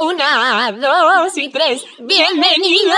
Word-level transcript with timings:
Una, 0.00 0.72
dos 0.72 1.38
y 1.38 1.48
tres. 1.50 1.84
¡Bienvenido! 2.00 2.94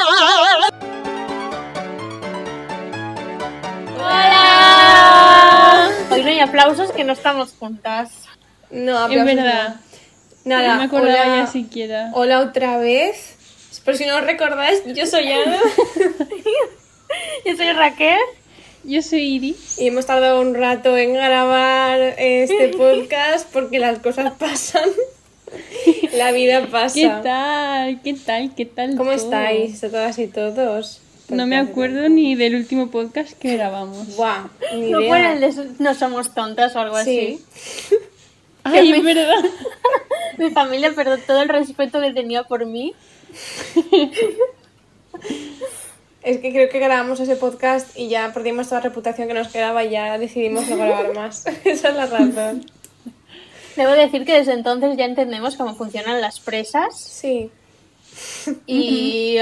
¡Hola! 4.56 5.90
Hoy 6.10 6.22
no 6.22 6.28
hay 6.28 6.40
aplausos 6.40 6.92
que 6.92 7.04
no 7.04 7.12
estamos 7.12 7.52
juntas. 7.58 8.12
No, 8.70 8.92
Es 8.92 8.98
aplausos 9.04 9.26
verdad. 9.26 9.68
no. 9.68 9.80
Nada, 10.46 10.68
no 10.74 10.78
me 10.78 10.84
acordaba 10.84 11.22
hola, 11.24 11.36
ya 11.44 11.46
siquiera. 11.46 12.10
hola 12.14 12.40
otra 12.40 12.78
vez. 12.78 13.34
Por 13.84 13.94
si 13.96 14.06
no 14.06 14.16
os 14.16 14.22
recordáis, 14.24 14.82
yo 14.86 15.04
soy 15.06 15.30
Ana 15.30 15.58
Yo 17.44 17.56
soy 17.56 17.72
Raquel. 17.72 18.18
Yo 18.84 19.02
soy 19.02 19.34
Iri. 19.34 19.56
y 19.78 19.88
hemos 19.88 20.06
tardado 20.06 20.40
un 20.40 20.54
rato 20.54 20.96
en 20.96 21.12
grabar 21.12 22.00
este 22.16 22.68
podcast 22.78 23.46
porque 23.52 23.78
las 23.80 23.98
cosas 23.98 24.32
pasan. 24.38 24.88
La 26.14 26.32
vida 26.32 26.66
pasa. 26.70 26.94
¿Qué 26.94 27.08
tal? 27.22 28.00
¿Qué 28.02 28.14
tal? 28.14 28.54
¿Qué 28.54 28.64
tal? 28.66 28.90
¿Cómo 28.96 29.10
todo? 29.12 29.24
estáis 29.24 29.80
todas 29.80 30.18
y 30.18 30.26
todos? 30.28 31.00
No 31.28 31.46
me 31.46 31.56
acuerdo 31.56 32.08
ni 32.08 32.34
del 32.36 32.54
último 32.54 32.88
podcast 32.90 33.32
que 33.38 33.56
grabamos. 33.56 34.16
Buah, 34.16 34.46
ni 34.74 34.90
No 34.90 35.00
idea. 35.00 35.08
fue 35.10 35.32
el 35.32 35.40
de 35.40 35.70
No 35.80 35.94
somos 35.94 36.34
tontas 36.34 36.74
o 36.76 36.80
algo 36.80 36.98
Sí. 37.02 37.40
así. 37.88 37.96
Ay, 38.64 38.90
me- 38.90 38.98
es 38.98 39.04
verdad. 39.04 39.44
Mi 40.38 40.50
familia 40.50 40.92
perdió 40.94 41.18
todo 41.18 41.42
el 41.42 41.48
respeto 41.48 42.00
que 42.00 42.12
tenía 42.12 42.42
por 42.44 42.66
mí. 42.66 42.92
Es 46.22 46.38
que 46.38 46.50
creo 46.52 46.68
que 46.68 46.78
grabamos 46.80 47.20
ese 47.20 47.36
podcast 47.36 47.96
y 47.96 48.08
ya 48.08 48.32
perdimos 48.32 48.68
toda 48.68 48.80
la 48.80 48.88
reputación 48.88 49.28
que 49.28 49.34
nos 49.34 49.48
quedaba 49.48 49.84
y 49.84 49.90
ya 49.90 50.18
decidimos 50.18 50.68
no 50.68 50.76
grabar 50.76 51.14
más. 51.14 51.46
Esa 51.64 51.88
es 51.90 51.94
la 51.96 52.06
razón. 52.06 52.66
Debo 53.76 53.92
decir 53.92 54.24
que 54.24 54.32
desde 54.34 54.52
entonces 54.54 54.96
ya 54.96 55.04
entendemos 55.04 55.56
cómo 55.56 55.74
funcionan 55.74 56.20
las 56.20 56.40
presas 56.40 56.98
Sí. 56.98 57.50
y 58.66 59.36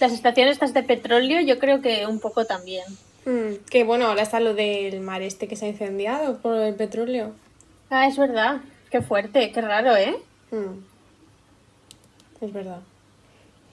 las 0.00 0.12
estaciones 0.12 0.52
estas 0.52 0.72
de 0.74 0.82
petróleo 0.82 1.40
yo 1.42 1.58
creo 1.58 1.80
que 1.82 2.06
un 2.06 2.20
poco 2.20 2.44
también. 2.46 2.84
Mm, 3.26 3.64
que 3.70 3.84
bueno, 3.84 4.06
ahora 4.06 4.22
está 4.22 4.40
lo 4.40 4.54
del 4.54 5.00
mar 5.00 5.22
este 5.22 5.48
que 5.48 5.56
se 5.56 5.66
ha 5.66 5.68
incendiado 5.68 6.38
por 6.38 6.56
el 6.56 6.74
petróleo. 6.74 7.32
Ah, 7.90 8.06
es 8.06 8.16
verdad. 8.16 8.60
Qué 8.90 9.00
fuerte, 9.02 9.50
qué 9.52 9.60
raro, 9.60 9.96
¿eh? 9.96 10.14
Mm. 10.50 12.44
Es 12.44 12.52
verdad. 12.52 12.80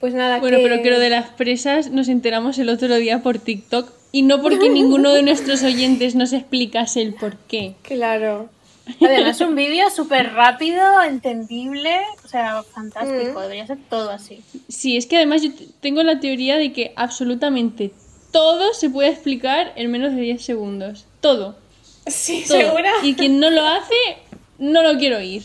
Pues 0.00 0.14
nada, 0.14 0.38
Bueno, 0.40 0.56
que... 0.58 0.62
pero 0.64 0.82
que 0.82 0.90
lo 0.90 0.98
de 0.98 1.10
las 1.10 1.28
presas 1.30 1.90
nos 1.90 2.08
enteramos 2.08 2.58
el 2.58 2.68
otro 2.68 2.94
día 2.96 3.22
por 3.22 3.38
TikTok 3.38 3.90
y 4.10 4.22
no 4.22 4.42
porque 4.42 4.68
ninguno 4.70 5.12
de 5.12 5.22
nuestros 5.22 5.62
oyentes 5.62 6.14
nos 6.14 6.32
explicase 6.32 7.02
el 7.02 7.14
por 7.14 7.36
qué. 7.36 7.74
Claro. 7.82 8.48
Además, 9.00 9.40
un 9.40 9.54
vídeo 9.54 9.90
súper 9.90 10.32
rápido, 10.32 11.02
entendible, 11.02 12.00
o 12.24 12.28
sea, 12.28 12.62
fantástico. 12.62 13.40
Debería 13.40 13.66
ser 13.66 13.78
todo 13.88 14.10
así. 14.10 14.42
Sí, 14.68 14.96
es 14.96 15.06
que 15.06 15.16
además 15.16 15.42
yo 15.42 15.50
tengo 15.80 16.02
la 16.02 16.20
teoría 16.20 16.56
de 16.56 16.72
que 16.72 16.92
absolutamente 16.96 17.92
todo 18.32 18.74
se 18.74 18.90
puede 18.90 19.10
explicar 19.10 19.72
en 19.76 19.90
menos 19.90 20.14
de 20.14 20.22
10 20.22 20.42
segundos. 20.42 21.06
Todo. 21.20 21.56
Sí, 22.06 22.44
todo. 22.46 22.58
¿segura? 22.58 22.90
Y 23.02 23.14
quien 23.14 23.38
no 23.38 23.50
lo 23.50 23.64
hace, 23.64 23.94
no 24.58 24.82
lo 24.82 24.98
quiero 24.98 25.18
oír. 25.18 25.42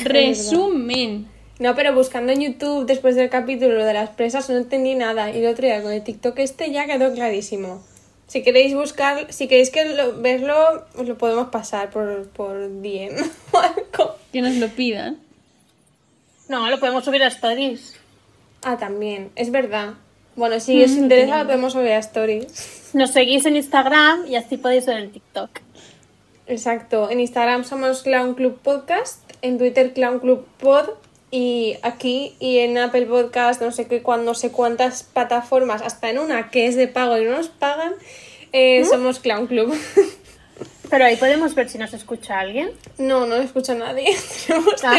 Resumen. 0.00 1.28
No, 1.58 1.74
pero 1.74 1.92
buscando 1.92 2.30
en 2.32 2.40
YouTube 2.40 2.86
después 2.86 3.16
del 3.16 3.30
capítulo 3.30 3.84
de 3.84 3.94
las 3.94 4.10
presas 4.10 4.48
no 4.48 4.56
entendí 4.56 4.94
nada. 4.94 5.30
Y 5.32 5.38
el 5.38 5.46
otro 5.46 5.66
día 5.66 5.82
con 5.82 5.92
el 5.92 6.04
TikTok 6.04 6.38
este 6.38 6.70
ya 6.70 6.86
quedó 6.86 7.12
clarísimo. 7.12 7.82
Si 8.28 8.42
queréis 8.42 8.74
buscar, 8.74 9.32
si 9.32 9.48
queréis 9.48 9.70
que 9.70 9.84
lo- 9.86 10.20
verlo, 10.20 10.84
os 10.96 11.08
lo 11.08 11.18
podemos 11.18 11.48
pasar 11.48 11.90
por, 11.90 12.28
por 12.28 12.68
DM 12.80 13.16
o 13.52 13.58
algo. 13.58 14.14
Que 14.32 14.40
nos 14.42 14.54
lo 14.54 14.68
pidan. 14.68 15.18
No, 16.48 16.70
lo 16.70 16.78
podemos 16.78 17.04
subir 17.04 17.22
a 17.24 17.26
stories. 17.28 17.96
Ah, 18.62 18.76
también, 18.78 19.30
es 19.34 19.50
verdad. 19.50 19.94
Bueno, 20.36 20.60
si 20.60 20.82
os 20.84 20.92
interesa 20.92 21.38
lo 21.38 21.46
podemos 21.46 21.72
subir 21.72 21.90
a 21.92 21.98
Stories. 21.98 22.90
Nos 22.94 23.10
seguís 23.10 23.44
en 23.46 23.56
Instagram 23.56 24.24
y 24.28 24.36
así 24.36 24.56
podéis 24.56 24.86
ver 24.86 24.98
el 24.98 25.10
TikTok. 25.10 25.50
Exacto. 26.46 27.10
En 27.10 27.18
Instagram 27.20 27.64
somos 27.64 28.02
Clown 28.02 28.34
Club 28.34 28.58
Podcast, 28.60 29.20
en 29.42 29.58
Twitter 29.58 29.92
Clown 29.92 30.20
Club 30.20 30.46
Pod 30.58 30.90
y 31.30 31.76
aquí 31.82 32.34
y 32.40 32.58
en 32.58 32.78
Apple 32.78 33.06
Podcast, 33.06 33.60
no 33.60 33.72
sé 33.72 33.86
qué, 33.86 34.02
cuando 34.02 34.24
no 34.26 34.34
sé 34.34 34.50
cuántas 34.50 35.02
plataformas, 35.02 35.82
hasta 35.82 36.10
en 36.10 36.18
una 36.18 36.50
que 36.50 36.66
es 36.66 36.76
de 36.76 36.88
pago 36.88 37.18
y 37.18 37.24
no 37.24 37.32
nos 37.32 37.48
pagan, 37.48 37.94
eh, 38.52 38.84
somos 38.84 39.18
Clown 39.18 39.46
Club. 39.46 39.74
Pero 40.90 41.04
ahí 41.04 41.16
podemos 41.16 41.54
ver 41.54 41.68
si 41.68 41.76
nos 41.76 41.92
escucha 41.92 42.40
alguien. 42.40 42.70
no, 42.96 43.26
no 43.26 43.36
escucha 43.36 43.74
nadie. 43.74 44.16
Tenemos 44.46 44.74
Ah. 44.82 44.98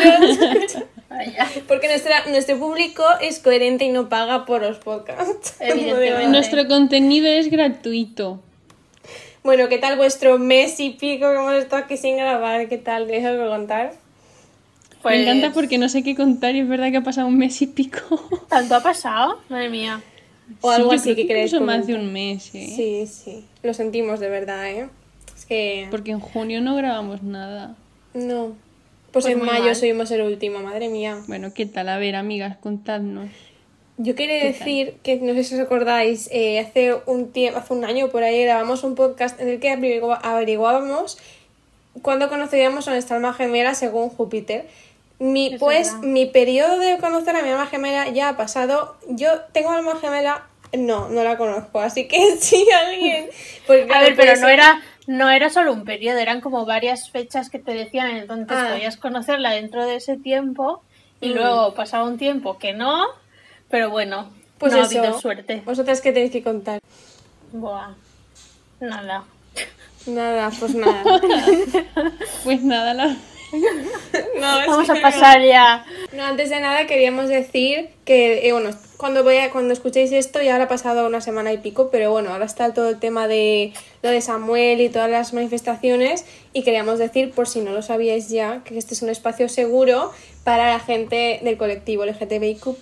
Vaya. 1.10 1.48
Porque 1.68 1.88
nuestra, 1.88 2.26
nuestro 2.28 2.60
público 2.60 3.04
es 3.22 3.40
coherente 3.40 3.86
y 3.86 3.90
no 3.90 4.08
paga 4.08 4.46
por 4.46 4.62
los 4.62 4.78
podcasts. 4.78 5.56
Evidentemente. 5.60 6.28
Nuestro 6.28 6.68
contenido 6.68 7.28
es 7.28 7.50
gratuito. 7.50 8.40
Bueno, 9.42 9.68
¿qué 9.70 9.80
tal 9.80 9.98
vuestro 9.98 10.38
mes 10.38 10.80
y 10.80 10.92
pico 10.92 11.28
que 11.32 11.36
hemos 11.38 11.56
estado 11.56 11.84
aquí 11.84 11.98
sin 11.98 12.18
grabar? 12.18 12.68
¿Qué 12.68 12.78
tal? 12.78 13.08
¿Tenéis 13.08 13.26
algo 13.26 13.46
que 13.46 13.50
contar? 13.50 13.94
Pues, 15.02 15.16
Me 15.16 15.24
encanta 15.24 15.54
porque 15.54 15.78
no 15.78 15.88
sé 15.90 16.04
qué 16.04 16.16
contar 16.16 16.56
y 16.56 16.60
es 16.60 16.68
verdad 16.68 16.92
que 16.92 16.98
ha 16.98 17.04
pasado 17.04 17.28
un 17.28 17.38
mes 17.38 17.62
y 17.62 17.68
pico. 17.68 18.00
¿Tanto 18.50 18.76
ha 18.76 18.84
pasado? 18.84 19.40
Madre 19.50 19.70
mía. 19.70 20.02
O 20.62 20.70
Sí, 20.70 20.76
algo 20.76 20.92
así 20.92 21.16
que 21.16 21.22
incluso 21.22 21.62
más 21.62 21.88
de 21.88 21.94
un 21.96 22.12
mes, 22.12 22.54
¿eh? 22.56 22.74
Sí, 22.76 23.08
sí. 23.08 23.46
Lo 23.64 23.74
sentimos 23.74 24.20
de 24.20 24.30
verdad, 24.30 24.68
¿eh? 24.70 24.90
Es 25.38 25.46
que... 25.46 25.88
Porque 25.92 26.12
en 26.12 26.20
junio 26.20 26.60
no 26.60 26.76
grabamos 26.76 27.24
nada. 27.24 27.76
No. 28.14 28.56
Pues, 29.12 29.26
Pues 29.26 29.28
en 29.28 29.46
mayo 29.46 29.66
mal. 29.66 29.76
subimos 29.76 30.12
el 30.12 30.22
último, 30.22 30.60
madre 30.60 30.90
mía. 30.90 31.18
Bueno, 31.28 31.54
¿qué 31.54 31.66
tal? 31.66 31.88
A 31.90 31.98
ver, 31.98 32.16
amigas, 32.16 32.58
contadnos. 32.58 33.30
Yo 33.98 34.16
quería 34.16 34.44
decir 34.44 34.96
que, 35.04 35.18
no 35.18 35.34
sé 35.34 35.44
si 35.44 35.56
os 35.56 35.62
acordáis, 35.62 36.30
eh, 36.31 36.60
hace 36.60 36.96
un 37.06 37.31
tiempo, 37.31 37.60
hace 37.60 37.74
un 37.74 37.84
año 37.86 38.10
por 38.10 38.24
ahí 38.24 38.42
grabamos 38.44 38.84
un 38.84 38.96
podcast 38.96 39.40
en 39.42 39.50
el 39.50 39.60
que 39.60 39.70
averiguábamos 39.72 41.18
cuándo 42.02 42.30
conoceríamos 42.30 42.88
a 42.88 42.92
nuestra 42.92 43.18
alma 43.18 43.34
gemela 43.34 43.76
según 43.76 44.10
Júpiter. 44.10 44.68
Mi, 45.19 45.53
Es 45.53 45.59
pues 45.59 45.94
verdad. 45.94 46.07
mi 46.07 46.25
periodo 46.28 46.80
de 46.80 46.97
conocer 46.97 47.35
a 47.35 47.41
mi 47.41 47.50
alma 47.50 47.68
gemela 47.68 48.07
ya 48.09 48.30
ha 48.30 48.38
pasado. 48.38 48.97
Yo 49.09 49.41
tengo 49.52 49.69
alma 49.72 49.97
gemela, 50.00 50.47
no, 50.72 51.09
no 51.09 51.24
la 51.24 51.38
conozco, 51.38 51.81
así 51.81 52.07
que 52.07 52.38
si 52.40 52.66
alguien... 52.72 53.30
A 53.94 54.00
ver, 54.00 54.16
pero 54.16 54.34
no 54.35 54.41
ser- 54.47 54.50
era, 54.52 54.81
no 55.07 55.30
era 55.30 55.50
solo 55.50 55.74
un 55.74 55.84
periodo, 55.84 56.19
eran 56.19 56.40
como 56.41 56.66
varias 56.66 57.09
fechas 57.12 57.50
que 57.50 57.59
te 57.59 57.74
decían, 57.74 58.12
entonces 58.12 58.57
Ah. 58.57 58.69
podías 58.72 58.96
conocerla 58.97 59.52
dentro 59.52 59.85
de 59.85 59.96
ese 59.97 60.16
tiempo 60.18 60.81
y 61.19 61.30
Mm. 61.30 61.34
luego 61.36 61.74
pasaba 61.74 62.06
un 62.06 62.18
tiempo 62.18 62.57
que 62.57 62.72
no, 62.74 63.03
pero 63.69 63.90
bueno, 63.90 64.31
Pues 64.57 64.72
no 64.72 64.80
ha 64.80 64.86
eso. 64.86 65.00
habido 65.00 65.19
suerte. 65.19 65.62
Vosotras 65.66 66.00
qué 66.00 66.13
tenéis 66.13 66.31
que 66.31 66.44
contar. 66.44 66.80
Buah, 67.51 67.90
nada. 68.80 69.25
Nada, 70.06 70.50
pues 70.57 70.74
nada. 70.75 71.03
Pues 72.46 72.63
nada, 72.63 72.94
la... 72.94 73.18
No, 74.40 74.58
Vamos 74.68 74.90
a 74.90 74.94
no. 74.96 75.02
pasar 75.02 75.42
ya. 75.44 75.86
No, 76.14 76.24
antes 76.24 76.50
de 76.50 76.60
nada 76.60 76.86
queríamos 76.88 77.28
decir 77.30 77.90
que, 78.06 78.48
eh, 78.48 78.52
bueno, 78.52 78.70
cuando, 78.98 79.24
voy 79.24 79.38
a- 79.38 79.50
cuando 79.52 79.74
escuchéis 79.74 80.12
esto 80.12 80.42
ya 80.42 80.54
habrá 80.54 80.68
pasado 80.68 81.08
una 81.08 81.22
semana 81.22 81.52
y 81.54 81.58
pico, 81.58 81.90
pero 81.92 82.12
bueno, 82.12 82.32
ahora 82.32 82.46
está 82.46 82.74
todo 82.74 82.90
el 82.90 83.00
tema 83.00 83.28
de 83.28 83.74
lo 84.02 84.10
de 84.10 84.22
Samuel 84.22 84.82
y 84.82 84.90
todas 84.90 85.10
las 85.10 85.34
manifestaciones 85.34 86.26
y 86.54 86.64
queríamos 86.64 87.00
decir, 87.00 87.32
por 87.32 87.48
si 87.48 87.62
no 87.62 87.72
lo 87.72 87.82
sabíais 87.82 88.30
ya, 88.30 88.62
que 88.64 88.78
este 88.78 88.94
es 88.94 89.02
un 89.02 89.10
espacio 89.10 89.50
seguro 89.50 90.12
para 90.44 90.70
la 90.70 90.80
gente 90.80 91.40
del 91.44 91.58
colectivo 91.58 92.06
LGTBIQ+, 92.06 92.76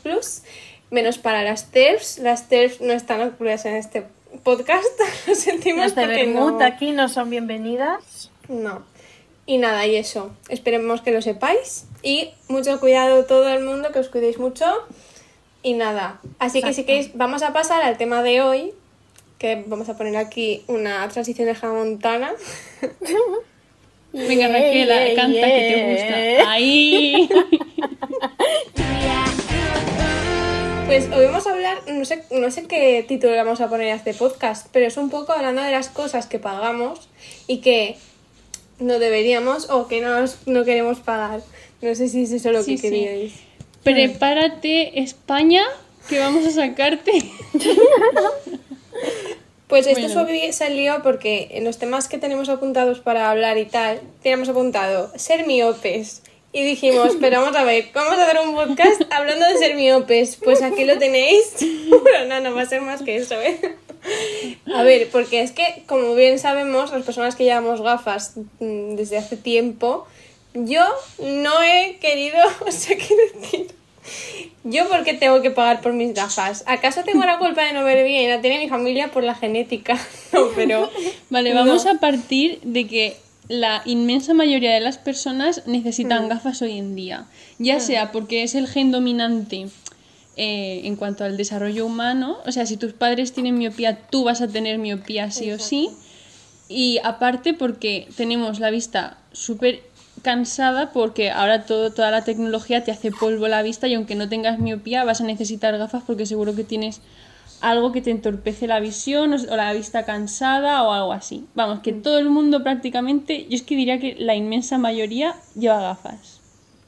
menos 0.89 1.17
para 1.17 1.43
las 1.43 1.71
TERFs. 1.71 2.19
Las 2.19 2.49
TERFs 2.49 2.81
no 2.81 2.93
están 2.93 3.21
incluidas 3.21 3.65
en 3.65 3.75
este 3.75 4.03
podcast, 4.43 4.85
lo 5.27 5.35
sentimos 5.35 5.85
Las 5.87 5.95
de 5.95 6.01
porque 6.03 6.25
Bermud 6.25 6.51
no... 6.59 6.65
aquí 6.65 6.91
no 6.91 7.09
son 7.09 7.29
bienvenidas. 7.29 8.31
No. 8.47 8.83
Y 9.47 9.57
nada, 9.57 9.87
y 9.87 9.95
eso. 9.95 10.31
Esperemos 10.49 11.01
que 11.01 11.11
lo 11.11 11.21
sepáis. 11.21 11.85
Y 12.03 12.31
mucho 12.49 12.79
cuidado 12.81 13.23
todo 13.23 13.47
el 13.47 13.63
mundo, 13.63 13.93
que 13.93 13.99
os 13.99 14.09
cuidéis 14.09 14.37
mucho. 14.37 14.65
Y 15.63 15.73
nada. 15.73 16.19
Así 16.37 16.61
que 16.61 16.73
si 16.73 16.83
queréis, 16.83 17.11
vamos 17.15 17.43
a 17.43 17.53
pasar 17.53 17.81
al 17.81 17.97
tema 17.97 18.21
de 18.21 18.41
hoy. 18.41 18.73
Que 19.39 19.63
vamos 19.65 19.87
a 19.87 19.97
poner 19.97 20.17
aquí 20.17 20.63
una 20.67 21.07
transición 21.07 21.47
de 21.47 21.67
Montana. 21.67 22.33
Venga, 24.13 24.47
Raquel, 24.47 24.87
Yeah, 24.87 25.15
canta 25.15 25.47
que 25.47 25.73
te 25.73 25.91
gusta. 25.93 26.51
Ahí. 26.51 27.29
Pues 30.87 31.09
hoy 31.11 31.25
vamos 31.25 31.45
a 31.45 31.51
hablar, 31.51 31.79
no 31.89 32.05
sé, 32.05 32.23
no 32.31 32.49
sé 32.49 32.65
qué 32.65 33.03
título 33.05 33.33
le 33.33 33.43
vamos 33.43 33.59
a 33.59 33.67
poner 33.67 33.91
a 33.91 33.95
este 33.95 34.13
podcast, 34.13 34.67
pero 34.71 34.87
es 34.87 34.95
un 34.95 35.09
poco 35.09 35.33
hablando 35.33 35.61
de 35.61 35.69
las 35.69 35.89
cosas 35.89 36.27
que 36.27 36.39
pagamos 36.39 37.09
y 37.45 37.57
que 37.57 37.97
no 38.79 38.99
deberíamos 38.99 39.69
o 39.69 39.87
que 39.87 40.01
no, 40.01 40.25
no 40.45 40.65
queremos 40.65 40.99
pagar. 40.99 41.41
No 41.81 41.93
sé 41.95 42.07
si 42.09 42.23
es 42.23 42.31
eso 42.31 42.51
lo 42.51 42.63
Sí, 42.63 42.71
que 42.71 42.77
sí. 42.77 42.83
queríais. 42.89 43.33
Prepárate, 43.83 44.99
España, 45.01 45.63
que 46.09 46.19
vamos 46.19 46.45
a 46.45 46.51
sacarte. 46.51 47.11
Pues 49.67 49.85
esto 49.85 49.99
Bueno. 49.99 50.13
suave 50.13 50.53
salió 50.53 51.03
porque 51.03 51.49
en 51.51 51.65
los 51.65 51.77
temas 51.77 52.07
que 52.07 52.17
tenemos 52.17 52.47
apuntados 52.47 52.99
para 53.01 53.29
hablar 53.29 53.57
y 53.57 53.65
tal, 53.65 53.99
teníamos 54.23 54.47
apuntado 54.47 55.11
ser 55.17 55.45
miopes 55.45 56.21
Y 56.53 56.63
dijimos, 56.63 57.17
pero 57.19 57.41
vamos 57.41 57.55
a 57.57 57.65
ver, 57.65 57.89
vamos 57.93 58.17
a 58.17 58.23
hacer 58.23 58.39
un 58.47 58.55
podcast 58.55 59.01
hablando 59.11 59.45
de 59.45 59.57
ser 59.57 59.75
miopes. 59.75 60.37
Pues 60.37 60.61
aquí 60.61 60.85
lo 60.85 60.97
tenéis. 60.97 61.53
Pero 62.03 62.25
no, 62.29 62.39
no 62.39 62.55
va 62.55 62.61
a 62.61 62.65
ser 62.65 62.79
más 62.81 63.01
que 63.03 63.17
eso, 63.17 63.39
¿eh? 63.41 63.59
A 64.73 64.83
ver, 64.83 65.09
porque 65.11 65.41
es 65.41 65.51
que, 65.51 65.83
como 65.87 66.13
bien 66.15 66.39
sabemos, 66.39 66.91
las 66.91 67.03
personas 67.03 67.35
que 67.35 67.43
llevamos 67.43 67.81
gafas 67.81 68.33
mm, 68.59 68.95
desde 68.95 69.17
hace 69.17 69.37
tiempo, 69.37 70.07
yo 70.53 70.83
no 71.19 71.61
he 71.63 71.97
querido, 71.99 72.37
o 72.67 72.71
sea, 72.71 72.97
quiero 72.97 73.39
decir, 73.39 73.67
yo 74.63 74.87
porque 74.89 75.13
tengo 75.13 75.41
que 75.41 75.51
pagar 75.51 75.81
por 75.81 75.93
mis 75.93 76.13
gafas. 76.13 76.63
¿Acaso 76.67 77.03
tengo 77.03 77.25
la 77.25 77.37
culpa 77.39 77.63
de 77.65 77.73
no 77.73 77.83
ver 77.83 78.05
bien? 78.05 78.29
La 78.29 78.41
tiene 78.41 78.59
mi 78.59 78.69
familia 78.69 79.11
por 79.11 79.23
la 79.23 79.35
genética. 79.35 79.97
No, 80.33 80.47
pero... 80.55 80.89
Vale, 81.29 81.51
no. 81.53 81.55
vamos 81.55 81.85
a 81.85 81.95
partir 81.95 82.59
de 82.61 82.85
que 82.85 83.17
la 83.47 83.81
inmensa 83.85 84.33
mayoría 84.33 84.73
de 84.73 84.81
las 84.81 84.97
personas 84.97 85.65
necesitan 85.67 86.25
Mm. 86.25 86.29
gafas 86.29 86.61
hoy 86.61 86.77
en 86.77 86.95
día. 86.95 87.27
Ya 87.59 87.79
sea 87.79 88.11
porque 88.11 88.43
es 88.43 88.55
el 88.55 88.67
gen 88.67 88.91
dominante 88.91 89.67
eh, 90.39 90.81
en 90.83 90.95
cuanto 90.95 91.23
al 91.23 91.35
desarrollo 91.35 91.85
humano, 91.85 92.37
o 92.45 92.51
sea, 92.51 92.67
si 92.67 92.77
tus 92.77 92.93
padres 92.93 93.33
tienen 93.33 93.57
miopía, 93.57 94.07
tú 94.07 94.23
vas 94.23 94.39
a 94.41 94.47
tener 94.47 94.77
miopía 94.77 95.31
sí 95.31 95.51
o 95.51 95.57
sí. 95.57 95.89
Y 96.69 96.99
aparte 97.03 97.55
porque 97.55 98.07
tenemos 98.15 98.59
la 98.59 98.69
vista 98.69 99.17
súper 99.31 99.81
cansada 100.21 100.91
porque 100.91 101.31
ahora 101.31 101.65
todo, 101.65 101.91
toda 101.91 102.11
la 102.11 102.23
tecnología 102.23 102.83
te 102.83 102.91
hace 102.91 103.11
polvo 103.11 103.47
la 103.47 103.63
vista 103.63 103.87
y 103.87 103.95
aunque 103.95 104.13
no 104.13 104.29
tengas 104.29 104.59
miopía 104.59 105.03
vas 105.03 105.21
a 105.21 105.23
necesitar 105.23 105.75
gafas 105.77 106.03
porque 106.05 106.25
seguro 106.25 106.55
que 106.55 106.63
tienes 106.63 107.01
algo 107.61 107.91
que 107.91 108.01
te 108.01 108.11
entorpece 108.11 108.67
la 108.67 108.79
visión 108.79 109.33
o, 109.33 109.35
o 109.35 109.55
la 109.55 109.73
vista 109.73 110.05
cansada 110.05 110.83
o 110.83 110.91
algo 110.91 111.13
así. 111.13 111.45
Vamos, 111.55 111.79
que 111.79 111.93
todo 111.93 112.19
el 112.19 112.29
mundo 112.29 112.61
prácticamente, 112.61 113.47
yo 113.49 113.55
es 113.55 113.63
que 113.63 113.75
diría 113.75 113.99
que 113.99 114.15
la 114.19 114.35
inmensa 114.35 114.77
mayoría 114.77 115.35
lleva 115.55 115.81
gafas. 115.81 116.41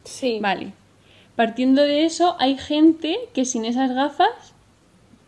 Sí. 0.03 0.37
Vale. 0.39 0.73
Partiendo 1.39 1.83
de 1.83 2.03
eso, 2.03 2.35
hay 2.37 2.57
gente 2.57 3.17
que 3.33 3.45
sin 3.45 3.63
esas 3.63 3.93
gafas 3.93 4.27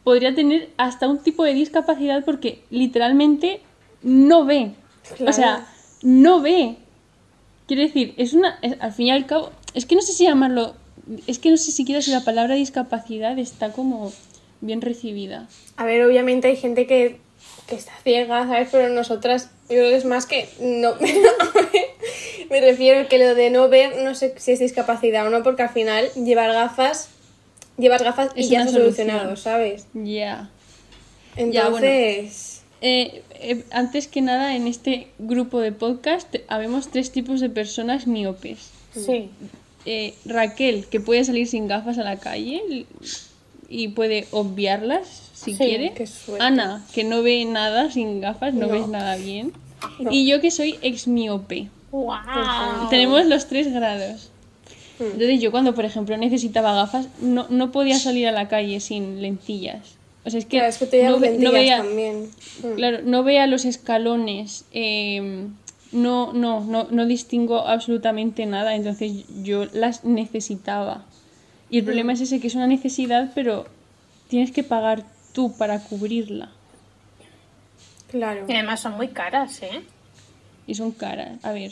podría 0.03 0.35
tener 0.35 0.67
hasta 0.75 1.07
un 1.07 1.19
tipo 1.19 1.45
de 1.45 1.53
discapacidad 1.53 2.25
porque 2.25 2.59
literalmente 2.69 3.61
no 4.03 4.43
ve. 4.43 4.71
O 5.25 5.31
sea, 5.31 5.65
no 6.01 6.41
ve. 6.41 6.75
Quiero 7.65 7.83
decir, 7.83 8.13
es 8.17 8.33
una. 8.33 8.59
es- 8.61 8.75
al 8.81 8.91
fin 8.91 9.07
y 9.07 9.11
al 9.11 9.25
cabo. 9.25 9.51
Es 9.73 9.85
que 9.85 9.95
no 9.95 10.01
sé 10.01 10.11
si 10.11 10.25
llamarlo. 10.25 10.73
Es 11.27 11.39
que 11.39 11.49
no 11.49 11.55
sé 11.55 11.71
siquiera 11.71 12.01
si 12.01 12.11
la 12.11 12.25
palabra 12.25 12.55
discapacidad 12.55 13.39
está 13.39 13.71
como 13.71 14.11
bien 14.59 14.81
recibida. 14.81 15.47
A 15.77 15.85
ver, 15.85 16.03
obviamente 16.05 16.49
hay 16.49 16.57
gente 16.57 16.87
que, 16.87 17.21
que 17.67 17.75
está 17.75 17.93
ciega, 18.03 18.45
¿sabes? 18.47 18.67
Pero 18.69 18.89
nosotras, 18.93 19.45
yo 19.69 19.77
creo 19.77 19.89
que 19.91 19.95
es 19.95 20.03
más 20.03 20.25
que 20.25 20.49
no. 20.59 20.91
Me 22.51 22.61
refiero 22.61 23.07
que 23.07 23.17
lo 23.17 23.33
de 23.33 23.49
no 23.49 23.69
ver, 23.69 24.03
no 24.03 24.13
sé 24.13 24.33
si 24.37 24.51
es 24.51 24.59
discapacidad 24.59 25.25
o 25.25 25.29
no, 25.29 25.41
porque 25.41 25.63
al 25.63 25.69
final 25.69 26.09
llevar 26.15 26.51
gafas, 26.51 27.09
llevas 27.77 28.03
gafas 28.03 28.31
y 28.35 28.41
Es 28.41 28.49
ya 28.49 28.59
está 28.59 28.73
solucionado. 28.73 29.35
¿sabes? 29.37 29.87
Ya. 29.93 30.49
Entonces, 31.37 32.61
Eh, 32.83 33.21
eh, 33.39 33.63
antes 33.71 34.07
que 34.07 34.21
nada, 34.21 34.55
en 34.55 34.67
este 34.67 35.07
grupo 35.19 35.59
de 35.59 35.71
podcast 35.71 36.35
habemos 36.47 36.89
tres 36.89 37.11
tipos 37.11 37.39
de 37.39 37.49
personas 37.49 38.07
miopes. 38.07 38.71
Sí. 38.95 39.29
Eh, 39.85 40.13
Raquel, 40.25 40.85
que 40.87 40.99
puede 40.99 41.23
salir 41.23 41.47
sin 41.47 41.67
gafas 41.67 41.97
a 41.99 42.03
la 42.03 42.17
calle 42.17 42.85
y 43.69 43.87
puede 43.89 44.27
obviarlas 44.31 45.29
si 45.33 45.51
Sí, 45.53 45.57
quiere. 45.57 45.93
Ana, 46.39 46.83
que 46.93 47.03
no 47.03 47.21
ve 47.23 47.45
nada 47.45 47.91
sin 47.91 48.19
gafas, 48.19 48.53
no, 48.53 48.67
No. 48.67 48.73
ves 48.73 48.87
nada 48.87 49.15
bien. 49.15 49.53
Y 50.09 50.27
yo 50.27 50.41
que 50.41 50.51
soy 50.51 50.77
ex 50.81 51.07
miope. 51.07 51.67
¡Wow! 51.91 52.89
Tenemos 52.89 53.25
los 53.25 53.47
tres 53.47 53.71
grados. 53.71 54.31
Hmm. 54.99 55.03
Entonces 55.05 55.41
yo 55.41 55.51
cuando, 55.51 55.75
por 55.75 55.85
ejemplo, 55.85 56.15
necesitaba 56.17 56.73
gafas, 56.73 57.07
no, 57.21 57.47
no 57.49 57.71
podía 57.71 57.97
salir 57.99 58.27
a 58.27 58.31
la 58.31 58.47
calle 58.47 58.79
sin 58.79 59.21
lentillas. 59.21 59.95
O 60.23 60.29
sea, 60.29 60.39
es 60.39 60.45
que, 60.45 60.57
claro, 60.57 60.69
es 60.69 60.77
que 60.77 60.85
te 60.85 61.03
no, 61.03 61.19
ve- 61.19 61.31
no 61.31 61.51
lentillas 61.51 61.53
veía, 61.53 61.77
también. 61.77 62.29
Mm. 62.63 62.75
Claro, 62.75 62.99
no 63.03 63.23
vea 63.23 63.47
los 63.47 63.65
escalones, 63.65 64.65
eh, 64.71 65.47
no, 65.91 66.31
no, 66.33 66.61
no, 66.61 66.87
no 66.91 67.05
distingo 67.07 67.67
absolutamente 67.67 68.45
nada, 68.45 68.75
entonces 68.75 69.25
yo 69.43 69.65
las 69.73 70.03
necesitaba. 70.05 71.03
Y 71.69 71.79
el 71.79 71.85
problema 71.85 72.13
es 72.13 72.21
ese, 72.21 72.39
que 72.39 72.47
es 72.47 72.55
una 72.55 72.67
necesidad, 72.67 73.31
pero 73.33 73.65
tienes 74.27 74.51
que 74.51 74.63
pagar 74.63 75.03
tú 75.33 75.57
para 75.57 75.79
cubrirla. 75.79 76.49
Claro. 78.11 78.45
Y 78.47 78.53
además 78.53 78.81
son 78.81 78.97
muy 78.97 79.07
caras, 79.07 79.61
¿eh? 79.63 79.81
Y 80.71 80.75
son 80.75 80.91
caras. 80.91 81.31
A 81.43 81.51
ver, 81.51 81.71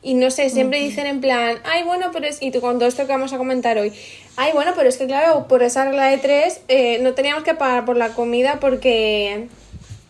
Y 0.00 0.14
no 0.14 0.30
sé, 0.30 0.48
siempre 0.48 0.80
dicen 0.80 1.06
en 1.06 1.20
plan, 1.20 1.56
ay, 1.64 1.82
bueno, 1.82 2.06
pero 2.12 2.26
es. 2.26 2.40
Y 2.40 2.50
tú 2.52 2.60
con 2.60 2.78
todo 2.78 2.88
esto 2.88 3.04
que 3.06 3.12
vamos 3.12 3.32
a 3.32 3.36
comentar 3.38 3.76
hoy, 3.78 3.92
ay, 4.36 4.52
bueno, 4.54 4.72
pero 4.76 4.88
es 4.88 4.96
que 4.96 5.06
claro, 5.06 5.46
por 5.48 5.62
esa 5.62 5.84
regla 5.84 6.06
de 6.06 6.18
tres, 6.18 6.60
eh, 6.68 6.98
no 7.02 7.14
teníamos 7.14 7.42
que 7.44 7.54
pagar 7.54 7.84
por 7.84 7.96
la 7.96 8.10
comida 8.10 8.58
porque. 8.60 9.48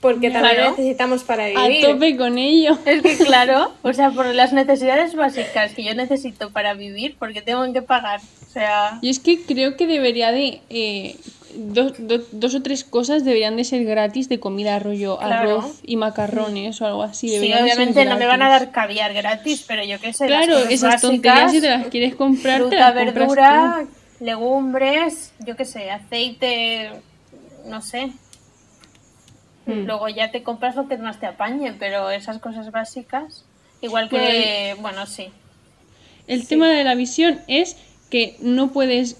Porque 0.01 0.31
también 0.31 0.55
Claro. 0.55 0.71
necesitamos 0.77 1.25
para 1.25 1.47
a 1.47 1.67
vivir. 1.67 1.85
tope 1.85 2.17
con 2.17 2.39
ello. 2.39 2.79
Es 2.87 3.03
que 3.03 3.17
claro, 3.25 3.73
o 3.83 3.93
sea, 3.93 4.11
por 4.13 4.27
las 4.27 4.53
necesidades 4.53 5.17
básicas 5.17 5.73
que 5.75 5.83
yo 5.83 5.93
necesito 5.95 6.51
para 6.51 6.75
vivir, 6.75 7.17
porque 7.19 7.43
tengo 7.43 7.73
que 7.73 7.83
pagar. 7.83 8.21
O 8.49 8.53
sea, 8.53 8.99
Y 9.03 9.09
es 9.11 9.19
que 9.19 9.41
creo 9.43 9.77
que 9.77 9.89
debería 9.89 10.31
de... 10.31 10.61
eh, 10.71 11.17
dos, 11.55 11.93
do- 11.99 12.25
dos 12.33 12.55
o 12.55 12.63
tres 12.63 12.85
cosas 12.85 13.25
deberían 13.25 13.57
de 13.57 13.65
ser 13.65 13.85
gratis 13.85 14.29
de 14.29 14.39
comida, 14.41 14.79
rollo 14.79 15.19
Claro. 15.19 15.35
arroz 15.61 15.81
y 15.83 15.97
macarrones 15.97 16.81
o 16.81 16.87
algo 16.87 17.03
así. 17.03 17.29
sí, 17.29 17.53
obviamente 17.53 18.05
no 18.05 18.17
me 18.19 18.27
van 18.27 18.43
a 18.43 18.49
dar 18.49 18.71
caviar 18.71 19.13
gratis, 19.15 19.65
pero 19.67 19.85
yo 19.85 20.01
qué 20.01 20.13
sé. 20.13 20.29
las 20.29 20.47
Claro, 20.47 20.59
esas 20.69 20.83
básicas, 20.95 21.01
tonterías 21.03 21.53
si 21.53 21.61
te 21.61 21.69
las 21.71 21.87
quieres 21.89 22.15
comprar, 22.15 22.57
te 22.57 22.63
fruta, 22.69 22.77
las 22.77 22.95
compras 22.95 23.15
verdura, 23.29 23.77
tú. 24.19 24.25
legumbres, 24.25 25.33
yo 25.41 25.57
qué 25.57 25.65
sé, 25.65 25.91
aceite, 25.91 26.91
no 27.67 27.81
sé. 27.83 28.13
Hmm. 29.67 29.85
Luego 29.87 30.09
ya 30.09 30.31
te 30.31 30.43
compras 30.43 30.77
lo 30.77 30.89
que 30.89 30.97
más 30.97 31.21
te 31.21 31.27
apañe, 31.27 31.75
pero 31.79 32.11
esas 32.11 32.39
cosas 32.39 32.71
básicas, 32.71 33.45
igual 33.81 34.09
que, 34.09 34.77
bueno, 34.81 35.07
sí. 35.07 35.29
El 36.27 36.47
tema 36.47 36.69
de 36.69 36.85
la 36.85 36.95
visión 36.95 37.41
es 37.49 37.77
que 38.11 38.37
no 38.41 38.71
puedes 38.73 39.17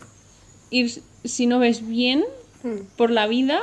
ir 0.71 0.91
si 1.25 1.47
no 1.47 1.59
ves 1.59 1.87
bien 1.87 2.25
Hmm. 2.63 2.81
por 2.97 3.11
la 3.13 3.29
vida 3.29 3.61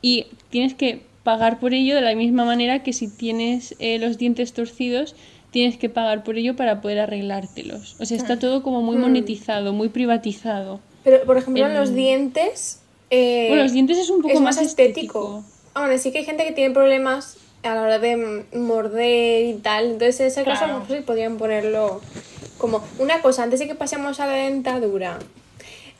y 0.00 0.26
tienes 0.50 0.74
que 0.74 1.02
pagar 1.24 1.58
por 1.58 1.74
ello 1.74 1.94
de 1.96 2.00
la 2.00 2.14
misma 2.14 2.44
manera 2.44 2.82
que 2.84 2.92
si 2.92 3.08
tienes 3.08 3.74
eh, 3.80 3.98
los 3.98 4.16
dientes 4.16 4.52
torcidos 4.52 5.16
tienes 5.50 5.76
que 5.76 5.88
pagar 5.88 6.22
por 6.22 6.38
ello 6.38 6.54
para 6.54 6.80
poder 6.80 7.00
arreglártelos. 7.00 7.96
O 7.98 8.04
sea, 8.06 8.16
está 8.16 8.38
todo 8.38 8.62
como 8.62 8.80
muy 8.82 8.96
monetizado, 8.96 9.72
muy 9.72 9.88
privatizado. 9.88 10.78
Pero, 11.02 11.24
por 11.26 11.36
ejemplo, 11.38 11.66
en 11.66 11.74
los 11.74 11.92
dientes. 11.92 12.80
eh, 13.10 13.46
Bueno, 13.48 13.64
los 13.64 13.72
dientes 13.72 13.98
es 13.98 14.08
un 14.10 14.22
poco 14.22 14.32
es 14.34 14.40
más, 14.40 14.54
más 14.56 14.64
estético. 14.66 15.42
Ah, 15.74 15.80
bueno, 15.86 15.98
sí 15.98 16.12
que 16.12 16.18
hay 16.18 16.24
gente 16.24 16.44
que 16.44 16.52
tiene 16.52 16.72
problemas 16.72 17.36
a 17.64 17.74
la 17.74 17.82
hora 17.82 17.98
de 17.98 18.44
morder 18.54 19.46
y 19.46 19.54
tal. 19.54 19.86
Entonces, 19.86 20.20
en 20.20 20.26
ese 20.28 20.44
caso, 20.44 20.64
a 20.64 20.66
lo 20.68 20.72
Claro. 20.74 20.80
mejor 20.82 20.96
sí 20.98 21.02
podrían 21.04 21.36
ponerlo 21.36 22.00
como 22.58 22.84
una 23.00 23.20
cosa. 23.20 23.42
Antes 23.42 23.58
de 23.58 23.66
que 23.66 23.74
pasemos 23.74 24.20
a 24.20 24.26
la 24.26 24.34
dentadura, 24.34 25.18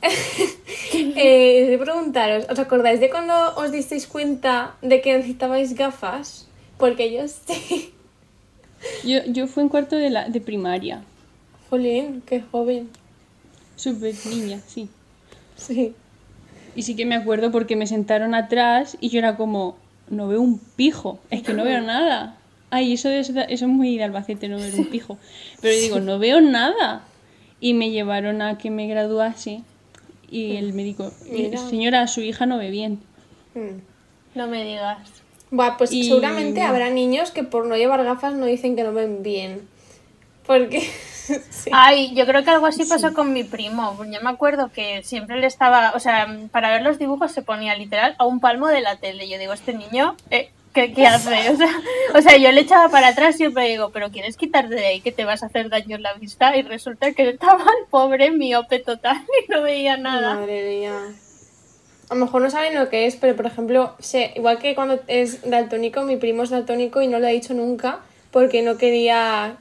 eh, 0.94 1.66
de 1.70 1.78
preguntaros, 1.78 2.46
¿os 2.50 2.58
acordáis 2.58 3.00
de 3.00 3.10
cuando 3.10 3.34
os 3.56 3.70
disteis 3.72 4.06
cuenta 4.06 4.74
de 4.82 5.00
que 5.00 5.14
necesitabais 5.16 5.74
gafas? 5.74 6.48
Porque 6.78 7.12
yo 7.12 7.26
sí. 7.28 7.92
Yo, 9.04 9.18
yo 9.26 9.46
fui 9.46 9.62
en 9.62 9.68
cuarto 9.68 9.96
de, 9.96 10.08
la, 10.10 10.28
de 10.28 10.40
primaria. 10.40 11.02
Jolín, 11.68 12.22
qué 12.26 12.40
joven. 12.40 12.88
Súper 13.76 14.14
niña, 14.26 14.60
sí. 14.66 14.88
Sí. 15.56 15.94
Y 16.74 16.82
sí 16.82 16.96
que 16.96 17.04
me 17.04 17.14
acuerdo 17.16 17.50
porque 17.50 17.76
me 17.76 17.86
sentaron 17.86 18.34
atrás 18.34 18.96
y 19.00 19.10
yo 19.10 19.18
era 19.18 19.36
como, 19.36 19.76
no 20.08 20.28
veo 20.28 20.40
un 20.40 20.58
pijo, 20.58 21.18
es 21.30 21.42
que 21.42 21.52
no 21.52 21.64
veo 21.64 21.80
nada. 21.82 22.38
Ay, 22.70 22.94
eso, 22.94 23.08
es- 23.10 23.30
eso 23.30 23.44
es 23.48 23.62
muy 23.70 23.96
de 23.98 24.04
Albacete, 24.04 24.48
no 24.48 24.56
ver 24.56 24.74
un 24.74 24.86
pijo. 24.86 25.18
Pero 25.60 25.74
digo, 25.78 26.00
no 26.00 26.18
veo 26.18 26.40
nada. 26.40 27.02
Y 27.60 27.74
me 27.74 27.90
llevaron 27.90 28.40
a 28.40 28.56
que 28.56 28.70
me 28.70 28.86
graduase 28.86 29.60
y 30.30 30.56
el 30.56 30.72
médico, 30.72 31.10
Mira. 31.30 31.58
señora, 31.58 32.06
su 32.06 32.20
hija 32.20 32.46
no 32.46 32.58
ve 32.58 32.70
bien. 32.70 33.00
Mm. 33.54 33.80
No 34.34 34.46
me 34.46 34.64
digas. 34.64 34.98
Buah, 35.50 35.76
pues 35.76 35.92
Y- 35.92 36.04
seguramente 36.04 36.62
habrá 36.62 36.90
niños 36.90 37.30
que 37.32 37.42
por 37.42 37.66
no 37.66 37.76
llevar 37.76 38.04
gafas 38.04 38.34
no 38.34 38.46
dicen 38.46 38.76
que 38.76 38.84
no 38.84 38.92
ven 38.92 39.22
bien. 39.22 39.60
Porque. 40.46 40.80
sí. 41.50 41.70
Ay, 41.72 42.14
yo 42.14 42.26
creo 42.26 42.44
que 42.44 42.50
algo 42.50 42.66
así 42.66 42.84
pasó 42.84 43.12
con 43.14 43.32
mi 43.32 43.44
primo. 43.44 43.96
Yo 44.04 44.20
me 44.22 44.30
acuerdo 44.30 44.70
que 44.72 45.02
siempre 45.02 45.40
le 45.40 45.46
estaba, 45.46 45.92
o 45.94 46.00
sea, 46.00 46.28
para 46.52 46.70
ver 46.70 46.82
los 46.82 46.98
dibujos 46.98 47.32
se 47.32 47.42
ponía 47.42 47.74
literal 47.76 48.14
a 48.18 48.26
un 48.26 48.40
palmo 48.40 48.68
de 48.68 48.80
la 48.80 48.96
tele. 48.96 49.28
Yo 49.28 49.38
digo, 49.38 49.52
este 49.52 49.74
niño, 49.74 50.16
eh, 50.30 50.50
¿qué, 50.74 50.92
qué 50.92 51.06
hace? 51.06 51.50
O 51.50 51.56
sea, 51.56 51.68
o 52.14 52.20
sea, 52.22 52.36
yo 52.36 52.50
le 52.52 52.60
echaba 52.60 52.88
para 52.88 53.08
atrás 53.08 53.34
y 53.34 53.38
siempre 53.38 53.68
digo, 53.68 53.90
pero 53.90 54.10
¿quieres 54.10 54.36
quitarte 54.36 54.74
de 54.74 54.86
ahí 54.86 55.00
que 55.00 55.12
te 55.12 55.24
vas 55.24 55.42
a 55.42 55.46
hacer 55.46 55.68
daño 55.68 55.96
en 55.96 56.02
la 56.02 56.14
vista? 56.14 56.56
Y 56.56 56.62
resulta 56.62 57.12
que 57.12 57.28
estaba 57.30 57.62
el 57.62 57.86
pobre 57.90 58.30
miope 58.30 58.78
total 58.78 59.16
y 59.48 59.50
no 59.50 59.62
veía 59.62 59.96
nada. 59.96 60.34
Madre 60.34 60.68
mía. 60.68 60.98
A 62.08 62.14
lo 62.14 62.24
mejor 62.24 62.42
no 62.42 62.50
saben 62.50 62.74
lo 62.74 62.88
que 62.88 63.06
es, 63.06 63.14
pero 63.16 63.36
por 63.36 63.46
ejemplo, 63.46 63.94
sé, 64.00 64.32
igual 64.34 64.58
que 64.58 64.74
cuando 64.74 65.00
es 65.06 65.48
daltónico, 65.48 66.02
mi 66.02 66.16
primo 66.16 66.42
es 66.42 66.50
daltónico 66.50 67.00
y 67.02 67.06
no 67.06 67.20
lo 67.20 67.26
ha 67.26 67.30
dicho 67.30 67.54
nunca 67.54 68.00
porque 68.32 68.62
no 68.62 68.78
quería 68.78 69.56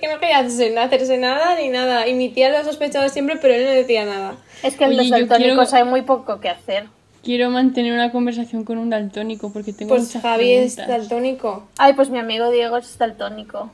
que 0.00 0.08
no 0.08 0.20
quería 0.20 0.38
hacerse, 0.38 0.78
hacerse 0.78 1.18
nada 1.18 1.56
ni 1.56 1.68
nada. 1.68 2.06
Y 2.06 2.14
mi 2.14 2.28
tía 2.28 2.50
lo 2.50 2.58
ha 2.58 2.64
sospechado 2.64 3.08
siempre, 3.08 3.36
pero 3.36 3.54
él 3.54 3.64
no 3.64 3.70
decía 3.70 4.04
nada. 4.04 4.36
Es 4.62 4.76
que 4.76 4.84
en 4.84 4.90
Oye, 4.90 4.98
los 4.98 5.10
daltónicos 5.10 5.70
quiero- 5.70 5.84
hay 5.84 5.90
muy 5.90 6.02
poco 6.02 6.40
que 6.40 6.48
hacer. 6.48 6.86
Quiero 7.26 7.50
mantener 7.50 7.92
una 7.92 8.12
conversación 8.12 8.62
con 8.62 8.78
un 8.78 8.88
daltónico 8.88 9.52
porque 9.52 9.72
tengo 9.72 9.88
Pues 9.88 10.04
muchas 10.04 10.22
Javi 10.22 10.52
es 10.52 10.76
preguntas. 10.76 11.00
daltónico. 11.08 11.68
Ay, 11.76 11.94
pues 11.94 12.08
mi 12.08 12.20
amigo 12.20 12.50
Diego 12.52 12.76
es 12.76 12.96
daltónico. 12.98 13.68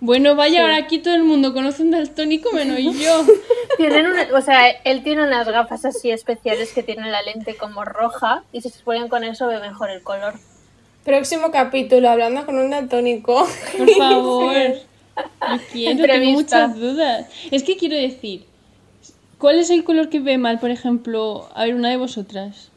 Bueno, 0.00 0.34
vaya, 0.34 0.62
ahora 0.62 0.76
aquí 0.78 0.98
todo 1.00 1.14
el 1.14 1.24
mundo 1.24 1.52
conoce 1.52 1.82
un 1.82 1.90
daltónico 1.90 2.50
menos 2.52 2.78
yo. 2.98 3.22
Tienen 3.76 4.06
una- 4.06 4.28
o 4.34 4.40
sea, 4.40 4.70
él 4.70 5.02
tiene 5.02 5.24
unas 5.24 5.46
gafas 5.46 5.84
así 5.84 6.10
especiales 6.10 6.72
que 6.72 6.82
tienen 6.82 7.12
la 7.12 7.20
lente 7.20 7.54
como 7.54 7.84
roja 7.84 8.44
y 8.50 8.62
si 8.62 8.70
se 8.70 8.82
ponen 8.82 9.08
con 9.08 9.24
eso 9.24 9.46
ve 9.46 9.60
mejor 9.60 9.90
el 9.90 10.02
color. 10.02 10.32
Próximo 11.04 11.50
capítulo, 11.50 12.08
hablando 12.08 12.46
con 12.46 12.56
un 12.58 12.70
daltónico. 12.70 13.46
Por 13.76 13.90
favor. 13.90 14.54
Yo 14.56 15.58
quiero, 15.70 15.96
tengo 15.96 16.14
Entrevista. 16.14 16.68
muchas 16.68 16.80
dudas. 16.80 17.26
Es 17.50 17.62
que 17.62 17.76
quiero 17.76 17.96
decir, 17.96 18.46
¿cuál 19.38 19.58
es 19.58 19.70
el 19.70 19.84
color 19.84 20.08
que 20.08 20.20
ve 20.20 20.38
mal, 20.38 20.58
por 20.58 20.70
ejemplo? 20.70 21.48
A 21.54 21.64
ver, 21.64 21.74
una 21.74 21.90
de 21.90 21.96
vosotras. 21.96 22.70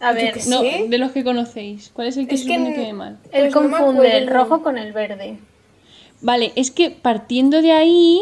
A 0.00 0.12
ver, 0.12 0.36
No, 0.48 0.60
¿Sí? 0.60 0.86
de 0.88 0.98
los 0.98 1.12
que 1.12 1.24
conocéis. 1.24 1.90
¿Cuál 1.94 2.08
es 2.08 2.16
el 2.16 2.28
que 2.28 2.34
Es 2.34 2.42
que 2.42 2.48
que 2.48 2.58
ve 2.58 2.92
mal? 2.92 3.16
él 3.32 3.50
Pues 3.50 3.54
no 3.54 3.60
confunde 3.62 4.16
el 4.18 4.28
rojo 4.28 4.62
con 4.62 4.76
el 4.78 4.92
verde. 4.92 5.38
Vale, 6.20 6.52
es 6.56 6.70
que 6.70 6.90
partiendo 6.90 7.62
de 7.62 7.72
ahí, 7.72 8.20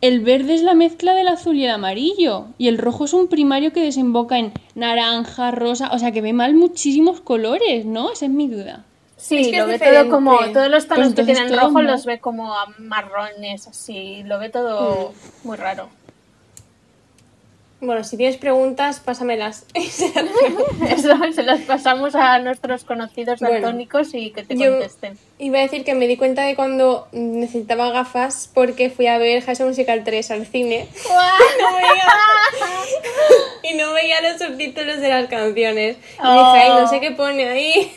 el 0.00 0.20
verde 0.20 0.54
es 0.54 0.62
la 0.62 0.74
mezcla 0.74 1.14
del 1.14 1.28
azul 1.28 1.56
y 1.56 1.64
el 1.64 1.70
amarillo. 1.70 2.46
Y 2.56 2.68
el 2.68 2.78
rojo 2.78 3.04
es 3.04 3.12
un 3.12 3.28
primario 3.28 3.72
que 3.72 3.82
desemboca 3.82 4.38
en 4.38 4.52
naranja, 4.74 5.50
rosa. 5.50 5.90
O 5.92 5.98
sea, 5.98 6.12
que 6.12 6.22
ve 6.22 6.32
mal 6.32 6.54
muchísimos 6.54 7.20
colores, 7.20 7.84
¿no? 7.84 8.10
Esa 8.12 8.24
es 8.26 8.30
mi 8.30 8.48
duda. 8.48 8.84
Sí, 9.18 9.36
Es 9.36 9.48
que 9.48 9.56
lo 9.58 9.62
es 9.64 9.66
ve 9.66 9.72
diferente. 9.74 10.00
todo 10.00 10.10
como, 10.10 10.38
todos 10.54 10.70
los 10.70 10.86
tonos 10.88 11.12
Pues 11.12 11.26
que 11.26 11.34
tienen 11.34 11.54
rojo 11.54 11.72
mal. 11.72 11.86
los 11.86 12.06
ve 12.06 12.20
como 12.20 12.54
a 12.54 12.64
marrones, 12.78 13.66
así, 13.68 14.22
lo 14.24 14.38
ve 14.38 14.48
todo 14.48 15.12
muy 15.44 15.58
raro. 15.58 15.90
Bueno, 17.82 18.04
si 18.04 18.16
tienes 18.18 18.36
preguntas, 18.36 19.00
pásamelas. 19.00 19.64
Eso 19.74 21.14
se 21.34 21.42
las 21.42 21.60
pasamos 21.62 22.14
a 22.14 22.38
nuestros 22.40 22.84
conocidos 22.84 23.40
Bueno, 23.40 23.54
daltónicos 23.54 24.12
y 24.14 24.30
que 24.32 24.42
te 24.42 24.56
yo- 24.56 24.70
contesten. 24.72 25.18
Iba 25.38 25.58
a 25.58 25.62
decir 25.62 25.84
que 25.84 25.94
me 25.94 26.06
di 26.06 26.18
cuenta 26.18 26.42
de 26.42 26.54
cuando 26.54 27.08
necesitaba 27.12 27.90
gafas 27.90 28.50
porque 28.52 28.90
fui 28.90 29.06
a 29.06 29.16
ver 29.16 29.42
High 29.42 29.56
Musical 29.66 30.04
3 30.04 30.30
al 30.32 30.46
cine. 30.46 30.86
No 31.60 31.76
veía- 31.76 32.04
y 33.62 33.74
no 33.76 33.92
veía 33.92 34.20
los 34.22 34.38
subtítulos 34.40 35.00
de 35.00 35.08
las 35.08 35.28
canciones. 35.28 35.96
Y 35.96 36.20
Oh. 36.22 36.32
dije, 36.54 36.64
ay, 36.66 36.70
no 36.80 36.88
sé 36.88 37.00
qué 37.00 37.10
pone 37.12 37.44
ahí. 37.48 37.92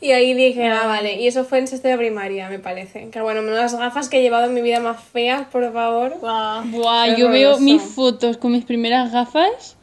y 0.00 0.10
ahí 0.12 0.34
dije, 0.34 0.68
ah, 0.68 0.86
vale. 0.86 1.14
Y 1.20 1.26
eso 1.28 1.44
fue 1.44 1.58
en 1.58 1.66
sexto 1.68 1.88
de 1.88 1.96
primaria, 1.96 2.48
me 2.48 2.58
parece. 2.58 3.08
Que 3.10 3.20
bueno, 3.20 3.42
menos 3.42 3.58
las 3.58 3.74
gafas 3.76 4.08
que 4.08 4.18
he 4.18 4.22
llevado 4.22 4.46
en 4.46 4.54
mi 4.54 4.60
vida 4.60 4.80
más 4.80 5.02
feas, 5.02 5.46
por 5.48 5.72
favor. 5.72 6.18
Guau. 6.20 6.64
Buah, 6.66 7.16
yo 7.16 7.28
veo 7.30 7.58
mis 7.58 7.82
fotos 7.82 8.36
con 8.36 8.52
mis 8.52 8.64
primeras 8.64 8.91
gafas 9.12 9.76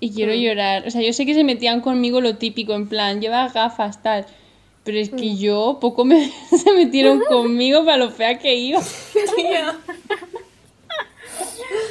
y 0.00 0.12
quiero 0.12 0.34
llorar. 0.34 0.86
O 0.86 0.90
sea, 0.90 1.02
yo 1.02 1.12
sé 1.12 1.26
que 1.26 1.34
se 1.34 1.44
metían 1.44 1.80
conmigo 1.80 2.20
lo 2.20 2.36
típico, 2.36 2.74
en 2.74 2.88
plan, 2.88 3.20
lleva 3.20 3.48
gafas, 3.48 4.02
tal. 4.02 4.26
Pero 4.84 4.98
es 4.98 5.10
que 5.10 5.36
yo, 5.36 5.78
poco 5.80 6.04
me 6.04 6.30
se 6.50 6.72
metieron 6.72 7.20
conmigo 7.20 7.84
para 7.84 7.96
lo 7.96 8.10
fea 8.10 8.38
que 8.38 8.54
iba. 8.54 8.80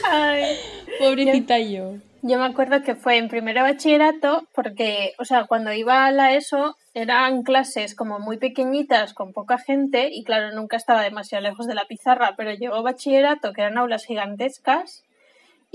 Ay. 0.09 0.55
Pobrecita 0.99 1.59
yo. 1.59 1.95
Yo 2.27 2.39
me 2.39 2.45
acuerdo 2.45 2.81
que 2.81 2.95
fue 2.95 3.17
en 3.17 3.27
primero 3.27 3.63
de 3.63 3.71
bachillerato 3.71 4.47
porque, 4.55 5.13
o 5.19 5.25
sea, 5.25 5.45
cuando 5.45 5.71
iba 5.73 6.05
a 6.05 6.11
la 6.11 6.33
ESO 6.33 6.75
eran 6.95 7.43
clases 7.43 7.93
como 7.93 8.19
muy 8.19 8.37
pequeñitas 8.37 9.13
con 9.13 9.31
poca 9.31 9.59
gente 9.59 10.09
y 10.11 10.23
claro, 10.23 10.55
nunca 10.55 10.75
estaba 10.75 11.03
demasiado 11.03 11.43
lejos 11.43 11.67
de 11.67 11.75
la 11.75 11.85
pizarra, 11.85 12.33
pero 12.35 12.51
llegó 12.51 12.81
bachillerato 12.81 13.53
que 13.53 13.61
eran 13.61 13.77
aulas 13.77 14.05
gigantescas 14.05 15.04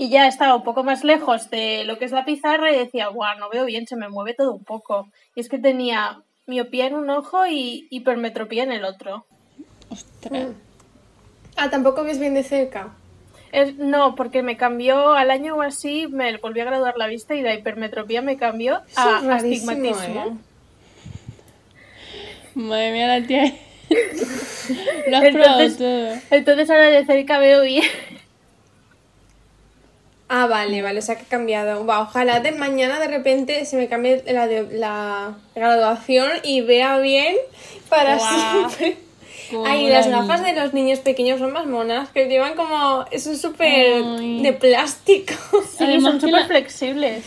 y 0.01 0.09
ya 0.09 0.25
estaba 0.25 0.55
un 0.55 0.63
poco 0.63 0.83
más 0.83 1.03
lejos 1.03 1.51
de 1.51 1.83
lo 1.83 1.99
que 1.99 2.05
es 2.05 2.11
la 2.11 2.25
pizarra 2.25 2.71
y 2.71 2.75
decía, 2.75 3.09
guau, 3.09 3.37
no 3.37 3.51
veo 3.51 3.65
bien, 3.65 3.85
se 3.85 3.95
me 3.95 4.09
mueve 4.09 4.33
todo 4.33 4.51
un 4.51 4.63
poco. 4.63 5.07
Y 5.35 5.41
es 5.41 5.47
que 5.47 5.59
tenía 5.59 6.23
miopía 6.47 6.87
en 6.87 6.95
un 6.95 7.07
ojo 7.11 7.45
y 7.45 7.85
hipermetropía 7.91 8.63
en 8.63 8.71
el 8.71 8.83
otro. 8.83 9.27
Ostras. 9.91 10.47
Ah, 11.55 11.69
tampoco 11.69 12.03
ves 12.03 12.17
bien 12.17 12.33
de 12.33 12.41
cerca. 12.41 12.95
Es, 13.51 13.75
no, 13.75 14.15
porque 14.15 14.41
me 14.41 14.57
cambió 14.57 15.11
al 15.13 15.29
año 15.29 15.57
o 15.57 15.61
así, 15.61 16.07
me 16.07 16.35
volví 16.37 16.61
a 16.61 16.65
graduar 16.65 16.97
la 16.97 17.05
vista 17.05 17.35
y 17.35 17.43
la 17.43 17.53
hipermetropía 17.53 18.23
me 18.23 18.37
cambió 18.37 18.77
Eso 18.89 18.89
es 18.93 18.97
a 18.97 19.21
rarísimo, 19.21 19.71
astigmatismo. 19.71 20.25
¿eh? 20.25 20.33
Madre 22.55 22.91
mía, 22.91 23.19
la 23.19 23.27
tía. 23.27 23.43
lo 25.09 25.17
has 25.17 25.29
probado 25.29 25.59
Entonces- 25.61 25.77
todo. 25.77 26.21
Entonces 26.31 26.69
ahora 26.71 26.87
de 26.89 27.05
cerca 27.05 27.37
veo 27.37 27.61
bien. 27.61 27.83
Ah, 30.33 30.47
vale, 30.47 30.81
vale, 30.81 30.99
o 30.99 31.01
sea 31.01 31.15
que 31.15 31.23
ha 31.23 31.27
cambiado. 31.27 31.85
Va, 31.85 31.99
ojalá 32.01 32.39
de 32.39 32.53
mañana 32.53 32.99
de 32.99 33.07
repente 33.07 33.65
se 33.65 33.75
me 33.75 33.89
cambie 33.89 34.23
la, 34.27 34.47
de- 34.47 34.77
la 34.77 35.35
graduación 35.55 36.29
y 36.43 36.61
vea 36.61 36.97
bien 36.99 37.35
para 37.89 38.17
siempre. 38.17 38.97
Ay, 39.65 39.87
la 39.89 39.95
las 39.99 40.07
gafas 40.07 40.41
de 40.45 40.53
los 40.53 40.73
niños 40.73 40.99
pequeños 40.99 41.39
son 41.39 41.51
más 41.51 41.65
monas, 41.65 42.07
que 42.11 42.27
llevan 42.29 42.53
como. 42.55 43.03
Eso 43.11 43.31
es 43.33 43.41
súper 43.41 44.01
de 44.41 44.53
plástico. 44.53 45.33
Sí, 45.77 45.83
Además 45.83 46.11
son 46.13 46.21
súper 46.21 46.41
la- 46.41 46.47
flexibles. 46.47 47.23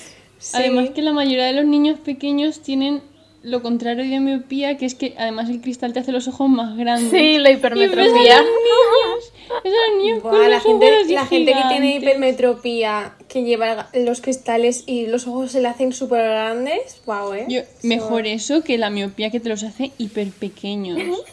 Además 0.54 0.88
que 0.94 1.02
la 1.02 1.12
mayoría 1.12 1.44
de 1.44 1.52
los 1.52 1.66
niños 1.66 1.98
pequeños 1.98 2.62
tienen 2.62 3.02
lo 3.44 3.62
contrario 3.62 4.04
de 4.08 4.20
miopía, 4.20 4.76
que 4.78 4.86
es 4.86 4.94
que 4.94 5.14
además 5.18 5.48
el 5.50 5.60
cristal 5.60 5.92
te 5.92 6.00
hace 6.00 6.10
los 6.12 6.26
ojos 6.28 6.48
más 6.48 6.76
grandes. 6.76 7.10
Sí, 7.10 7.38
la 7.38 7.50
Y 7.50 7.56
ves 7.56 7.64
a 7.64 7.68
los 7.70 7.78
hipermetropía. 7.78 8.36
niños, 8.40 9.32
ves 9.62 9.72
a 9.74 9.90
los 9.92 10.02
niños 10.02 10.22
Buah, 10.22 10.30
con 10.32 10.42
la 10.42 10.48
los 10.48 10.62
gente, 10.62 10.86
ojos 10.96 11.10
la 11.10 11.26
gente 11.26 11.52
que 11.52 11.62
tiene 11.68 11.94
hipermetropía, 11.96 13.12
que 13.28 13.42
lleva 13.44 13.88
los 13.94 14.20
cristales 14.20 14.84
y 14.86 15.06
los 15.06 15.26
ojos 15.26 15.52
se 15.52 15.60
le 15.60 15.68
hacen 15.68 15.92
súper 15.92 16.22
grandes, 16.22 17.00
wow, 17.06 17.34
eh. 17.34 17.44
Yo- 17.48 17.60
mejor 17.82 18.26
eso 18.26 18.62
que 18.64 18.78
la 18.78 18.90
miopía 18.90 19.30
que 19.30 19.40
te 19.40 19.48
los 19.50 19.62
hace 19.62 19.92
hiper 19.98 20.28
pequeños. 20.30 20.98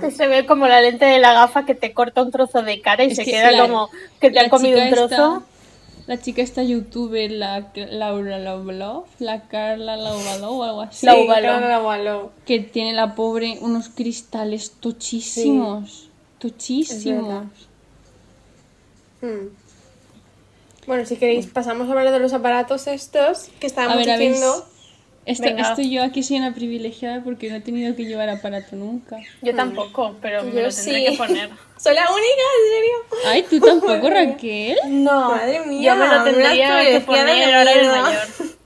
Que 0.00 0.10
se 0.10 0.26
ve 0.26 0.46
como 0.46 0.66
la 0.68 0.80
lente 0.80 1.04
de 1.04 1.18
la 1.18 1.32
gafa 1.32 1.66
que 1.66 1.74
te 1.74 1.92
corta 1.92 2.22
un 2.22 2.30
trozo 2.30 2.62
de 2.62 2.80
cara 2.80 3.04
y 3.04 3.08
Es 3.08 3.16
se 3.16 3.24
que 3.24 3.32
queda 3.32 3.50
la- 3.50 3.62
como 3.62 3.90
que 4.20 4.30
te 4.30 4.38
han 4.38 4.48
comido 4.48 4.80
un 4.80 4.90
trozo. 4.90 5.04
esta- 5.04 5.42
la 6.06 6.20
chica 6.20 6.40
esta 6.42 6.62
youtuber, 6.62 7.30
la 7.32 7.72
Laura 7.74 8.38
Laubalov, 8.38 9.06
la 9.18 9.48
Carla 9.48 9.96
Laubalov 9.96 10.58
o 10.60 10.62
algo 10.64 10.80
así, 10.82 11.04
La 11.06 11.14
Sí, 11.14 11.22
Ubaló. 11.24 11.40
claro, 11.48 11.68
la 11.68 11.80
Ubaló. 11.82 12.32
que 12.44 12.60
tiene 12.60 12.92
la 12.92 13.14
pobre 13.14 13.58
unos 13.60 13.88
cristales 13.88 14.72
tochísimos, 14.80 16.08
tochísimos. 16.38 17.46
Hmm. 19.20 19.48
Bueno, 20.86 21.04
si 21.04 21.16
queréis, 21.16 21.46
pasamos 21.46 21.88
a 21.88 21.92
hablar 21.92 22.12
de 22.12 22.20
los 22.20 22.32
aparatos 22.32 22.86
estos 22.86 23.48
que 23.58 23.66
estábamos 23.66 23.98
ver, 23.98 24.10
habéis- 24.10 24.34
diciendo. 24.34 24.64
Esto, 25.26 25.42
Venga. 25.42 25.70
esto 25.70 25.82
yo 25.82 26.04
aquí 26.04 26.22
soy 26.22 26.36
una 26.36 26.54
privilegiada 26.54 27.22
porque 27.24 27.50
no 27.50 27.56
he 27.56 27.60
tenido 27.60 27.96
que 27.96 28.04
llevar 28.04 28.28
aparato 28.28 28.76
nunca. 28.76 29.18
Yo 29.42 29.56
tampoco, 29.56 30.14
pero 30.22 30.44
me 30.44 30.62
lo 30.62 30.70
tendré 30.70 30.72
sí. 30.72 31.04
que 31.04 31.12
poner. 31.16 31.50
Soy 31.78 31.94
la 31.94 32.02
única, 32.02 32.42
en 32.62 32.70
serio. 32.72 33.20
Ay, 33.26 33.44
tú 33.50 33.60
tampoco, 33.60 34.08
Raquel. 34.10 34.78
No, 34.86 35.32
Madre 35.32 35.66
mía, 35.66 35.92
yo 35.92 35.96
me 35.96 36.08
lo 36.08 36.24
tendría 36.24 36.84
que 36.84 37.00
poner 37.00 37.54
ahora 37.54 37.74
de 37.74 37.88
mayor. 37.88 38.26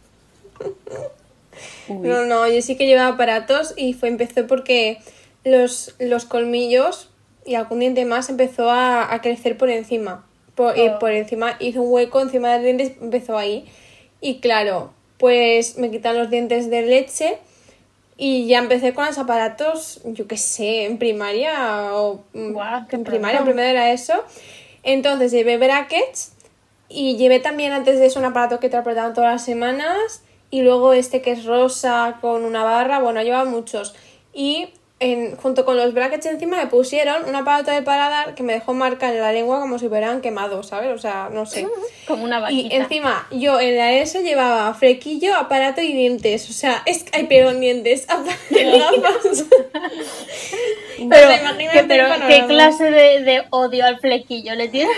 Uy. 1.89 2.09
No, 2.09 2.25
no, 2.27 2.47
yo 2.47 2.63
sí 2.63 2.77
que 2.77 2.87
llevaba 2.87 3.15
aparatos 3.15 3.75
y 3.77 3.95
fue 3.95 4.09
empezó 4.11 4.47
porque 4.47 4.99
los, 5.45 5.95
los 5.99 6.25
colmillos 6.25 7.09
y 7.45 7.55
algún 7.55 7.81
diente 7.81 8.05
más 8.05 8.29
empezó 8.29 8.71
a, 8.71 9.13
a 9.13 9.21
crecer 9.23 9.57
por 9.57 9.71
encima. 9.71 10.27
Por, 10.55 10.79
Oh. 10.79 10.99
por 10.99 11.11
encima 11.13 11.57
hizo 11.59 11.81
un 11.83 11.91
hueco 11.93 12.21
encima 12.21 12.51
de 12.51 12.57
los 12.57 12.65
dientes, 12.65 12.93
empezó 13.01 13.39
ahí. 13.39 13.65
Y 14.21 14.41
claro, 14.41 14.93
pues 15.21 15.77
me 15.77 15.91
quitan 15.91 16.19
los 16.19 16.31
dientes 16.31 16.71
de 16.71 16.83
leche 16.83 17.39
y 18.17 18.47
ya 18.47 18.59
empecé 18.59 18.95
con 18.95 19.07
los 19.07 19.19
aparatos, 19.19 20.01
yo 20.05 20.27
qué 20.27 20.37
sé, 20.37 20.87
en 20.87 20.99
primaria 20.99 21.95
o 21.95 22.25
mm, 22.33 22.53
Guau, 22.53 22.87
qué 22.89 22.97
en 22.97 23.05
primaria, 23.05 23.39
en 23.39 23.45
primero 23.45 23.69
era 23.69 23.93
eso. 23.93 24.15
Entonces 24.83 25.31
llevé 25.31 25.59
brackets 25.59 26.33
y 26.89 27.17
llevé 27.17 27.39
también 27.39 27.73
antes 27.73 27.99
de 27.99 28.07
eso 28.07 28.19
un 28.19 28.25
aparato 28.25 28.61
que 28.61 28.69
te 28.69 28.77
apretaban 28.77 29.15
todas 29.15 29.31
las 29.33 29.45
semanas. 29.45 30.23
Y 30.51 30.63
luego 30.63 30.95
este 30.95 31.23
que 31.23 31.31
es 31.33 31.45
rosa 31.45 32.19
con 32.21 32.45
una 32.45 32.65
barra. 32.65 32.99
Bueno, 32.99 33.23
llevaba 33.23 33.49
muchos. 33.49 33.95
Y 34.33 34.75
en- 35.01 35.35
junto 35.37 35.65
con 35.65 35.77
los 35.77 35.93
brackets 35.95 36.27
encima 36.27 36.59
me 36.59 36.67
pusieron 36.67 37.25
un 37.29 37.35
aparato 37.35 37.71
de 37.71 37.83
paladar 37.83 38.35
que 38.35 38.43
me 38.43 38.53
dejó 38.53 38.75
marca 38.75 39.09
en 39.09 39.19
la 39.21 39.33
lengua 39.33 39.59
como 39.61 39.79
si 39.79 39.87
hubieran 39.87 40.21
quemado, 40.21 40.63
¿sabes? 40.63 40.91
O 40.95 40.99
sea, 40.99 41.29
no 41.33 41.47
sé. 41.47 41.67
Como 42.07 42.25
una 42.25 42.39
Y 42.39 42.43
vaquita. 42.43 42.75
encima 42.77 43.27
yo 43.31 43.61
en 43.61 43.77
la 43.77 43.93
ESO 43.95 44.21
llevaba 44.21 44.73
frequillo, 44.75 45.35
aparato 45.37 45.81
y 45.81 45.93
dientes. 45.93 46.49
O 46.51 46.53
sea, 46.53 46.83
es 46.87 47.05
ay, 47.13 47.25
perdón, 47.27 47.61
dientes. 47.61 48.07
gafas. 48.51 49.45
Pero, 51.09 51.29
que- 51.73 51.85
pero 51.85 52.09
¿qué 52.29 52.45
clase 52.47 52.85
de, 52.91 53.21
de 53.23 53.43
odio 53.51 53.87
al 53.87 53.99
flequillo 54.01 54.55
le 54.55 54.69
tienes? 54.69 54.95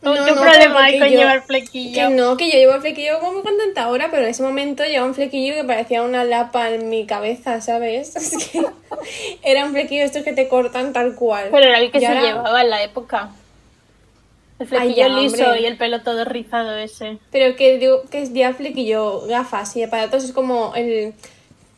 No, 0.00 0.14
¿Qué 0.14 0.20
no, 0.20 0.40
problema 0.40 0.84
hay 0.84 0.92
que 0.94 0.98
con 1.00 1.08
yo- 1.08 1.18
llevar 1.18 1.40
Que 1.40 1.46
flequillo? 1.46 2.10
no, 2.10 2.36
que 2.36 2.46
yo 2.50 2.56
llevo 2.56 2.74
el 2.74 2.80
flequillo 2.80 3.18
como 3.18 3.32
muy 3.32 3.42
contenta 3.42 3.82
ahora, 3.82 4.08
pero 4.10 4.22
en 4.22 4.28
ese 4.28 4.44
momento 4.44 4.84
llevaba 4.84 5.06
un 5.08 5.14
flequillo 5.14 5.54
que 5.54 5.64
parecía 5.64 6.02
una 6.02 6.22
lapa 6.24 6.70
en 6.70 6.88
mi 6.88 7.04
cabeza, 7.04 7.60
¿sabes? 7.60 8.14
Es 8.16 8.50
que 8.52 8.62
era 9.42 9.64
un 9.64 9.72
flequillo 9.72 10.04
estos 10.04 10.22
que 10.22 10.32
te 10.32 10.46
cortan 10.48 10.92
tal 10.92 11.14
cual. 11.16 11.48
Pero 11.50 11.64
era 11.66 11.78
el 11.80 11.90
que 11.90 11.98
Y 11.98 12.00
se 12.02 12.06
ahora- 12.06 12.22
llevaba 12.22 12.62
en 12.62 12.70
la 12.70 12.82
época. 12.84 13.30
El 14.60 14.66
flequillo 14.68 14.94
ya, 14.96 15.08
liso 15.08 15.44
hombre. 15.44 15.60
y 15.62 15.66
el 15.66 15.76
pelo 15.76 16.02
todo 16.02 16.24
rizado 16.24 16.76
ese. 16.76 17.18
Pero 17.30 17.54
que 17.56 17.78
digo 17.78 18.02
que 18.10 18.22
es 18.22 18.32
ya 18.32 18.52
flequillo, 18.54 19.22
gafas 19.26 19.76
y 19.76 19.82
aparatos 19.82 20.24
es 20.24 20.32
como 20.32 20.74
el. 20.76 21.12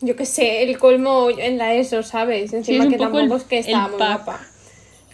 Yo 0.02 0.16
qué 0.16 0.24
sé, 0.24 0.62
el 0.62 0.78
colmo 0.78 1.28
en 1.30 1.58
la 1.58 1.74
ESO, 1.74 2.02
¿sabes? 2.02 2.54
Encima 2.54 2.84
es 2.84 2.86
un 2.86 2.92
que 2.92 2.96
poco 2.98 3.18
tampoco 3.18 3.34
el- 3.34 3.40
es 3.42 3.46
que 3.66 3.70
el 3.70 3.76
muy 3.76 3.90
guapa. 3.98 4.40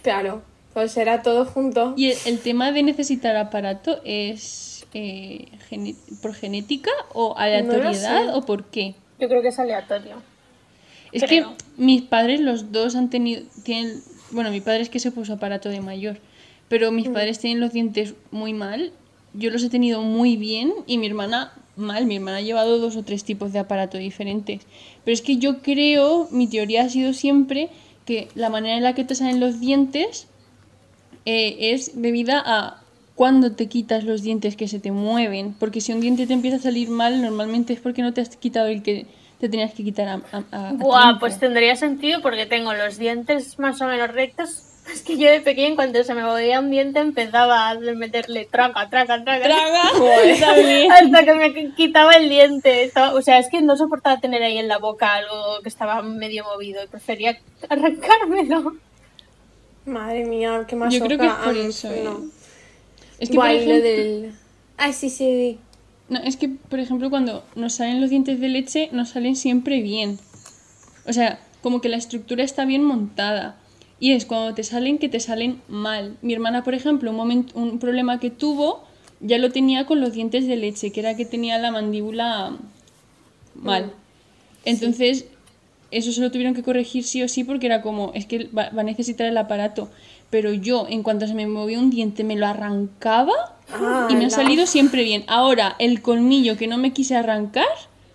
Claro, 0.01 0.41
pues 0.77 0.95
era 0.95 1.23
todo 1.23 1.43
junto. 1.45 1.95
Y 1.97 2.11
el, 2.11 2.17
el 2.27 2.39
tema 2.39 2.71
de 2.71 2.83
necesitar 2.83 3.35
aparato 3.35 3.99
es 4.05 4.85
eh, 4.93 5.47
gene- 5.69 5.95
por 6.21 6.35
genética 6.35 6.91
o 7.15 7.35
aleatoriedad 7.35 8.35
o 8.35 8.45
por 8.45 8.65
qué. 8.65 8.93
Yo 9.19 9.27
creo 9.27 9.41
que 9.41 9.47
es 9.47 9.57
aleatorio. 9.57 10.17
Es 11.11 11.23
Creo. 11.23 11.55
que 11.57 11.63
mis 11.77 12.03
padres, 12.03 12.41
los 12.41 12.71
dos 12.71 12.95
han 12.95 13.09
tenido, 13.09 13.41
tienen, 13.63 14.03
bueno, 14.29 14.51
mi 14.51 14.61
padre 14.61 14.81
es 14.81 14.89
que 14.89 14.99
se 14.99 15.09
puso 15.11 15.33
aparato 15.33 15.69
de 15.69 15.81
mayor, 15.81 16.19
pero 16.69 16.91
Mm. 16.91 16.95
mis 16.95 17.09
padres 17.09 17.39
tienen 17.39 17.59
los 17.59 17.73
dientes 17.73 18.13
muy 18.29 18.53
mal, 18.53 18.91
yo 19.33 19.49
los 19.49 19.63
he 19.63 19.69
tenido 19.71 20.03
muy 20.03 20.37
bien 20.37 20.71
y 20.85 20.99
mi 20.99 21.07
hermana 21.07 21.53
mal, 21.75 22.05
mi 22.05 22.17
hermana 22.17 22.37
ha 22.37 22.41
llevado 22.41 22.77
dos 22.77 22.95
o 22.97 23.01
tres 23.03 23.23
tipos 23.23 23.51
de 23.51 23.57
aparato 23.57 23.97
diferentes. 23.97 24.61
Pero 25.03 25.13
es 25.13 25.23
que 25.23 25.37
yo 25.37 25.63
creo, 25.63 26.27
mi 26.29 26.45
teoría 26.45 26.83
ha 26.83 26.89
sido 26.89 27.13
siempre 27.13 27.69
que 28.05 28.27
la 28.35 28.49
manera 28.51 28.77
en 28.77 28.83
la 28.83 28.93
que 28.93 29.03
te 29.05 29.15
salen 29.15 29.39
los 29.39 29.59
dientes 29.59 30.27
eh, 31.29 31.73
es 31.73 32.01
debida 32.01 32.41
a 32.45 32.81
cuando 33.15 33.51
te 33.51 33.67
quitas 33.67 34.03
los 34.05 34.21
dientes 34.21 34.55
que 34.55 34.67
se 34.67 34.79
te 34.79 34.91
mueven, 34.91 35.53
porque 35.59 35.81
si 35.81 35.91
un 35.91 35.99
diente 35.99 36.25
te 36.27 36.33
empieza 36.33 36.57
a 36.57 36.59
salir 36.61 36.89
mal, 36.89 37.21
normalmente 37.21 37.73
es 37.73 37.79
porque 37.81 38.01
no 38.01 38.13
te 38.13 38.21
has 38.21 38.35
quitado 38.37 38.67
el 38.67 38.81
que 38.83 39.07
te 39.39 39.49
tenías 39.49 39.73
que 39.73 39.83
quitar 39.83 40.07
a, 40.07 40.21
a- 40.31 40.43
a- 40.51 40.73
Buah, 40.73 41.19
pues 41.19 41.37
tendría 41.39 41.75
sentido 41.75 42.21
porque 42.21 42.45
tengo 42.45 42.73
los 42.73 42.97
dientes 42.97 43.59
más 43.59 43.81
o 43.81 43.87
menos 43.87 44.09
rectos. 44.11 44.63
Es 44.87 45.01
que 45.01 45.17
yo 45.17 45.29
de 45.29 45.41
pequeña, 45.41 45.67
en 45.67 45.75
cuanto 45.75 46.01
se 46.05 46.13
me 46.13 46.23
movía 46.23 46.61
un 46.61 46.71
diente, 46.71 46.99
empezaba 46.99 47.69
a 47.69 47.75
meterle 47.75 48.47
traca, 48.49 48.89
traca, 48.89 49.21
traca. 49.21 49.49
También. 50.39 50.89
Hasta 50.89 51.25
que 51.25 51.33
me 51.33 51.53
qu- 51.53 51.75
quitaba 51.75 52.13
el 52.13 52.29
diente. 52.29 52.85
Estaba- 52.85 53.13
o 53.13 53.21
sea, 53.21 53.37
es 53.39 53.49
que 53.51 53.61
no 53.61 53.75
soportaba 53.75 54.21
tener 54.21 54.41
ahí 54.43 54.57
en 54.57 54.69
la 54.69 54.77
boca 54.77 55.15
algo 55.15 55.59
que 55.61 55.67
estaba 55.67 56.01
medio 56.03 56.45
movido 56.45 56.81
y 56.81 56.87
prefería 56.87 57.37
arrancármelo. 57.67 58.75
Madre 59.87 60.25
mía, 60.25 60.65
qué 60.67 60.75
más 60.75 60.93
Yo 60.93 60.99
creo 61.01 61.17
que 61.17 61.25
es 61.25 61.33
por 61.33 61.55
eso, 61.55 61.91
¿eh? 61.91 62.01
no. 62.03 62.25
Es 63.19 63.29
que, 63.29 63.35
por 63.35 63.45
lo 63.45 63.51
ejemplo, 63.51 63.81
del. 63.81 64.33
Ay, 64.77 64.93
sí, 64.93 65.09
sí, 65.09 65.57
no, 66.09 66.19
es 66.19 66.37
que, 66.37 66.49
por 66.49 66.79
ejemplo, 66.79 67.09
cuando 67.09 67.43
nos 67.55 67.73
salen 67.73 67.99
los 67.99 68.09
dientes 68.09 68.39
de 68.39 68.47
leche, 68.47 68.89
nos 68.91 69.09
salen 69.09 69.35
siempre 69.35 69.81
bien. 69.81 70.19
O 71.05 71.13
sea, 71.13 71.39
como 71.61 71.81
que 71.81 71.89
la 71.89 71.97
estructura 71.97 72.43
está 72.43 72.65
bien 72.65 72.83
montada. 72.83 73.57
Y 73.99 74.11
es 74.11 74.25
cuando 74.25 74.53
te 74.53 74.63
salen 74.63 74.99
que 74.99 75.09
te 75.09 75.19
salen 75.19 75.61
mal. 75.67 76.17
Mi 76.21 76.33
hermana, 76.33 76.63
por 76.63 76.75
ejemplo, 76.75 77.09
un, 77.11 77.17
momento, 77.17 77.59
un 77.59 77.79
problema 77.79 78.19
que 78.19 78.29
tuvo, 78.29 78.83
ya 79.19 79.37
lo 79.37 79.51
tenía 79.51 79.85
con 79.85 79.99
los 79.99 80.13
dientes 80.13 80.47
de 80.47 80.55
leche, 80.55 80.91
que 80.91 80.99
era 80.99 81.15
que 81.15 81.25
tenía 81.25 81.57
la 81.57 81.71
mandíbula 81.71 82.55
mal. 83.55 83.91
Entonces, 84.63 85.25
eso 85.91 86.11
se 86.11 86.21
lo 86.21 86.31
tuvieron 86.31 86.53
que 86.53 86.63
corregir 86.63 87.03
sí 87.03 87.21
o 87.23 87.27
sí 87.27 87.43
porque 87.43 87.67
era 87.67 87.81
como, 87.81 88.11
es 88.13 88.25
que 88.25 88.45
va, 88.45 88.69
va 88.69 88.81
a 88.81 88.83
necesitar 88.83 89.27
el 89.27 89.37
aparato. 89.37 89.89
Pero 90.29 90.53
yo, 90.53 90.87
en 90.89 91.03
cuanto 91.03 91.27
se 91.27 91.33
me 91.33 91.47
movía 91.47 91.79
un 91.79 91.89
diente, 91.89 92.23
me 92.23 92.35
lo 92.35 92.47
arrancaba 92.47 93.55
y 94.09 94.15
me 94.15 94.25
ha 94.25 94.29
salido 94.29 94.65
siempre 94.65 95.03
bien. 95.03 95.23
Ahora, 95.27 95.75
el 95.79 96.01
colmillo 96.01 96.57
que 96.57 96.67
no 96.67 96.77
me 96.77 96.91
quise 96.91 97.15
arrancar 97.15 97.65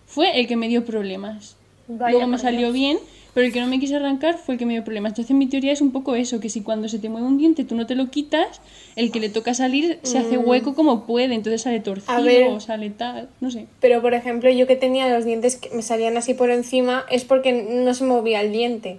fue 0.07 0.39
el 0.39 0.47
que 0.47 0.57
me 0.57 0.69
dio 0.69 0.85
problemas. 0.85 1.57
Vaya 1.89 2.13
Luego 2.13 2.27
me 2.27 2.39
salió 2.39 2.73
Dios. 2.73 2.75
bien, 2.75 2.99
pero 3.35 3.47
el 3.47 3.53
que 3.53 3.61
no 3.61 3.67
me 3.67 3.79
quise 3.81 3.97
arrancar 3.97 4.37
fue 4.39 4.55
el 4.55 4.59
que 4.59 4.67
me 4.67 4.73
dio 4.75 4.85
problemas. 4.85 5.11
Entonces 5.13 5.35
mi 5.37 5.47
teoría 5.47 5.73
es 5.73 5.81
un 5.81 5.91
poco 5.93 6.15
eso, 6.15 6.39
que 6.41 6.49
si 6.51 6.61
cuando 6.63 6.89
se 6.89 6.99
te 6.99 7.09
mueve 7.09 7.27
un 7.27 7.39
diente 7.39 7.65
tú 7.65 7.75
no 7.75 7.87
te 7.87 7.95
lo 7.95 8.11
quitas, 8.11 8.61
el 8.97 9.11
que 9.11 9.21
le 9.21 9.29
toca 9.31 9.55
salir 9.55 9.99
se 10.03 10.19
hace 10.19 10.37
hueco 10.39 10.75
como 10.75 11.07
puede, 11.07 11.35
entonces 11.35 11.63
sale 11.63 11.81
torcido 11.81 12.21
Mm. 12.21 12.25
ver. 12.25 12.49
o 12.49 12.61
sale 12.61 12.91
tal, 12.91 13.29
no 13.41 13.51
sé. 13.51 13.67
Pero 13.81 14.03
por 14.03 14.15
ejemplo, 14.15 14.51
yo 14.51 14.67
que 14.67 14.77
tenía 14.77 15.09
los 15.09 15.25
dientes 15.25 15.57
que 15.57 15.71
me 15.75 15.83
salían 15.83 16.17
así 16.17 16.35
por 16.35 16.51
encima, 16.51 17.05
es 17.11 17.25
porque 17.25 17.53
no 17.53 17.95
se 17.95 18.05
movía 18.05 18.41
el 18.43 18.53
diente. 18.53 18.99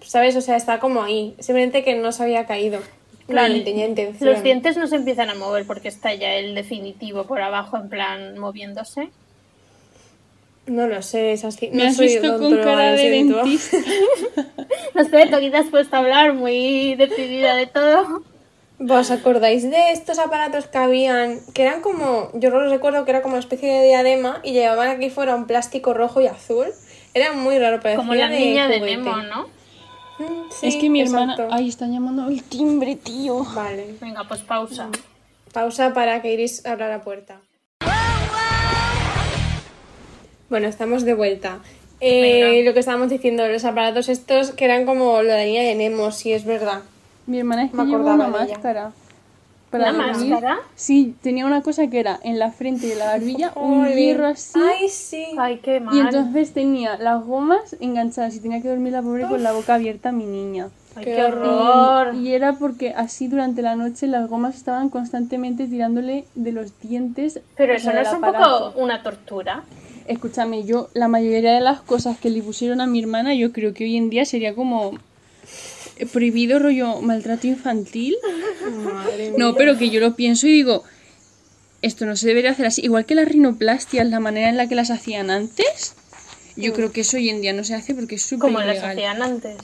¿Sabes? 0.00 0.36
O 0.36 0.40
sea, 0.40 0.56
está 0.56 0.78
como 0.78 1.02
ahí. 1.02 1.34
Simplemente 1.40 1.82
que 1.82 1.94
no 1.96 2.12
se 2.12 2.22
había 2.22 2.46
caído. 2.46 2.80
Claro, 3.26 3.52
ni 3.52 3.62
tenía 3.64 3.86
intención. 3.88 4.30
Los 4.30 4.42
dientes 4.44 4.76
no 4.76 4.86
se 4.86 4.94
empiezan 4.96 5.30
a 5.30 5.34
mover 5.34 5.66
porque 5.66 5.88
está 5.88 6.14
ya 6.14 6.34
el 6.36 6.54
definitivo 6.54 7.24
por 7.24 7.40
abajo, 7.40 7.76
en 7.76 7.88
plan 7.88 8.38
moviéndose. 8.38 9.08
No 10.66 10.88
lo 10.88 11.00
sé, 11.02 11.32
es 11.32 11.44
así. 11.44 11.70
Me 11.72 11.84
no 11.84 11.88
has 11.90 11.96
soy 11.96 12.08
visto 12.08 12.38
con 12.38 12.56
cara 12.58 12.92
de 12.92 13.10
dentista. 13.10 13.76
No 14.94 15.04
sé, 15.04 15.26
tú 15.26 15.36
aquí 15.36 15.50
te 15.50 15.58
has 15.58 15.68
puesto 15.68 15.94
a 15.94 15.98
hablar 15.98 16.32
muy 16.32 16.94
decidida 16.94 17.54
de 17.54 17.66
todo. 17.66 18.22
¿Vos 18.78 19.10
acordáis 19.10 19.62
de 19.62 19.92
estos 19.92 20.18
aparatos 20.18 20.66
que 20.66 20.78
habían? 20.78 21.40
Que 21.52 21.62
eran 21.62 21.82
como. 21.82 22.30
Yo 22.34 22.50
los 22.50 22.70
recuerdo 22.70 23.04
que 23.04 23.10
era 23.10 23.22
como 23.22 23.34
una 23.34 23.40
especie 23.40 23.70
de 23.72 23.86
diadema 23.86 24.40
y 24.42 24.52
llevaban 24.52 24.88
aquí 24.88 25.10
fuera 25.10 25.34
un 25.34 25.46
plástico 25.46 25.94
rojo 25.94 26.20
y 26.20 26.26
azul. 26.26 26.66
Era 27.14 27.32
muy 27.32 27.58
raro, 27.58 27.80
parecía 27.80 27.96
Como 27.96 28.14
la 28.14 28.28
niña 28.28 28.68
de. 28.68 28.80
Nemo, 28.80 29.16
¿no? 29.16 29.48
Mm, 30.18 30.50
sí, 30.50 30.66
es 30.68 30.76
que 30.76 30.88
mi 30.88 31.02
hermana... 31.02 31.34
exacto. 31.34 31.54
Ay, 31.54 31.68
están 31.68 31.92
llamando 31.92 32.22
al 32.22 32.42
timbre, 32.42 32.96
tío. 32.96 33.44
Vale. 33.44 33.94
Venga, 34.00 34.24
pues 34.26 34.40
pausa. 34.40 34.88
Pausa 35.52 35.92
para 35.92 36.20
que 36.22 36.32
Iris 36.32 36.64
abra 36.66 36.88
la 36.88 37.02
puerta. 37.02 37.40
Bueno, 40.48 40.68
estamos 40.68 41.04
de 41.04 41.14
vuelta. 41.14 41.58
Eh, 42.00 42.62
lo 42.64 42.74
que 42.74 42.80
estábamos 42.80 43.08
diciendo, 43.08 43.46
los 43.48 43.64
aparatos 43.64 44.08
estos 44.08 44.50
que 44.52 44.64
eran 44.66 44.84
como 44.84 45.22
lo 45.22 45.28
de 45.32 45.38
la 45.38 45.44
niña 45.44 45.62
de 45.62 45.74
Nemo, 45.74 46.10
sí 46.12 46.32
es 46.32 46.44
verdad. 46.44 46.80
Mi 47.26 47.38
hermana 47.38 47.64
es 47.64 47.70
que 47.70 47.76
Me 47.78 47.84
lleva 47.86 47.96
acordaba 47.98 48.28
una 48.28 48.38
de 48.38 48.44
ella. 48.44 48.54
máscara. 48.54 48.92
¿Una 49.72 49.92
dormir. 49.92 50.30
máscara? 50.30 50.58
Sí, 50.74 51.14
tenía 51.22 51.44
una 51.44 51.60
cosa 51.62 51.88
que 51.88 51.98
era 52.00 52.18
en 52.22 52.38
la 52.38 52.50
frente 52.52 52.86
de 52.86 52.94
la 52.94 53.06
barbilla 53.06 53.52
un 53.56 53.86
hierro 53.88 54.26
así. 54.26 54.58
Ay, 54.58 54.88
sí. 54.88 55.26
Ay, 55.38 55.58
qué 55.62 55.80
mal. 55.80 55.94
Y 55.94 56.00
entonces 56.00 56.52
tenía 56.52 56.96
las 56.98 57.24
gomas 57.24 57.76
enganchadas 57.80 58.34
y 58.36 58.40
tenía 58.40 58.62
que 58.62 58.68
dormir 58.68 58.92
la 58.92 59.02
pobre 59.02 59.24
con 59.24 59.42
la 59.42 59.52
boca 59.52 59.74
abierta 59.74 60.12
mi 60.12 60.24
niña. 60.24 60.68
Ay, 60.94 61.04
qué 61.04 61.14
qué 61.14 61.18
Y, 61.18 61.24
horror. 61.24 62.14
y 62.14 62.32
era 62.32 62.54
porque 62.54 62.90
así 62.94 63.26
durante 63.28 63.60
la 63.60 63.74
noche 63.76 64.06
las 64.06 64.28
gomas 64.30 64.54
estaban 64.56 64.88
constantemente 64.88 65.66
tirándole 65.66 66.24
de 66.36 66.52
los 66.52 66.78
dientes. 66.80 67.40
Pero 67.56 67.72
o 67.72 67.76
eso 67.76 67.84
sea, 67.90 67.92
no 67.94 67.98
del 67.98 68.06
es 68.06 68.12
un 68.14 68.24
aparato. 68.24 68.68
poco 68.70 68.80
una 68.80 69.02
tortura. 69.02 69.62
Escúchame, 70.08 70.64
yo 70.64 70.88
la 70.94 71.08
mayoría 71.08 71.52
de 71.52 71.60
las 71.60 71.80
cosas 71.80 72.18
que 72.18 72.30
le 72.30 72.42
pusieron 72.42 72.80
a 72.80 72.86
mi 72.86 73.00
hermana, 73.00 73.34
yo 73.34 73.52
creo 73.52 73.74
que 73.74 73.84
hoy 73.84 73.96
en 73.96 74.10
día 74.10 74.24
sería 74.24 74.54
como 74.54 74.98
eh, 75.96 76.06
prohibido 76.06 76.58
rollo 76.58 77.00
maltrato 77.02 77.46
infantil. 77.46 78.16
Madre 78.82 79.30
mía. 79.30 79.34
No, 79.38 79.54
pero 79.54 79.76
que 79.78 79.90
yo 79.90 80.00
lo 80.00 80.14
pienso 80.14 80.46
y 80.46 80.50
digo, 80.52 80.84
esto 81.82 82.06
no 82.06 82.16
se 82.16 82.28
debería 82.28 82.50
hacer 82.50 82.66
así. 82.66 82.82
Igual 82.82 83.04
que 83.06 83.14
las 83.14 83.28
rinoplastias, 83.28 84.06
la 84.08 84.20
manera 84.20 84.48
en 84.48 84.56
la 84.56 84.68
que 84.68 84.74
las 84.74 84.90
hacían 84.90 85.30
antes, 85.30 85.94
yo 86.56 86.72
creo 86.72 86.92
que 86.92 87.02
eso 87.02 87.16
hoy 87.16 87.28
en 87.28 87.40
día 87.40 87.52
no 87.52 87.64
se 87.64 87.74
hace 87.74 87.94
porque 87.94 88.14
es 88.14 88.22
súper 88.22 88.40
Como 88.50 88.60
las 88.60 88.82
hacían 88.82 89.22
antes. 89.22 89.56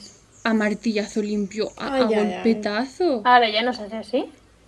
A 0.43 0.53
martillazo 0.53 1.21
limpio, 1.21 1.71
a, 1.77 1.93
Ay, 1.95 2.01
a 2.01 2.07
ay, 2.07 2.13
ay. 2.13 2.33
golpetazo. 2.33 3.21
Ahora 3.23 3.49
ya 3.49 3.61
no 3.63 3.73
se 3.73 3.83
hace 3.83 3.95
así. 3.95 4.25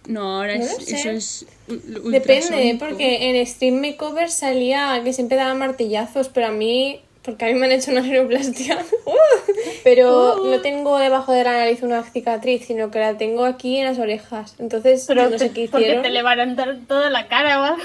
No, 0.08 0.38
ahora 0.38 0.56
No 0.58 0.63
es- 0.63 0.88
eso 0.91 1.10
es 1.10 1.46
Depende, 1.68 2.76
porque 2.80 3.30
en 3.30 3.46
Stream 3.46 3.82
Makeover 3.82 4.30
salía 4.30 5.02
que 5.04 5.13
siempre 5.13 5.36
daban 5.38 5.58
martillazos, 5.58 6.30
pero 6.30 6.48
a 6.48 6.52
mí, 6.52 7.00
porque 7.24 7.46
a 7.46 7.48
mí 7.48 7.56
me 7.56 7.65
han 7.65 7.72
hecho 7.72 7.91
una 7.91 8.02
neuroplastia, 8.02 8.86
pero 9.84 10.44
no 10.46 10.62
tengo 10.62 10.98
debajo 11.00 11.32
de 11.32 11.44
la 11.44 11.54
nariz 11.54 11.82
una 11.82 12.04
cicatriz, 12.04 12.65
sino 12.65 12.91
que 12.91 13.00
la 13.00 13.18
tengo 13.18 13.46
aquí 13.46 13.78
en 13.78 13.86
las 13.86 14.00
orejas. 14.00 14.56
Entonces, 14.60 15.06
Pero 15.08 15.30
no 15.30 15.38
sé 15.39 15.52
qué 15.52 15.68
porque 15.70 15.86
hicieron. 15.86 16.04
te 16.04 16.10
levantan 16.12 16.86
toda 16.86 17.10
la 17.10 17.28
cara 17.28 17.63
algo. 17.65 17.82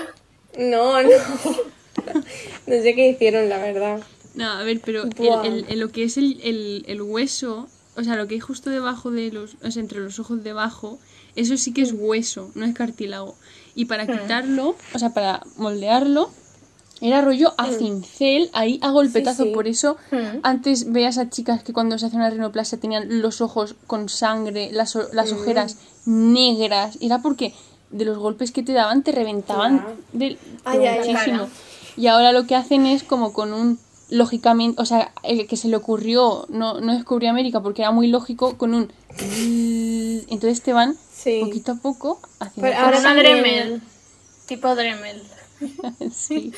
No, 0.58 1.02
no. 1.02 1.08
no 2.66 2.82
sé 2.82 2.94
qué 2.94 3.08
hicieron, 3.08 3.48
la 3.48 3.58
verdad. 3.58 4.00
No, 4.34 4.50
a 4.50 4.62
ver, 4.62 4.80
pero 4.84 5.02
el- 5.04 5.10
Buah. 5.10 5.46
el- 5.46 5.64
el- 5.68 5.80
lo 5.80 5.88
que 5.90 6.04
es 6.04 6.16
el, 6.16 6.40
el- 6.42 6.84
el 6.86 7.02
hueso, 7.02 7.68
o 7.96 8.04
sea, 8.04 8.16
lo 8.16 8.26
que 8.28 8.34
hay 8.34 8.40
justo 8.40 8.70
debajo 8.70 9.10
de 9.10 9.30
los, 9.32 9.56
o 9.62 9.70
sea, 9.70 9.80
entre 9.82 10.00
los 10.00 10.18
ojos 10.18 10.42
debajo, 10.44 10.98
eso 11.36 11.56
sí 11.56 11.72
que 11.72 11.82
es 11.82 11.92
hueso, 11.92 12.50
no 12.54 12.64
es 12.64 12.74
cartílago. 12.74 13.36
Y 13.74 13.84
para 13.86 14.06
quitarlo, 14.06 14.74
o 14.94 14.98
sea, 14.98 15.14
para 15.14 15.42
moldearlo, 15.56 16.30
era 17.00 17.22
rollo 17.22 17.54
a 17.56 17.70
cincel, 17.70 18.50
ahí 18.52 18.78
a 18.82 18.90
golpetazo. 18.90 19.44
Sí, 19.44 19.48
sí. 19.48 19.54
Por 19.54 19.68
eso, 19.68 19.96
Mm. 20.10 20.40
antes 20.42 20.92
veías 20.92 21.16
a 21.18 21.30
chicas 21.30 21.62
que 21.62 21.72
cuando 21.72 21.98
se 21.98 22.06
hacían 22.06 22.20
una 22.22 22.30
rinoplastia 22.30 22.78
tenían 22.78 23.22
los 23.22 23.40
ojos 23.40 23.74
con 23.86 24.08
sangre, 24.10 24.70
las, 24.72 24.98
las 25.12 25.32
ojeras 25.32 25.78
negras. 26.04 26.98
Era 27.00 27.22
porque 27.22 27.54
de 27.90 28.04
los 28.04 28.18
golpes 28.18 28.52
que 28.52 28.62
te 28.62 28.72
daban 28.72 29.02
te 29.02 29.12
reventaban 29.12 29.84
Ay, 30.18 30.36
ay, 30.64 30.98
muchísimo. 30.98 31.48
Y 31.96 32.06
ahora 32.08 32.32
lo 32.32 32.46
que 32.46 32.54
hacen 32.54 32.86
es 32.86 33.02
como 33.02 33.32
con 33.32 33.52
un 33.52 33.78
lógicamente, 34.10 34.80
o 34.82 34.84
sea, 34.84 35.12
el 35.22 35.46
que 35.46 35.56
se 35.56 35.68
le 35.68 35.76
ocurrió, 35.76 36.44
no, 36.48 36.80
no 36.80 36.92
descubrió 36.94 37.30
América 37.30 37.62
porque 37.62 37.82
era 37.82 37.92
muy 37.92 38.08
lógico, 38.08 38.58
con 38.58 38.74
un 38.74 38.92
entonces 40.28 40.62
te 40.62 40.72
van 40.72 40.96
Sí. 41.22 41.40
poquito 41.44 41.72
a 41.72 41.74
poco, 41.76 42.20
haciendo 42.38 42.70
Pero 42.70 42.78
Ahora 42.84 42.98
una 43.00 43.14
Dremel. 43.14 43.82
Tipo 44.46 44.74
Dremel. 44.74 45.22
Sí. 46.12 46.52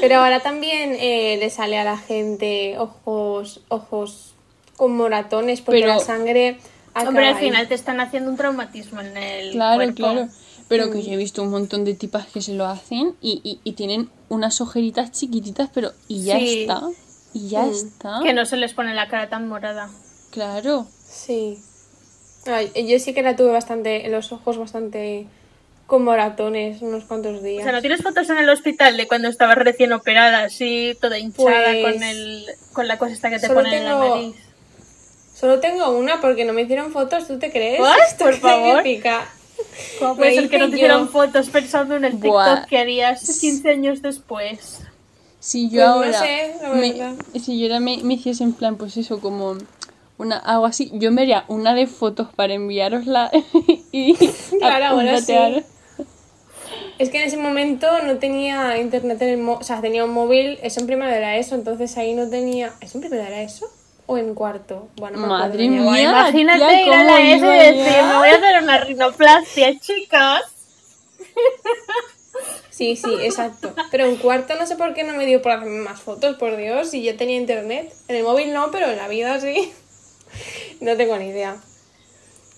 Pero 0.00 0.16
ahora 0.20 0.40
también 0.40 0.96
eh, 0.98 1.36
le 1.38 1.50
sale 1.50 1.78
a 1.78 1.84
la 1.84 1.98
gente 1.98 2.76
ojos, 2.78 3.60
ojos 3.68 4.34
con 4.76 4.96
moratones 4.96 5.60
porque 5.60 5.80
Pero- 5.82 5.94
la 5.94 6.00
sangre 6.00 6.58
acaba 6.94 7.08
Hombre, 7.08 7.26
al 7.28 7.34
ahí. 7.36 7.44
final 7.44 7.68
te 7.68 7.74
están 7.74 8.00
haciendo 8.00 8.30
un 8.30 8.36
traumatismo 8.36 9.00
en 9.00 9.16
el 9.16 9.52
Claro, 9.52 9.76
cuerpo. 9.76 9.94
claro. 9.96 10.28
Pero 10.68 10.86
Mm. 10.86 10.92
que 10.92 11.02
yo 11.02 11.12
he 11.12 11.16
visto 11.16 11.42
un 11.42 11.50
montón 11.50 11.84
de 11.84 11.94
tipas 11.94 12.26
que 12.26 12.40
se 12.40 12.54
lo 12.54 12.66
hacen 12.66 13.14
y, 13.20 13.40
y, 13.44 13.60
y 13.64 13.72
tienen 13.72 14.08
unas 14.28 14.60
ojeritas 14.60 15.10
chiquititas, 15.12 15.68
pero 15.74 15.92
y 16.08 16.24
ya 16.24 16.38
Sí. 16.38 16.60
está. 16.62 16.82
Y 17.34 17.48
ya 17.48 17.62
Mm. 17.64 17.70
está. 17.70 18.20
Que 18.22 18.32
no 18.32 18.46
se 18.46 18.56
les 18.56 18.72
pone 18.74 18.94
la 18.94 19.08
cara 19.08 19.28
tan 19.28 19.48
morada. 19.48 19.90
Claro. 20.30 20.86
Sí. 21.08 21.58
Ay, 22.46 22.70
yo 22.88 22.98
sí 22.98 23.14
que 23.14 23.22
la 23.22 23.36
tuve 23.36 23.52
bastante, 23.52 24.04
en 24.06 24.12
los 24.12 24.32
ojos 24.32 24.58
bastante 24.58 25.26
con 25.86 26.04
moratones 26.04 26.80
unos 26.82 27.04
cuantos 27.04 27.38
O 27.40 27.42
días. 27.42 27.64
sea, 27.64 27.72
¿no 27.72 27.80
tienes 27.80 28.02
fotos 28.02 28.28
en 28.30 28.38
el 28.38 28.48
hospital 28.48 28.96
de 28.96 29.06
cuando 29.06 29.28
estabas 29.28 29.56
recién 29.58 29.92
operada, 29.92 30.44
así, 30.44 30.96
toda 31.00 31.18
hinchada, 31.18 31.72
Pues- 31.82 31.94
con, 31.94 32.02
el, 32.02 32.46
con 32.72 32.88
la 32.88 32.98
cosa 32.98 33.12
esta 33.12 33.30
que 33.30 33.38
te 33.38 33.48
ponen 33.50 33.72
en 33.74 33.84
la 33.84 33.90
tengo- 34.00 34.16
nariz? 34.16 34.36
Solo 35.34 35.60
tengo 35.60 35.90
una 35.90 36.20
porque 36.20 36.44
no 36.44 36.52
me 36.52 36.62
hicieron 36.62 36.92
fotos, 36.92 37.26
¿tú 37.26 37.38
te 37.38 37.50
crees? 37.50 37.80
¿What? 37.80 37.96
Esto 38.08 38.24
Por 38.24 38.34
qué 38.34 38.40
favor. 38.40 38.76
significa? 38.82 39.28
¿Cómo 39.98 40.16
puede 40.16 40.34
ser 40.34 40.48
que 40.48 40.58
no 40.58 40.68
te 40.68 40.76
hicieron 40.76 41.08
fotos 41.08 41.48
pensando 41.50 41.96
en 41.96 42.04
el 42.04 42.12
TikTok 42.12 42.30
Buah. 42.32 42.66
que 42.66 42.78
harías 42.78 43.38
15 43.40 43.70
años 43.70 44.02
después? 44.02 44.58
Pues 44.80 44.88
Si 45.40 45.68
yo 45.68 45.80
no 45.84 45.92
ahora. 45.94 46.18
sé, 46.20 46.54
la 46.62 46.68
me, 46.70 47.40
si 47.40 47.58
yo 47.60 47.66
ahora 47.66 47.80
me, 47.80 47.98
me 48.02 48.14
hiciese 48.14 48.44
en 48.44 48.52
plan, 48.52 48.76
pues 48.76 48.96
eso, 48.96 49.20
como 49.20 49.56
una 50.22 50.38
algo 50.38 50.66
así, 50.66 50.90
yo 50.94 51.10
me 51.10 51.22
haría 51.22 51.44
una 51.48 51.74
de 51.74 51.86
fotos 51.86 52.28
para 52.34 52.54
enviárosla 52.54 53.30
y 53.92 54.14
Claro, 54.58 54.86
ahora 54.86 55.20
sí. 55.20 55.34
Es 56.98 57.10
que 57.10 57.18
en 57.18 57.24
ese 57.24 57.36
momento 57.36 57.86
no 58.04 58.18
tenía 58.18 58.78
internet 58.78 59.20
en 59.22 59.28
el 59.30 59.38
móvil, 59.38 59.60
o 59.60 59.64
sea, 59.64 59.80
tenía 59.80 60.04
un 60.04 60.12
móvil, 60.12 60.58
eso 60.62 60.80
en 60.80 60.86
primero 60.86 61.10
de 61.10 61.20
la 61.20 61.36
ESO, 61.36 61.56
entonces 61.56 61.96
ahí 61.96 62.14
no 62.14 62.28
tenía... 62.28 62.72
¿Es 62.80 62.94
en 62.94 63.00
primero 63.00 63.24
de 63.24 63.30
la 63.30 63.42
ESO? 63.42 63.66
¿O 64.06 64.18
en 64.18 64.34
cuarto? 64.34 64.88
Bueno, 64.96 65.18
me 65.18 65.26
Madre 65.26 65.68
mía. 65.68 66.10
Imagínate 66.10 66.58
tía, 66.58 66.86
ir 66.86 66.92
a 66.92 66.98
¿cómo 66.98 67.10
la 67.10 67.20
S 67.20 67.44
y 67.44 67.76
decir, 67.76 68.02
me 68.04 68.16
voy 68.16 68.28
a 68.28 68.36
hacer 68.36 68.62
una 68.62 68.78
rinoplastia, 68.78 69.78
chicas. 69.80 70.42
Sí, 72.70 72.96
sí, 72.96 73.14
exacto. 73.20 73.74
Pero 73.90 74.06
en 74.06 74.16
cuarto 74.16 74.54
no 74.58 74.66
sé 74.66 74.76
por 74.76 74.94
qué 74.94 75.04
no 75.04 75.12
me 75.12 75.26
dio 75.26 75.42
por 75.42 75.52
hacerme 75.52 75.80
más 75.82 76.00
fotos, 76.00 76.36
por 76.36 76.56
Dios, 76.56 76.88
si 76.88 77.02
yo 77.02 77.16
tenía 77.16 77.36
internet. 77.36 77.94
En 78.08 78.16
el 78.16 78.24
móvil 78.24 78.52
no, 78.52 78.70
pero 78.70 78.86
en 78.86 78.96
la 78.96 79.08
vida 79.08 79.38
sí. 79.40 79.72
No 80.80 80.96
tengo 80.96 81.16
ni 81.16 81.28
idea. 81.28 81.56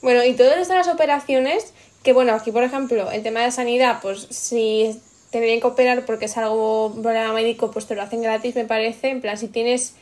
Bueno, 0.02 0.24
y 0.24 0.34
todas 0.34 0.58
estas 0.58 0.88
operaciones, 0.88 1.72
que 2.02 2.12
bueno, 2.12 2.34
aquí 2.34 2.52
por 2.52 2.62
ejemplo, 2.62 3.10
el 3.10 3.22
tema 3.22 3.40
de 3.40 3.50
sanidad, 3.50 4.00
pues 4.02 4.26
si 4.30 5.00
tendrían 5.30 5.60
que 5.60 5.66
operar 5.66 6.04
porque 6.04 6.26
es 6.26 6.36
algo, 6.36 6.86
un 6.86 7.02
problema 7.02 7.32
médico, 7.32 7.70
pues 7.70 7.86
te 7.86 7.94
lo 7.94 8.02
hacen 8.02 8.22
gratis, 8.22 8.54
me 8.54 8.64
parece. 8.64 9.08
En 9.08 9.20
plan, 9.20 9.36
si 9.36 9.48
tienes, 9.48 9.94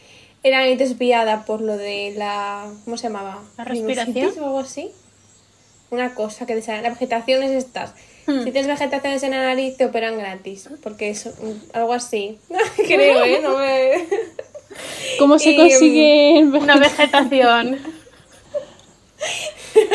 era 0.43 0.61
desviada 0.61 1.45
por 1.47 1.63
lo 1.63 1.77
de 1.77 2.13
la, 2.17 2.71
¿cómo 2.85 2.97
se 2.97 3.05
llamaba? 3.05 3.43
¿La 3.57 3.65
respiración? 3.65 4.33
O 4.41 4.45
algo 4.45 4.59
así. 4.61 4.91
Una 5.91 6.15
cosa 6.15 6.47
que 6.47 6.55
te 6.55 6.63
sale, 6.63 6.83
la 6.83 6.91
vegetación 6.91 7.43
es 7.43 7.53
estas. 7.53 7.95
Hmm. 8.27 8.45
Si 8.45 8.51
tienes 8.51 8.67
vegetaciones 8.67 9.23
en 9.23 9.31
la 9.31 9.43
nariz, 9.43 9.77
te 9.77 9.87
operan 9.87 10.19
gratis. 10.19 10.69
Porque 10.83 11.11
es 11.11 11.29
algo 11.73 11.93
así. 11.93 12.39
Creo, 12.77 13.25
¿eh? 13.25 13.41
No 13.43 13.57
me... 13.57 14.07
¿Cómo 15.19 15.39
se 15.39 15.51
Y, 15.51 15.57
consigue 15.57 16.39
el 16.39 16.55
Una 16.55 16.77
vegetación. 16.77 17.79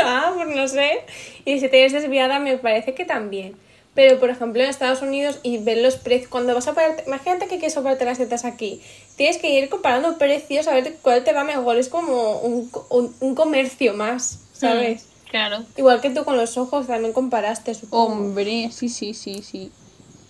ah, 0.03 0.33
pues 0.35 0.55
no 0.55 0.67
sé. 0.67 0.99
Y 1.45 1.59
si 1.59 1.69
tienes 1.69 1.93
desviada, 1.93 2.39
me 2.39 2.57
parece 2.57 2.93
que 2.93 3.05
también. 3.05 3.55
Pero, 3.93 4.19
por 4.19 4.29
ejemplo, 4.29 4.61
en 4.61 4.69
Estados 4.69 5.01
Unidos 5.01 5.39
y 5.41 5.57
ver 5.57 5.79
los 5.79 5.95
precios, 5.95 6.29
cuando 6.29 6.53
vas 6.53 6.67
a 6.67 6.71
operarte, 6.71 7.03
imagínate 7.07 7.45
que 7.45 7.57
quieres 7.57 7.77
operarte 7.77 8.05
las 8.05 8.19
tetas 8.19 8.45
aquí, 8.45 8.79
tienes 9.15 9.37
que 9.37 9.49
ir 9.49 9.69
comparando 9.69 10.19
precios 10.19 10.67
a 10.67 10.73
ver 10.73 10.97
cuál 11.01 11.23
te 11.23 11.33
va 11.33 11.43
mejor. 11.43 11.77
Es 11.77 11.89
como 11.89 12.39
un, 12.41 12.69
un, 12.89 13.15
un 13.19 13.35
comercio 13.35 13.95
más, 13.95 14.39
¿sabes? 14.53 15.05
Claro. 15.31 15.63
Igual 15.75 15.99
que 16.01 16.09
tú 16.09 16.23
con 16.23 16.37
los 16.37 16.57
ojos 16.57 16.87
también 16.87 17.11
comparaste, 17.11 17.73
supongo. 17.73 18.13
Hombre, 18.13 18.69
sí, 18.71 18.87
sí, 18.87 19.13
sí, 19.13 19.41
sí. 19.41 19.71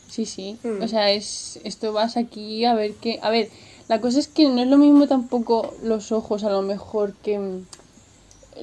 Sí, 0.09 0.25
sí. 0.25 0.57
Mm. 0.63 0.81
O 0.81 0.87
sea, 0.87 1.11
es 1.11 1.59
esto 1.63 1.93
vas 1.93 2.17
aquí 2.17 2.65
a 2.65 2.73
ver 2.73 2.93
qué. 2.93 3.19
A 3.21 3.29
ver, 3.29 3.49
la 3.87 4.01
cosa 4.01 4.19
es 4.19 4.27
que 4.27 4.49
no 4.49 4.61
es 4.61 4.67
lo 4.67 4.77
mismo 4.77 5.07
tampoco 5.07 5.73
los 5.83 6.11
ojos, 6.11 6.43
a 6.43 6.49
lo 6.49 6.61
mejor 6.61 7.13
que. 7.23 7.39
mm, 7.39 7.65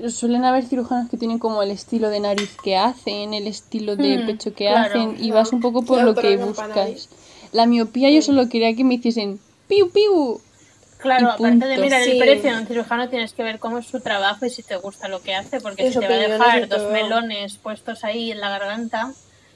Suelen 0.08 0.44
haber 0.44 0.64
cirujanos 0.64 1.08
que 1.08 1.16
tienen 1.16 1.38
como 1.38 1.62
el 1.62 1.70
estilo 1.70 2.10
de 2.10 2.18
nariz 2.18 2.50
que 2.64 2.76
hacen, 2.76 3.32
el 3.32 3.46
estilo 3.46 3.94
de 3.94 4.18
Hmm, 4.18 4.26
pecho 4.26 4.52
que 4.52 4.66
claro, 4.66 4.98
hacen, 4.98 5.24
y 5.24 5.30
vas 5.30 5.52
un 5.52 5.60
poco 5.60 5.82
por 5.82 6.02
lo 6.02 6.14
que 6.16 6.37
buscas. 6.37 7.08
La 7.52 7.66
miopía 7.66 8.10
yo 8.10 8.20
solo 8.20 8.48
quería 8.48 8.74
que 8.74 8.82
me 8.82 8.94
hiciesen 8.94 9.38
piu 9.68 9.90
piu. 9.92 10.40
Claro, 10.98 11.30
aparte 11.30 11.66
de 11.66 11.78
mirar 11.78 12.02
Sí. 12.02 12.10
el 12.12 12.18
precio 12.18 12.52
de 12.54 12.60
un 12.62 12.66
cirujano, 12.66 13.08
tienes 13.08 13.34
que 13.34 13.42
ver 13.44 13.60
cómo 13.60 13.78
es 13.78 13.87
su 13.87 14.00
trabajo 14.00 14.46
y 14.46 14.50
si 14.50 14.62
te 14.64 14.76
gusta 14.76 15.06
lo 15.06 15.20
que 15.20 15.34
hace, 15.34 15.60
porque 15.60 15.92
si 15.92 16.00
te 16.00 16.08
va 16.08 16.14
a 16.14 16.18
dejar 16.18 16.68
dos 16.68 16.80
todo. 16.82 16.92
melones 16.92 17.58
puestos 17.58 18.02
ahí 18.04 18.32
en 18.32 18.40
la 18.40 18.48
garganta, 18.48 19.12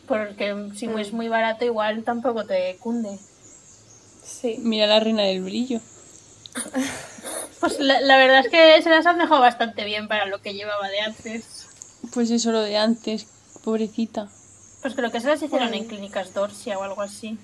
porque 0.06 0.54
si 0.76 0.86
Mm. 0.86 0.98
es 0.98 1.12
muy 1.12 1.28
barato, 1.28 1.64
igual 1.64 2.04
tampoco 2.04 2.44
te 2.44 2.76
cunde. 2.80 3.18
Sí. 4.28 4.56
Mira 4.58 4.86
la 4.86 5.00
reina 5.00 5.22
del 5.22 5.42
brillo. 5.42 5.80
Pues 7.60 7.78
la, 7.80 8.00
la 8.00 8.16
verdad 8.18 8.40
es 8.40 8.48
que 8.50 8.82
se 8.82 8.90
las 8.90 9.06
han 9.06 9.18
dejado 9.18 9.40
bastante 9.40 9.84
bien 9.84 10.06
para 10.08 10.26
lo 10.26 10.40
que 10.42 10.54
llevaba 10.54 10.88
de 10.88 11.00
antes. 11.00 11.66
Pues 12.12 12.30
eso 12.30 12.52
lo 12.52 12.60
de 12.62 12.76
antes, 12.76 13.26
pobrecita. 13.64 14.28
Pues 14.82 14.94
creo 14.94 15.10
que 15.10 15.20
se 15.20 15.26
las 15.26 15.42
hicieron 15.42 15.74
en 15.74 15.86
clínicas 15.86 16.32
Dorsia 16.34 16.78
o 16.78 16.82
algo 16.84 17.02
así. 17.02 17.36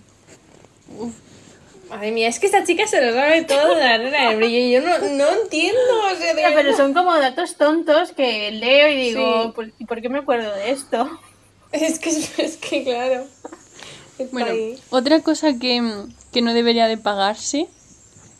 Madre 1.90 2.12
mía, 2.12 2.28
es 2.28 2.38
que 2.38 2.46
esta 2.46 2.64
chica 2.64 2.86
se 2.86 3.04
lo 3.04 3.12
sabe 3.12 3.42
todo 3.42 3.74
de 3.74 3.80
la 3.82 3.94
arena 3.94 4.28
del 4.28 4.36
brillo 4.38 4.58
y 4.58 4.70
yo 4.72 4.80
no, 4.80 4.98
no 4.98 5.42
entiendo. 5.42 5.80
O 6.12 6.16
sea, 6.16 6.32
de 6.34 6.42
Ya, 6.42 6.52
pero 6.54 6.76
son 6.76 6.94
como 6.94 7.14
datos 7.18 7.56
tontos 7.56 8.12
que 8.12 8.50
leo 8.52 8.88
y 8.88 8.96
digo, 8.96 9.42
Sí. 9.46 9.52
"¿Por- 9.54 9.72
¿y 9.78 9.84
por 9.84 10.00
qué 10.00 10.08
me 10.08 10.18
acuerdo 10.20 10.54
de 10.54 10.70
esto? 10.70 11.08
Es 11.72 11.98
que, 11.98 12.10
es 12.10 12.56
que 12.56 12.84
claro. 12.84 13.26
Está 14.18 14.32
Bueno, 14.32 14.50
ahí. 14.52 14.78
otra 14.90 15.20
cosa 15.20 15.58
que, 15.58 15.82
que 16.32 16.42
no 16.42 16.54
debería 16.54 16.86
de 16.86 16.96
pagarse, 16.96 17.66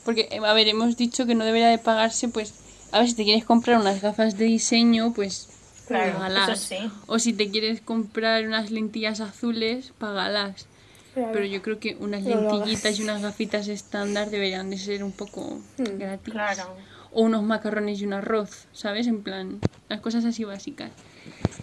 porque, 0.05 0.29
eh, 0.31 0.39
a 0.45 0.53
ver, 0.53 0.69
hemos 0.69 0.97
dicho 0.97 1.27
que 1.27 1.35
no 1.35 1.45
debería 1.45 1.69
de 1.69 1.79
pagarse, 1.79 2.29
pues, 2.29 2.55
a 2.93 3.01
ver, 3.01 3.09
si 3.09 3.15
te 3.15 3.25
quieres 3.25 3.45
comprar 3.45 3.81
unas 3.81 4.01
gafas 4.01 4.37
de 4.39 4.45
diseño, 4.45 5.13
pues, 5.15 5.49
Claro, 5.89 6.15
págalas. 6.15 6.49
eso 6.51 6.75
sí. 6.83 6.91
O 7.07 7.19
si 7.19 7.33
te 7.33 7.51
quieres 7.51 7.81
comprar 7.81 8.47
unas 8.47 8.71
lentillas 8.71 9.21
azules, 9.21 9.93
págalas. 9.99 10.67
Claro. 11.13 11.31
Pero 11.33 11.45
yo 11.47 11.61
creo 11.63 11.79
que 11.79 11.97
unas 12.01 12.23
lentillitas 12.25 12.99
y 12.99 13.03
unas 13.03 13.21
gafitas 13.23 13.69
estándar 13.69 14.31
deberían 14.31 14.71
de 14.71 14.79
ser 14.79 15.05
un 15.05 15.13
poco 15.13 15.61
Hmm, 15.79 15.99
gratis. 15.99 16.33
Claro. 16.33 16.75
O 17.13 17.23
unos 17.23 17.43
macarrones 17.45 18.01
y 18.01 18.07
un 18.07 18.15
arroz, 18.15 18.67
¿sabes? 18.73 19.07
En 19.07 19.23
plan, 19.23 19.61
las 19.89 20.01
cosas 20.01 20.25
así 20.25 20.43
básicas. 20.45 20.91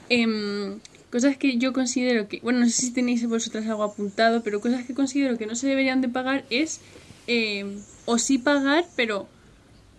Em, 0.09 0.79
cosas 1.11 1.37
que 1.37 1.57
yo 1.57 1.73
considero 1.73 2.27
que, 2.27 2.39
bueno, 2.39 2.59
no 2.59 2.65
sé 2.65 2.71
si 2.71 2.91
tenéis 2.91 3.27
vosotras 3.27 3.67
algo 3.67 3.83
apuntado, 3.83 4.41
pero 4.43 4.61
cosas 4.61 4.85
que 4.85 4.93
considero 4.93 5.37
que 5.37 5.45
no 5.45 5.55
se 5.55 5.67
deberían 5.67 6.01
de 6.01 6.09
pagar 6.09 6.45
es, 6.49 6.79
em, 7.27 7.79
o 8.05 8.17
sí 8.17 8.37
pagar, 8.37 8.85
pero 8.95 9.27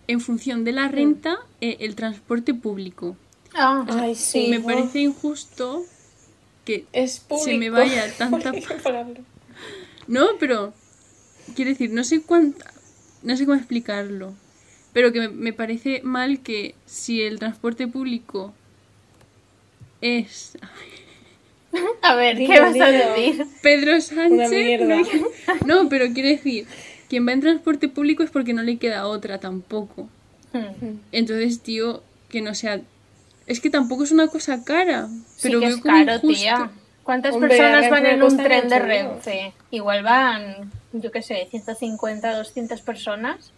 en 0.07 0.19
función 0.19 0.63
de 0.63 0.73
la 0.73 0.87
renta, 0.87 1.37
eh, 1.61 1.77
el 1.79 1.95
transporte 1.95 2.53
público. 2.53 3.15
Ah, 3.53 3.85
Ay, 3.87 4.15
sí. 4.15 4.47
Me 4.49 4.59
parece 4.59 4.99
injusto 4.99 5.85
que 6.65 6.85
Es 6.91 7.19
público. 7.19 7.45
se 7.45 7.57
me 7.57 7.69
vaya 7.69 8.11
tanta 8.17 8.51
no, 10.07 10.27
pero 10.39 10.73
quiero 11.55 11.71
decir, 11.71 11.91
no 11.91 12.03
sé 12.03 12.21
cuánta, 12.21 12.73
no 13.21 13.37
sé 13.37 13.45
cómo 13.45 13.57
explicarlo, 13.57 14.33
pero 14.91 15.13
que 15.13 15.21
me, 15.21 15.29
me 15.29 15.53
parece 15.53 16.01
mal 16.03 16.41
que 16.41 16.75
si 16.85 17.21
el 17.21 17.39
transporte 17.39 17.87
público 17.87 18.53
es 20.01 20.57
a 22.01 22.15
ver, 22.15 22.37
¿qué 22.37 22.43
Dilo, 22.47 22.61
vas 22.61 22.79
a 22.81 22.91
decir? 22.91 23.45
Pedro 23.61 23.99
Sánchez, 24.01 24.81
no, 25.65 25.89
pero 25.89 26.05
quiero 26.13 26.29
decir, 26.29 26.65
quien 27.09 27.27
va 27.27 27.31
en 27.33 27.41
transporte 27.41 27.87
público 27.89 28.23
es 28.23 28.29
porque 28.31 28.53
no 28.53 28.61
le 28.63 28.77
queda 28.77 29.07
otra 29.07 29.39
tampoco. 29.39 30.07
Hmm. 30.53 30.97
Entonces, 31.11 31.61
tío, 31.61 32.03
que 32.29 32.41
no 32.41 32.53
sea, 32.55 32.79
es 33.47 33.59
que 33.59 33.69
tampoco 33.69 34.03
es 34.03 34.11
una 34.11 34.27
cosa 34.27 34.63
cara, 34.63 35.07
pero 35.41 35.59
sí 35.59 35.59
que 35.59 35.65
veo 35.67 35.69
es 35.69 35.81
como 35.81 35.93
caro, 36.05 36.15
injusto. 36.15 36.27
tía. 36.41 36.71
¿Cuántas 37.03 37.33
Hombre, 37.35 37.49
personas 37.49 37.89
van 37.89 38.05
en 38.05 38.23
un 38.23 38.37
tren 38.37 38.69
de. 38.69 38.79
Renfe? 38.79 39.53
Igual 39.71 40.03
van, 40.03 40.71
yo 40.93 41.11
qué 41.11 41.21
sé, 41.21 41.45
150, 41.51 42.33
200 42.37 42.79
personas. 42.81 43.51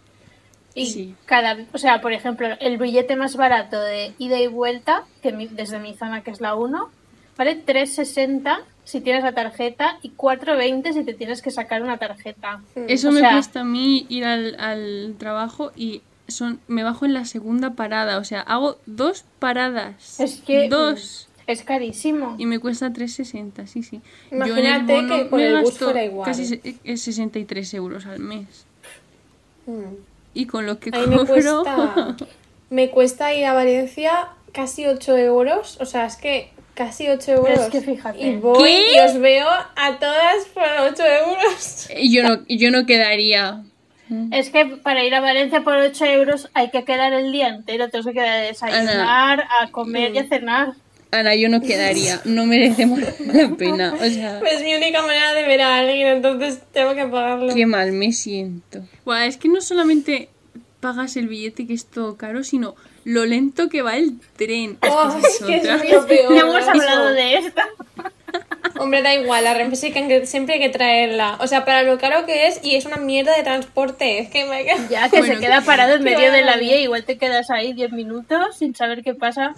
Y 0.74 0.86
Sí. 0.86 1.14
cada, 1.26 1.56
o 1.72 1.78
sea, 1.78 2.00
por 2.00 2.12
ejemplo, 2.12 2.48
el 2.60 2.76
billete 2.76 3.14
más 3.14 3.36
barato 3.36 3.80
de 3.80 4.12
ida 4.18 4.38
y 4.40 4.46
vuelta, 4.48 5.04
que 5.22 5.32
mi- 5.32 5.46
desde 5.46 5.78
mi 5.78 5.94
zona 5.94 6.22
que 6.22 6.32
es 6.32 6.40
la 6.40 6.54
1, 6.56 6.90
vale 7.36 7.64
3.60 7.64 8.58
si 8.84 9.00
tienes 9.00 9.24
la 9.24 9.32
tarjeta 9.32 9.98
y 10.02 10.10
4.20 10.12 10.92
si 10.92 11.04
te 11.04 11.14
tienes 11.14 11.42
que 11.42 11.50
sacar 11.50 11.82
una 11.82 11.98
tarjeta. 11.98 12.60
Eso 12.88 13.08
O 13.08 13.12
me 13.12 13.20
sea- 13.20 13.32
cuesta 13.32 13.60
a 13.60 13.64
mí 13.64 14.06
ir 14.08 14.24
al, 14.24 14.56
al 14.60 15.14
trabajo 15.18 15.72
y 15.76 16.02
son 16.28 16.60
me 16.68 16.82
bajo 16.82 17.04
en 17.04 17.14
la 17.14 17.24
segunda 17.24 17.74
parada, 17.74 18.18
o 18.18 18.24
sea, 18.24 18.40
hago 18.40 18.78
dos 18.86 19.24
paradas. 19.38 20.20
Es 20.20 20.40
que- 20.40 20.68
dos. 20.68 21.28
Es 21.46 21.62
carísimo. 21.62 22.34
Y 22.38 22.46
me 22.46 22.58
cuesta 22.58 22.90
3,60, 22.92 23.66
sí, 23.68 23.84
sí. 23.84 24.00
Imagínate 24.32 25.06
que 25.06 25.28
con 25.28 25.38
me 25.38 25.46
el 25.46 25.60
bus 25.60 25.70
gasto 25.70 25.84
fuera 25.84 26.04
igual. 26.04 26.26
Casi 26.26 26.44
se- 26.46 26.60
eh, 26.82 26.96
63 26.96 27.72
euros 27.74 28.06
al 28.06 28.18
mes. 28.18 28.66
Mm. 29.66 29.94
Y 30.34 30.46
con 30.46 30.66
lo 30.66 30.80
que 30.80 30.90
me 30.90 31.24
cuesta, 31.24 32.16
me 32.70 32.90
cuesta 32.90 33.32
ir 33.32 33.44
a 33.46 33.52
Valencia 33.52 34.28
casi 34.52 34.86
8 34.86 35.16
euros. 35.16 35.78
O 35.80 35.86
sea, 35.86 36.06
es 36.06 36.16
que 36.16 36.50
casi 36.76 37.08
8 37.08 37.32
euros. 37.32 37.58
Es 37.58 37.70
que 37.70 37.80
fíjate. 37.80 38.20
Y 38.20 38.36
voy 38.36 38.62
¿Qué? 38.62 38.94
y 38.94 38.98
os 39.00 39.18
veo 39.18 39.48
a 39.48 39.98
todas 39.98 40.44
por 40.54 40.62
8 40.62 41.02
euros. 41.26 41.88
yo, 42.02 42.22
no, 42.22 42.46
yo 42.46 42.70
no 42.70 42.86
quedaría... 42.86 43.64
Es 44.30 44.50
que 44.50 44.64
para 44.66 45.02
ir 45.02 45.12
a 45.16 45.20
Valencia 45.20 45.62
por 45.64 45.76
8 45.76 46.04
euros 46.04 46.48
hay 46.54 46.70
que 46.70 46.84
quedar 46.84 47.12
el 47.12 47.32
día 47.32 47.48
entero. 47.48 47.88
Tengo 47.88 48.04
que 48.04 48.12
quedar 48.12 48.28
a 48.28 48.42
desayunar, 48.42 49.48
a 49.60 49.72
comer 49.72 50.14
y 50.14 50.18
a 50.18 50.28
cenar. 50.28 50.74
Ana, 51.10 51.34
yo 51.34 51.48
no 51.48 51.60
quedaría. 51.60 52.20
No 52.24 52.46
merecemos 52.46 53.00
la 53.00 53.48
pena. 53.56 53.94
O 53.94 54.04
sea... 54.08 54.38
Es 54.52 54.62
mi 54.62 54.76
única 54.76 55.02
manera 55.02 55.34
de 55.34 55.42
ver 55.42 55.60
a 55.60 55.78
alguien, 55.78 56.08
entonces 56.08 56.60
tengo 56.72 56.94
que 56.94 57.04
pagarlo. 57.06 57.52
Qué 57.52 57.66
mal 57.66 57.90
me 57.90 58.12
siento. 58.12 58.84
Buah, 59.04 59.26
es 59.26 59.38
que 59.38 59.48
no 59.48 59.60
solamente 59.60 60.28
pagas 60.78 61.16
el 61.16 61.26
billete 61.26 61.66
que 61.66 61.74
es 61.74 61.86
todo 61.86 62.16
caro, 62.16 62.44
sino 62.44 62.76
lo 63.06 63.24
lento 63.24 63.68
que 63.68 63.82
va 63.82 63.96
el 63.96 64.18
tren. 64.36 64.78
Oh, 64.82 65.16
Es 65.24 65.38
que 65.38 65.56
es 65.58 65.92
lo 65.92 66.06
peor. 66.06 66.32
No 66.32 66.40
hemos 66.40 66.68
hablado 66.68 67.12
de 67.12 67.36
esto. 67.36 67.62
Hombre, 68.80 69.00
da 69.00 69.14
igual, 69.14 69.44
la 69.44 69.54
Renfe 69.54 69.76
sí 69.76 69.92
que 69.92 70.26
siempre 70.26 70.54
hay 70.54 70.60
que 70.60 70.70
traerla. 70.70 71.38
O 71.40 71.46
sea, 71.46 71.64
para 71.64 71.84
lo 71.84 71.98
caro 71.98 72.26
que 72.26 72.48
es 72.48 72.58
y 72.64 72.74
es 72.74 72.84
una 72.84 72.96
mierda 72.96 73.36
de 73.36 73.44
transporte. 73.44 74.18
Es 74.18 74.28
que 74.28 74.44
me 74.44 74.64
Ya 74.90 75.08
que 75.08 75.18
Bueno, 75.18 75.34
se 75.34 75.40
queda 75.40 75.60
parado 75.60 75.94
en 75.94 76.02
medio 76.02 76.32
de 76.32 76.42
la 76.42 76.56
vía, 76.56 76.80
igual 76.80 77.04
te 77.04 77.16
quedas 77.16 77.48
ahí 77.50 77.72
10 77.72 77.92
minutos 77.92 78.56
sin 78.58 78.74
saber 78.74 79.04
qué 79.04 79.14
pasa. 79.14 79.54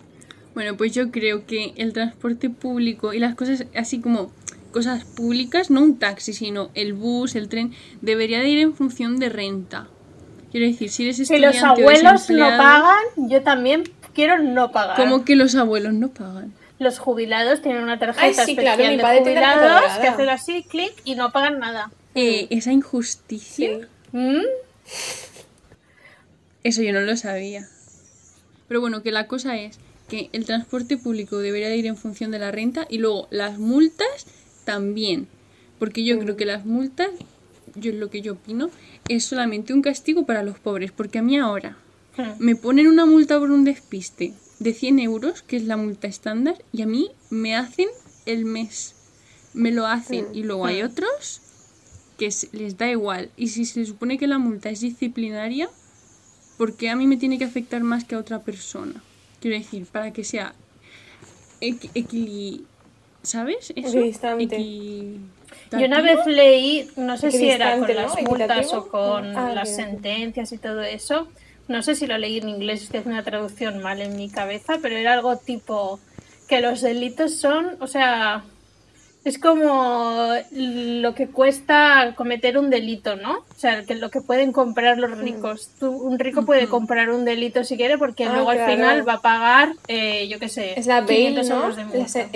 Bueno, 0.52 0.76
pues 0.76 0.92
yo 0.92 1.10
creo 1.10 1.46
que 1.46 1.72
el 1.76 1.94
transporte 1.94 2.50
público 2.50 3.14
y 3.14 3.18
las 3.18 3.34
cosas 3.34 3.64
así 3.74 3.98
como 3.98 4.30
cosas 4.72 5.04
públicas, 5.04 5.70
no 5.70 5.80
un 5.80 5.98
taxi, 5.98 6.34
sino 6.34 6.68
el 6.74 6.92
bus, 6.92 7.34
el 7.34 7.48
tren, 7.48 7.72
debería 8.02 8.40
de 8.40 8.48
ir 8.50 8.58
en 8.58 8.74
función 8.74 9.18
de 9.18 9.30
renta. 9.30 9.88
Quiero 10.50 10.66
decir, 10.66 10.90
si 10.90 11.02
eres 11.04 11.16
Si 11.16 11.22
estudiante 11.24 11.58
los 11.60 11.62
o 11.62 11.66
abuelos 11.66 12.30
no 12.30 12.46
pagan, 12.56 13.04
yo 13.16 13.42
también 13.42 13.84
quiero 14.14 14.38
no 14.38 14.72
pagar. 14.72 14.96
¿Cómo 14.96 15.24
que 15.24 15.36
los 15.36 15.54
abuelos 15.54 15.92
no 15.92 16.08
pagan? 16.08 16.52
Los 16.78 16.98
jubilados 16.98 17.60
tienen 17.60 17.82
una 17.82 17.98
tarjeta 17.98 18.42
Ay, 18.42 18.46
sí, 18.46 18.54
claro, 18.56 18.70
especial 18.82 18.90
mi 18.92 18.96
de 18.96 19.02
padre 19.02 19.20
jubilados 19.20 19.98
que 19.98 20.08
hacen 20.08 20.28
así, 20.28 20.62
clic, 20.62 20.92
y 21.04 21.16
no 21.16 21.32
pagan 21.32 21.58
nada. 21.58 21.90
Eh, 22.14 22.46
esa 22.50 22.72
injusticia, 22.72 23.80
Sí. 23.80 23.86
¿Mm? 24.12 24.40
eso 26.64 26.82
yo 26.82 26.92
no 26.92 27.00
lo 27.00 27.16
sabía. 27.16 27.68
Pero 28.68 28.80
bueno, 28.80 29.02
que 29.02 29.12
la 29.12 29.26
cosa 29.26 29.56
es 29.56 29.78
que 30.08 30.30
el 30.32 30.44
transporte 30.44 30.96
público 30.96 31.38
debería 31.38 31.68
de 31.68 31.76
ir 31.76 31.86
en 31.86 31.96
función 31.96 32.30
de 32.30 32.38
la 32.38 32.50
renta 32.50 32.86
y 32.88 32.98
luego 32.98 33.28
las 33.30 33.58
multas 33.58 34.26
también. 34.64 35.28
Porque 35.78 36.04
yo 36.04 36.18
creo 36.18 36.36
que 36.36 36.44
las 36.44 36.64
multas, 36.64 37.08
yo 37.80 37.90
es 37.92 37.98
lo 37.98 38.10
que 38.10 38.20
yo 38.22 38.34
opino, 38.34 38.70
es 39.08 39.24
solamente 39.24 39.72
un 39.72 39.82
castigo 39.82 40.24
para 40.26 40.42
los 40.42 40.58
pobres. 40.58 40.92
Porque 40.92 41.18
a 41.18 41.22
mí 41.22 41.38
ahora 41.38 41.76
Hmm. 42.16 42.32
me 42.40 42.56
ponen 42.56 42.88
una 42.88 43.06
multa 43.06 43.38
por 43.38 43.50
un 43.52 43.62
despiste 43.64 44.32
de 44.58 44.74
100 44.74 44.98
euros, 44.98 45.42
que 45.42 45.56
es 45.56 45.64
la 45.64 45.76
multa 45.76 46.08
estándar, 46.08 46.56
y 46.72 46.82
a 46.82 46.86
mí 46.86 47.10
me 47.30 47.54
hacen 47.54 47.86
el 48.26 48.44
mes. 48.44 48.94
Me 49.54 49.70
lo 49.70 49.86
hacen. 49.86 50.26
Y 50.34 50.42
luego 50.42 50.66
hay 50.66 50.82
otros 50.82 51.40
que 52.18 52.28
les 52.52 52.76
da 52.76 52.90
igual. 52.90 53.30
Y 53.36 53.48
si 53.48 53.64
se 53.64 53.84
supone 53.86 54.18
que 54.18 54.26
la 54.26 54.38
multa 54.38 54.68
es 54.68 54.80
disciplinaria, 54.80 55.70
¿por 56.56 56.74
qué 56.76 56.90
a 56.90 56.96
mí 56.96 57.06
me 57.06 57.16
tiene 57.16 57.38
que 57.38 57.44
afectar 57.44 57.82
más 57.84 58.02
que 58.04 58.16
a 58.16 58.18
otra 58.18 58.40
persona? 58.42 59.00
Quiero 59.40 59.56
decir, 59.56 59.86
para 59.86 60.12
que 60.12 60.24
sea 60.24 60.54
equi- 61.60 62.62
¿Sabes? 63.22 63.72
Eso. 63.76 63.88
Equidistante. 63.98 65.16
Yo 65.72 65.86
una 65.86 66.00
vez 66.00 66.18
leí, 66.26 66.90
no 66.96 67.16
sé 67.18 67.30
si 67.30 67.50
era 67.50 67.78
con 67.78 67.94
las 67.94 68.22
multas 68.22 68.72
o 68.74 68.88
con 68.88 69.36
Ah, 69.36 69.52
las 69.54 69.74
sentencias 69.74 70.52
y 70.52 70.58
todo 70.58 70.82
eso. 70.82 71.28
No 71.68 71.82
sé 71.82 71.94
si 71.94 72.06
lo 72.06 72.16
leí 72.16 72.38
en 72.38 72.48
inglés, 72.48 72.82
estoy 72.82 73.00
haciendo 73.00 73.18
una 73.20 73.24
traducción 73.24 73.82
mal 73.82 74.00
en 74.00 74.16
mi 74.16 74.30
cabeza, 74.30 74.78
pero 74.80 74.96
era 74.96 75.12
algo 75.12 75.36
tipo 75.36 76.00
que 76.48 76.60
los 76.62 76.80
delitos 76.80 77.34
son, 77.38 77.76
o 77.80 77.86
sea, 77.86 78.42
es 79.24 79.38
como 79.38 80.28
lo 80.54 81.14
que 81.14 81.26
cuesta 81.28 82.14
cometer 82.16 82.56
un 82.56 82.70
delito, 82.70 83.16
¿no? 83.16 83.32
O 83.40 83.58
sea, 83.58 83.84
que 83.84 83.94
lo 83.96 84.08
que 84.10 84.22
pueden 84.22 84.52
comprar 84.52 84.96
los 84.96 85.18
ricos. 85.18 85.72
Tú- 85.78 85.90
un 85.90 86.18
rico 86.18 86.46
puede 86.46 86.68
comprar 86.68 87.10
un 87.10 87.26
delito 87.26 87.64
si 87.64 87.76
quiere 87.76 87.98
porque 87.98 88.24
Ah, 88.24 88.32
luego 88.32 88.48
al 88.50 88.60
final 88.64 89.06
va 89.06 89.14
a 89.14 89.20
pagar, 89.20 89.72
eh, 89.88 90.26
yo 90.28 90.38
qué 90.38 90.48
sé, 90.48 90.78
Es 90.80 90.86
la 90.86 91.02
bail, 91.02 91.34
500 91.34 91.48
¿no? 91.50 91.56
euros 91.56 91.76
de 91.76 91.84
multa. 91.84 92.08
se- 92.08 92.28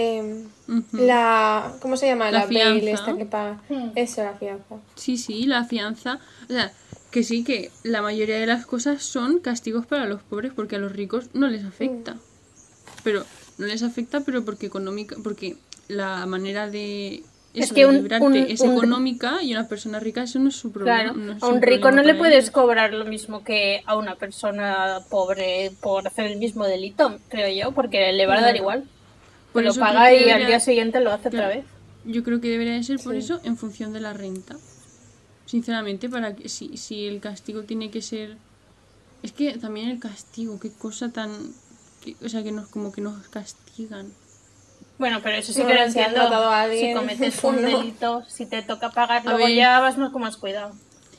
la- 0.92 1.72
¿Cómo 1.80 1.96
se 1.96 2.06
llama? 2.06 2.30
La 2.30 2.40
La, 2.40 2.46
bail 2.46 2.88
esta 2.88 3.16
que 3.16 3.24
paga. 3.26 3.60
Hmm. 3.68 3.90
Eso, 3.94 4.22
la 4.22 4.34
fianza. 4.34 4.76
Sí, 4.94 5.16
sí, 5.16 5.44
la 5.46 5.64
fianza. 5.64 6.18
O 6.48 6.52
sea, 6.52 6.72
que 7.10 7.22
sí, 7.22 7.44
que 7.44 7.70
la 7.82 8.00
mayoría 8.02 8.38
de 8.38 8.46
las 8.46 8.64
cosas 8.66 9.02
son 9.02 9.38
castigos 9.40 9.86
para 9.86 10.06
los 10.06 10.22
pobres 10.22 10.52
porque 10.54 10.76
a 10.76 10.78
los 10.78 10.92
ricos 10.92 11.26
no 11.34 11.48
les 11.48 11.64
afecta. 11.64 12.16
Pero 13.04 13.24
no 13.58 13.66
les 13.66 13.82
afecta, 13.82 14.20
pero 14.20 14.44
porque 14.44 14.66
económica, 14.66 15.16
porque 15.22 15.56
la 15.88 16.24
manera 16.26 16.70
de 16.70 17.22
Es 17.54 17.64
eso, 17.66 17.74
que 17.74 17.80
de 17.86 17.86
un- 18.20 18.36
es 18.36 18.60
un- 18.60 18.72
económica 18.72 19.42
y 19.42 19.52
una 19.52 19.68
persona 19.68 20.00
rica 20.00 20.22
eso 20.22 20.38
no 20.38 20.48
es 20.48 20.56
su 20.56 20.72
problema. 20.72 21.00
Claro, 21.02 21.14
no 21.18 21.32
es 21.32 21.42
a 21.42 21.48
un 21.48 21.56
un 21.56 21.62
rico 21.62 21.90
no 21.90 22.02
le 22.02 22.14
puedes 22.14 22.36
ellos. 22.44 22.50
cobrar 22.50 22.94
lo 22.94 23.04
mismo 23.04 23.44
que 23.44 23.82
a 23.84 23.96
una 23.96 24.14
persona 24.14 25.00
pobre 25.10 25.70
por 25.82 26.06
hacer 26.06 26.26
el 26.30 26.38
mismo 26.38 26.64
delito, 26.64 27.18
creo 27.28 27.48
yo, 27.54 27.72
porque 27.72 28.10
le 28.12 28.26
va 28.26 28.34
a 28.34 28.40
dar 28.40 28.44
Claro. 28.52 28.58
igual. 28.58 28.84
Por 29.52 29.62
lo 29.64 29.70
eso 29.70 29.80
paga 29.80 30.12
y 30.14 30.28
al 30.30 30.46
día 30.46 30.60
siguiente 30.60 31.00
lo 31.00 31.12
hace 31.12 31.28
otra 31.28 31.48
vez. 31.48 31.64
Yo 32.04 32.22
creo 32.24 32.40
que 32.40 32.48
debería 32.48 32.72
de 32.74 32.82
ser 32.82 32.98
por 32.98 33.12
Sí. 33.12 33.18
eso 33.20 33.40
en 33.44 33.56
función 33.56 33.92
de 33.92 34.00
la 34.00 34.12
renta. 34.12 34.56
Sinceramente, 35.46 36.08
para 36.08 36.34
que 36.34 36.48
si, 36.48 36.76
si 36.76 37.06
el 37.06 37.20
castigo 37.20 37.62
tiene 37.64 37.90
que 37.90 38.00
ser. 38.02 38.36
Es 39.22 39.32
que 39.32 39.56
también 39.58 39.88
el 39.88 40.00
castigo, 40.00 40.58
qué 40.58 40.70
cosa 40.72 41.10
tan. 41.12 41.30
que- 42.04 42.16
o 42.24 42.28
sea, 42.28 42.42
que 42.42 42.50
nos 42.50 42.66
como 42.68 42.90
que 42.90 43.00
nos 43.00 43.28
castigan. 43.28 44.12
Bueno, 44.98 45.20
pero 45.22 45.36
eso 45.36 45.52
sí 45.52 45.62
que 45.64 45.72
lo 45.74 45.82
entiendo. 45.84 46.20
Si 46.72 46.92
cometes 46.94 47.44
un 47.44 47.56
no. 47.56 47.62
delito, 47.62 48.24
si 48.28 48.46
te 48.46 48.62
toca 48.62 48.90
pagar, 48.90 49.24
luego 49.24 49.46
ya 49.48 49.78
vas 49.78 49.96
más 49.98 50.10
con 50.10 50.22
más 50.22 50.36
cuidado. 50.36 50.74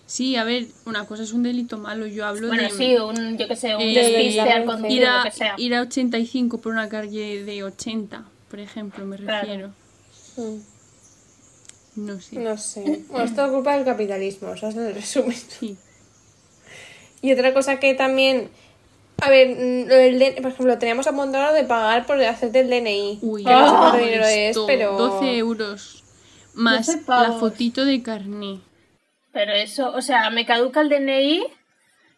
Sí, 0.06 0.36
a 0.36 0.44
ver, 0.44 0.68
una 0.86 1.06
cosa 1.06 1.24
es 1.24 1.32
un 1.34 1.44
delito 1.44 1.78
malo, 1.78 2.06
yo 2.06 2.26
hablo 2.26 2.48
Bueno, 2.50 2.64
de. 2.64 2.70
sí, 2.72 2.96
un, 2.98 3.38
yo 3.38 3.48
que 3.48 3.56
sé, 3.56 3.76
un 3.76 3.82
eh, 3.82 3.94
despiste 3.94 4.42
al 4.42 4.62
ir 4.62 4.66
conducir, 4.68 4.98
ir, 4.98 5.04
lo 5.04 5.10
a, 5.12 5.24
que 5.24 5.32
sea. 5.32 5.56
ir 5.58 5.76
a 5.76 5.82
85 5.82 6.58
por 6.60 6.74
una 6.74 6.90
calle 6.90 7.44
de 7.44 7.64
80, 7.64 8.24
por 8.50 8.60
ejemplo, 8.60 9.06
me 9.06 9.18
Claro. 9.18 9.42
refiero. 9.48 9.74
Mm, 10.38 10.60
No 12.06 12.20
sé. 12.20 12.36
No 12.40 12.58
sé. 12.58 13.04
Bueno, 13.10 13.26
es 13.26 13.36
todo 13.36 13.52
culpa 13.54 13.76
del 13.76 13.86
capitalismo, 13.86 14.54
eso 14.54 14.68
es 14.68 14.76
el 14.76 14.94
resumen. 14.94 15.36
Sí. 15.60 15.78
Y 17.22 17.32
otra 17.32 17.54
cosa 17.54 17.80
que 17.80 17.94
también. 17.94 18.50
A 19.22 19.30
ver, 19.30 19.48
mm, 19.56 19.88
lo 19.88 19.96
DNI, 19.96 20.42
por 20.42 20.52
ejemplo, 20.52 20.78
teníamos 20.80 21.08
apuntado 21.08 21.54
de 21.54 21.64
pagar 21.64 22.06
por 22.06 22.22
hacerte 22.22 22.60
el 22.60 22.70
DNI. 22.70 23.20
Uy, 23.22 23.44
no 23.44 23.50
sé 23.50 23.56
ya 23.56 23.78
cuánto 23.78 23.98
dinero 24.00 24.26
es, 24.26 24.58
pero. 24.68 24.98
12 24.98 25.38
euros. 25.38 26.04
Más 26.56 26.88
12 26.88 27.04
la 27.08 27.32
fotito 27.34 27.86
de 27.86 28.02
carné. 28.04 28.60
Pero 29.34 29.52
eso, 29.54 29.92
o 29.94 30.02
sea, 30.02 30.30
me 30.30 30.46
caduca 30.46 30.82
el 30.82 30.90
DNI, 30.90 31.44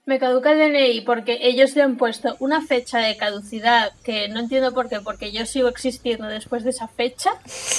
me 0.05 0.19
caduca 0.19 0.51
el 0.51 0.59
DNI 0.59 1.01
porque 1.01 1.39
ellos 1.41 1.75
le 1.75 1.81
han 1.81 1.95
puesto 1.97 2.35
una 2.39 2.61
fecha 2.61 2.99
de 2.99 3.15
caducidad 3.17 3.93
que 4.03 4.27
no 4.27 4.39
entiendo 4.41 4.73
por 4.73 4.89
qué, 4.89 4.99
porque 4.99 5.31
yo 5.31 5.45
sigo 5.45 5.69
existiendo 5.69 6.27
después 6.27 6.63
de 6.63 6.71
esa 6.71 6.87
fecha 6.89 7.31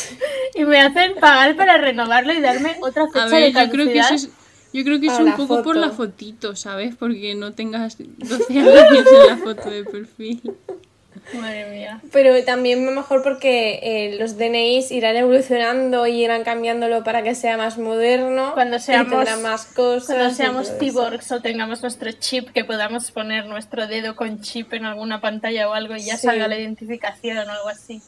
y 0.55 0.65
me 0.65 0.81
hacen 0.81 1.15
pagar 1.17 1.55
para 1.55 1.77
renovarlo 1.77 2.33
y 2.33 2.41
darme 2.41 2.77
otra 2.81 3.07
fecha 3.09 3.25
A 3.25 3.29
de 3.29 3.33
ver, 3.33 3.49
yo 3.51 3.55
caducidad. 3.55 3.73
creo 3.73 3.93
que 3.93 3.99
eso 3.99 4.15
es, 4.15 4.31
yo 4.73 4.85
creo 4.85 5.01
que 5.01 5.07
es 5.07 5.19
un 5.21 5.37
poco 5.37 5.63
por 5.63 5.77
la 5.77 5.91
fotito, 5.91 6.57
¿sabes? 6.57 6.97
Porque 6.97 7.35
no 7.35 7.53
tengas 7.53 7.99
12 7.99 8.59
años 8.59 9.07
en 9.07 9.27
la 9.29 9.37
foto 9.37 9.71
de 9.71 9.85
perfil. 9.85 10.41
Madre 11.33 11.67
mía. 11.71 12.01
Pero 12.13 12.43
también 12.45 12.85
mejor 12.95 13.23
porque 13.23 13.81
eh, 13.83 14.17
los 14.19 14.39
DNIs 14.39 14.91
irán 14.93 15.17
evolucionando 15.17 16.07
y 16.07 16.23
irán 16.25 16.45
cambiándolo 16.45 17.03
para 17.05 17.23
que 17.23 17.35
sea 17.35 17.57
más 17.57 17.79
moderno. 17.79 18.53
Cuando 18.55 18.79
seamos, 18.79 19.27
más 19.41 19.65
cosas. 19.67 20.07
cuando 20.17 20.35
seamos 20.35 20.73
cyborgs 20.79 21.33
o 21.33 21.41
tengamos 21.41 21.83
nuestro 21.83 22.13
chip, 22.13 22.51
que 22.51 22.65
podamos 22.65 23.11
poner 23.11 23.47
nuestro 23.47 23.87
dedo 23.87 24.15
con 24.15 24.41
chip 24.41 24.73
en 24.75 24.85
alguna 24.85 25.21
pantalla 25.21 25.69
o 25.69 25.75
algo 25.75 25.97
y 25.97 26.05
ya 26.05 26.17
Sí. 26.17 26.27
salga 26.27 26.47
la 26.49 26.59
identificación 26.59 27.39
o 27.39 27.53
algo 27.53 27.69
así. 27.69 28.01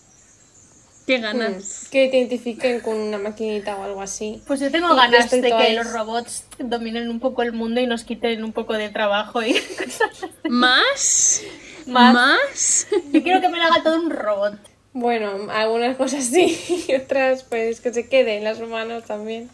Qué 1.07 1.19
Mm, 1.19 1.23
ganas. 1.23 1.89
Que 1.91 2.09
te 2.09 2.19
identifiquen 2.19 2.81
con 2.81 2.95
una 2.95 3.17
maquinita 3.19 3.77
o 3.77 3.83
algo 3.83 4.03
así. 4.03 4.43
Pues 4.47 4.61
yo 4.61 4.71
tengo 4.71 4.93
Y 4.93 4.97
ganas 4.97 5.31
de 5.31 5.41
que 5.41 5.73
los 5.73 5.91
robots 5.93 6.45
dominen 6.59 7.09
un 7.09 7.19
poco 7.19 7.43
el 7.43 7.53
mundo 7.53 7.81
y 7.81 7.87
nos 7.87 8.05
quiten 8.05 8.45
un 8.45 8.53
poco 8.53 8.75
de 8.75 8.91
trabajo 8.91 9.43
y 9.43 9.55
cosas 9.79 10.11
así. 10.23 10.49
¿Más? 10.51 11.43
Más. 11.89 12.15
¿Más? 12.15 12.87
Yo 13.13 13.23
quiero 13.23 13.41
que 13.41 13.49
me 13.49 13.59
lo 13.59 13.65
haga 13.65 13.83
todo 13.83 14.01
un 14.01 14.11
robot. 14.11 14.55
Bueno, 14.93 15.51
algunas 15.51 15.97
cosas 15.97 16.25
sí 16.25 16.85
y 16.89 16.95
otras 16.95 17.45
pues 17.45 17.81
que 17.81 17.93
se 17.93 18.09
queden 18.09 18.45
las 18.45 18.61
humanos 18.61 19.05
también. 19.05 19.49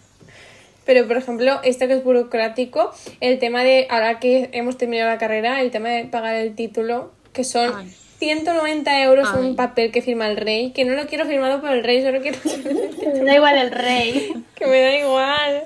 Pero 0.84 1.06
por 1.06 1.16
ejemplo, 1.16 1.60
esto 1.64 1.86
que 1.86 1.94
es 1.94 2.04
burocrático, 2.04 2.92
el 3.20 3.38
tema 3.38 3.64
de, 3.64 3.86
ahora 3.90 4.20
que 4.20 4.50
hemos 4.52 4.76
terminado 4.76 5.10
la 5.10 5.18
carrera, 5.18 5.60
el 5.60 5.70
tema 5.70 5.88
de 5.88 6.04
pagar 6.04 6.34
el 6.34 6.54
título, 6.54 7.12
que 7.32 7.42
son 7.42 7.74
Ay. 7.74 7.94
190 8.18 9.02
euros 9.02 9.28
Ay. 9.32 9.40
un 9.40 9.56
papel 9.56 9.90
que 9.92 10.02
firma 10.02 10.28
el 10.28 10.36
rey, 10.36 10.72
que 10.72 10.84
no 10.84 10.94
lo 10.94 11.06
quiero 11.06 11.26
firmado 11.26 11.60
por 11.60 11.70
el 11.70 11.82
rey, 11.82 12.02
solo 12.02 12.20
quiero 12.20 12.38
Da 13.24 13.34
igual 13.34 13.56
el 13.56 13.70
rey. 13.70 14.34
que 14.54 14.66
me 14.66 14.80
da 14.80 14.98
igual. 14.98 15.64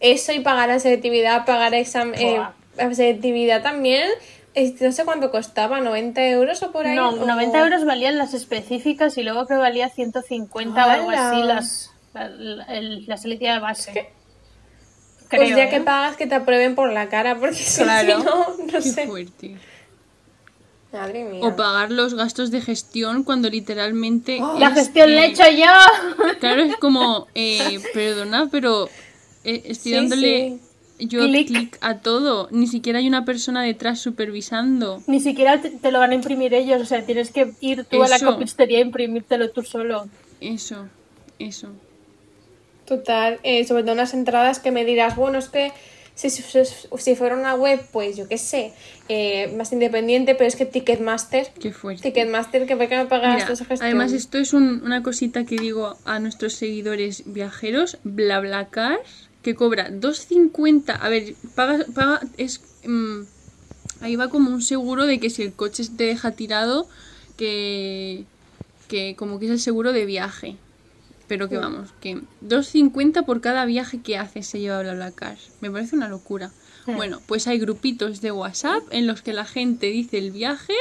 Eso 0.00 0.32
y 0.32 0.40
pagar 0.40 0.68
la 0.68 0.78
selectividad, 0.78 1.44
pagar 1.44 1.74
examen, 1.74 2.20
eh, 2.20 2.40
la 2.76 2.94
selectividad 2.94 3.62
también. 3.62 4.08
Es- 4.64 4.80
No 4.80 4.92
sé 4.92 5.04
cuánto 5.04 5.30
costaba, 5.30 5.80
90 5.80 6.26
euros 6.28 6.62
o 6.62 6.72
por 6.72 6.86
ahí. 6.86 6.96
No, 6.96 7.10
o- 7.10 7.26
90 7.26 7.60
euros 7.60 7.84
valían 7.84 8.18
las 8.18 8.34
específicas 8.34 9.16
y 9.18 9.22
luego 9.22 9.46
creo 9.46 9.58
que 9.58 9.62
valía 9.62 9.88
150 9.88 10.86
o 10.86 10.90
algo 10.90 11.10
¡Hala! 11.10 11.30
así 11.30 11.42
las, 11.42 11.90
la, 12.14 12.64
el- 12.74 13.06
la 13.06 13.16
selectividad 13.16 13.60
base. 13.60 13.92
Pues 15.30 15.42
Creo, 15.42 15.56
ya 15.58 15.64
¿eh? 15.66 15.70
que 15.70 15.80
pagas 15.80 16.16
que 16.16 16.26
te 16.26 16.34
aprueben 16.36 16.74
por 16.74 16.90
la 16.92 17.08
cara, 17.10 17.36
porque 17.38 17.54
si 17.56 17.82
Claro. 17.82 18.18
no, 18.24 18.56
no 18.58 18.66
Qué 18.66 18.80
sé. 18.82 19.06
fuerte. 19.06 19.56
Madre 20.92 21.24
mía. 21.24 21.44
O 21.44 21.54
pagar 21.54 21.90
los 21.90 22.14
gastos 22.14 22.50
de 22.50 22.62
gestión 22.62 23.22
cuando 23.22 23.50
literalmente. 23.50 24.40
La 24.58 24.68
es, 24.68 24.74
gestión 24.74 25.14
la 25.14 25.26
he 25.26 25.26
hecho 25.26 25.42
yo. 25.50 26.24
Claro, 26.40 26.62
es 26.62 26.76
como, 26.78 27.26
eh, 27.34 27.78
perdona, 27.92 28.48
pero 28.50 28.86
eh, 29.44 29.62
estoy 29.66 29.92
Sí, 29.92 29.94
dándole 29.94 30.58
yo 30.98 31.20
Clic. 31.20 31.46
clic 31.48 31.78
a 31.80 31.98
todo. 31.98 32.48
Ni 32.50 32.66
siquiera 32.66 32.98
hay 32.98 33.08
una 33.08 33.24
persona 33.24 33.62
detrás 33.62 33.98
supervisando. 34.00 35.02
Ni 35.06 35.20
siquiera 35.20 35.60
te, 35.60 35.70
te 35.70 35.92
lo 35.92 35.98
van 35.98 36.10
a 36.10 36.14
imprimir 36.14 36.54
ellos, 36.54 36.80
o 36.82 36.84
sea, 36.84 37.04
tienes 37.06 37.30
que 37.30 37.52
ir 37.60 37.84
tú 37.84 38.02
a 38.02 38.08
la 38.08 38.18
copistería 38.18 38.78
a 38.78 38.82
imprimírtelo 38.82 39.50
tú 39.50 39.62
solo. 39.62 40.08
Eso, 40.40 40.88
eso. 41.38 41.68
Total, 42.86 43.38
eh, 43.42 43.64
sobre 43.66 43.82
todo 43.82 43.92
unas 43.92 44.14
entradas 44.14 44.60
que 44.60 44.70
me 44.70 44.84
dirás, 44.84 45.14
bueno, 45.14 45.38
es 45.38 45.48
que 45.50 45.72
si, 46.14 46.30
si, 46.30 46.42
si 46.96 47.14
fuera 47.14 47.36
una 47.36 47.54
web, 47.54 47.80
pues 47.92 48.16
yo 48.16 48.26
qué 48.26 48.38
sé, 48.38 48.72
eh, 49.08 49.52
más 49.56 49.72
independiente, 49.72 50.34
pero 50.34 50.48
es 50.48 50.56
que 50.56 50.64
Ticketmaster, 50.64 51.48
Qué 51.60 51.70
fuerte. 51.72 52.02
Ticketmaster, 52.02 52.66
que 52.66 52.76
fue 52.76 52.88
que 52.88 52.96
me 52.96 53.04
pagas 53.06 53.34
Mira, 53.34 53.52
esa 53.52 53.64
gestión. 53.64 53.82
además 53.86 54.12
esto 54.12 54.38
es 54.38 54.52
un- 54.54 54.82
una 54.82 55.02
cosita 55.02 55.44
que 55.44 55.56
digo 55.56 55.96
a 56.06 56.18
nuestros 56.18 56.54
seguidores 56.54 57.22
viajeros, 57.26 57.98
BlaBlaCar, 58.04 58.98
que 59.48 59.54
cobra 59.54 59.88
2.50, 59.90 60.98
a 61.00 61.08
ver, 61.08 61.34
paga, 61.54 61.86
paga 61.94 62.20
es, 62.36 62.60
mm, 62.84 63.22
ahí 64.02 64.14
va 64.14 64.28
como 64.28 64.50
un 64.50 64.60
seguro 64.60 65.06
de 65.06 65.18
que 65.18 65.30
si 65.30 65.42
el 65.42 65.54
coche 65.54 65.84
te 65.96 66.04
deja 66.04 66.32
tirado, 66.32 66.86
que, 67.38 68.26
que 68.88 69.16
como 69.16 69.38
que 69.38 69.46
es 69.46 69.52
el 69.52 69.58
seguro 69.58 69.94
de 69.94 70.04
viaje, 70.04 70.56
pero 71.28 71.48
que 71.48 71.56
vamos, 71.56 71.94
que 72.02 72.16
2.50 72.46 73.24
por 73.24 73.40
cada 73.40 73.64
viaje 73.64 74.02
que 74.02 74.18
haces 74.18 74.46
se 74.46 74.60
lleva 74.60 74.82
BlaBlaCar, 74.82 75.38
me 75.62 75.70
parece 75.70 75.96
una 75.96 76.10
locura. 76.10 76.52
Bueno, 76.84 77.22
pues 77.26 77.46
hay 77.46 77.58
grupitos 77.58 78.20
de 78.20 78.30
WhatsApp 78.30 78.82
en 78.90 79.06
los 79.06 79.22
que 79.22 79.32
la 79.32 79.46
gente 79.46 79.86
dice 79.86 80.18
el 80.18 80.30
viaje 80.30 80.74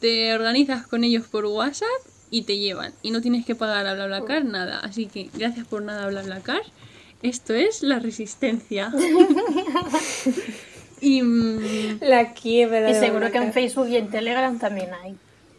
te 0.00 0.34
organizas 0.34 0.86
con 0.86 1.04
ellos 1.04 1.26
por 1.26 1.46
WhatsApp 1.46 1.88
y 2.30 2.42
te 2.42 2.58
llevan. 2.58 2.92
Y 3.02 3.12
no 3.12 3.22
tienes 3.22 3.46
que 3.46 3.54
pagar 3.54 3.86
a 3.86 3.94
BlaBlaCar 3.94 4.44
nada. 4.44 4.78
Así 4.80 5.06
que 5.06 5.30
gracias 5.34 5.66
por 5.66 5.82
nada 5.82 6.08
BlaBlaCar. 6.08 6.62
Esto 7.22 7.54
es 7.54 7.82
la 7.82 7.98
resistencia. 7.98 8.92
y 11.00 11.22
mm, 11.22 12.00
La 12.00 12.32
quiebra. 12.32 12.90
Y 12.90 12.94
seguro 12.94 13.30
que 13.30 13.38
en. 13.38 13.52
Facebook 13.52 13.88
y 13.88 13.96
en 13.96 14.10
Telegram 14.10 14.58
también 14.58 14.90
hay. 15.02 15.16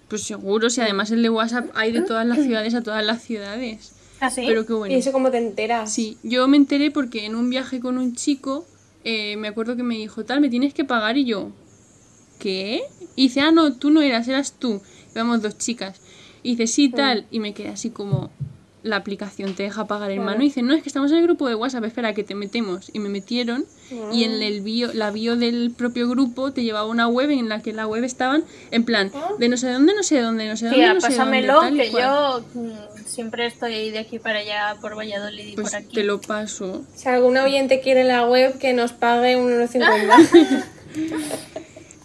pues 0.08 0.24
seguro, 0.24 0.70
si 0.70 0.82
además 0.82 1.12
el 1.12 1.24
de 1.24 1.30
WhatsApp 1.30 1.70
hay 1.74 1.92
de 1.92 2.02
todas 2.02 2.28
las 2.28 2.40
ciudades 2.40 2.74
a 2.76 2.82
todas 2.82 3.06
las 3.06 3.24
ciudades. 3.24 3.94
¿Ah, 4.20 4.30
sí? 4.30 4.44
Pero 4.46 4.66
qué 4.66 4.74
bueno. 4.74 4.96
¿Y 4.96 5.00
eso 5.00 5.12
cómo 5.12 5.32
te 5.32 5.38
enteras? 5.38 5.92
Sí, 5.92 6.18
yo 6.24 6.48
me 6.48 6.58
enteré 6.58 6.92
porque 6.92 7.26
en 7.26 7.36
un 7.36 7.50
viaje 7.50 7.80
con 7.80 7.98
un 7.98 8.16
chico, 8.16 8.66
eh, 9.04 9.36
me 9.38 9.50
acuerdo 9.50 9.76
que 9.76 9.84
me 9.84 9.96
dijo, 9.96 10.24
tal, 10.24 10.40
me 10.40 10.50
tienes 10.50 10.74
que 10.74 10.86
pagar 10.86 11.18
y 11.18 11.26
yo, 11.26 11.52
¿qué? 12.40 12.84
Y 13.16 13.24
dice, 13.24 13.42
ah, 13.42 13.52
no, 13.52 13.74
tú 13.74 13.90
no 13.90 14.02
eras, 14.02 14.28
eras 14.28 14.54
tú. 14.54 14.82
Íbamos 15.14 15.42
dos 15.42 15.58
chicas. 15.58 16.00
Y 16.42 16.52
dice, 16.52 16.68
sí, 16.68 16.90
tal, 16.90 17.26
y 17.32 17.40
me 17.40 17.54
quedé 17.54 17.70
así 17.70 17.90
como, 17.90 18.32
la 18.84 18.98
aplicación 18.98 19.56
te 19.56 19.64
deja 19.64 19.88
pagar 19.88 20.12
en 20.12 20.24
mano. 20.24 20.42
Y 20.42 20.46
dice, 20.46 20.62
no, 20.62 20.74
es 20.74 20.84
que 20.84 20.90
estamos 20.90 21.12
en 21.12 21.18
el 21.18 21.24
grupo 21.24 21.48
de 21.48 21.56
WhatsApp, 21.56 21.86
espera, 21.86 22.14
que 22.14 22.24
te 22.24 22.36
metemos. 22.36 22.92
Y 22.94 23.00
me 23.00 23.10
metieron, 23.10 23.66
y 24.12 24.26
en 24.26 24.42
el 24.42 24.62
bio, 24.62 24.94
la 24.94 25.10
bio 25.12 25.36
del 25.36 25.72
propio 25.72 26.10
grupo 26.10 26.52
te 26.52 26.64
llevaba 26.64 26.88
una 26.88 27.08
web 27.08 27.30
en 27.32 27.48
la 27.50 27.62
que 27.62 27.72
la 27.74 27.88
web 27.88 28.04
estaban 28.04 28.44
en 28.72 28.84
plan, 28.84 29.12
de 29.40 29.50
no 29.50 29.58
sé 29.58 29.72
dónde, 29.72 29.94
no 29.96 30.04
sé 30.04 30.20
dónde, 30.22 30.48
no 30.48 30.58
sé 30.58 30.66
dónde, 30.66 30.80
Tía, 30.80 30.94
no 30.94 31.02
sé 31.02 31.08
pásamelo, 31.08 31.54
dónde, 31.54 31.70
tal 31.70 31.88
y 31.88 31.92
que 31.92 32.02
yo 32.02 32.44
mm, 32.54 33.06
siempre 33.06 33.46
estoy 33.46 33.74
ahí 33.74 33.92
de 33.92 34.00
aquí 34.00 34.20
para 34.20 34.40
allá, 34.40 34.76
por 34.82 34.98
Valladolid 34.98 35.48
y 35.48 35.56
Pues 35.56 35.72
por 35.72 35.80
aquí. 35.80 35.96
te 35.96 36.04
lo 36.04 36.20
paso. 36.20 36.84
Si 36.96 37.08
algún 37.08 37.38
oyente 37.38 37.80
quiere 37.80 38.04
la 38.04 38.28
web, 38.28 38.58
que 38.60 38.74
nos 38.74 38.92
pague 38.92 39.38
un 39.38 39.52
euro 39.52 39.68
cincuenta. 39.68 40.18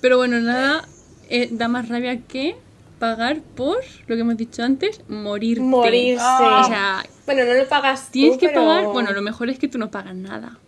Pero 0.01 0.17
bueno, 0.17 0.39
nada, 0.41 0.87
eh, 1.29 1.49
da 1.51 1.69
más 1.69 1.89
rabia 1.89 2.21
que 2.21 2.57
pagar 2.99 3.41
por 3.41 3.79
lo 4.07 4.15
que 4.15 4.21
hemos 4.21 4.37
dicho 4.37 4.63
antes, 4.63 5.01
morirte. 5.09 5.63
Morirse. 5.63 6.25
O 6.25 6.65
sea, 6.65 7.05
bueno, 7.27 7.45
no 7.45 7.55
lo 7.55 7.69
pagas 7.69 8.11
tienes 8.11 8.35
tú, 8.35 8.41
que 8.41 8.49
pero- 8.49 8.63
pagar. 8.67 8.85
Bueno, 8.87 9.13
lo 9.13 9.23
mejor 9.23 9.49
es 9.51 9.59
que 9.59 9.69
tú 9.69 9.79
no 9.79 9.91
pagas 9.91 10.15
nada. 10.15 10.59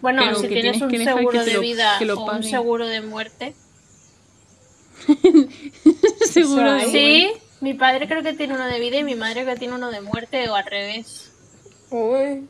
Bueno, 0.00 0.22
pero 0.24 0.36
si 0.36 0.42
que 0.42 0.48
tienes 0.48 0.72
tienes 0.72 0.82
un 0.82 0.90
que 0.90 1.04
seguro 1.04 1.30
que 1.30 1.44
de 1.44 1.54
lo- 1.54 1.60
vida 1.60 1.96
que 1.98 2.04
lo 2.04 2.20
o 2.20 2.34
un 2.36 2.42
seguro 2.42 2.86
de 2.86 3.00
muerte. 3.00 3.54
Seguro 6.30 6.72
de 6.72 6.80
hay? 6.82 6.90
Sí, 6.90 7.32
mi 7.60 7.74
padre 7.74 8.06
creo 8.08 8.22
que 8.22 8.32
tiene 8.32 8.54
uno 8.54 8.66
de 8.66 8.78
vida 8.80 8.96
y 8.98 9.04
mi 9.04 9.14
madre 9.14 9.42
creo 9.42 9.54
que 9.54 9.58
tiene 9.58 9.74
uno 9.74 9.90
de 9.90 10.00
muerte 10.00 10.48
o 10.48 10.54
al 10.54 10.64
revés. 10.64 11.30
Uy. 11.90 12.46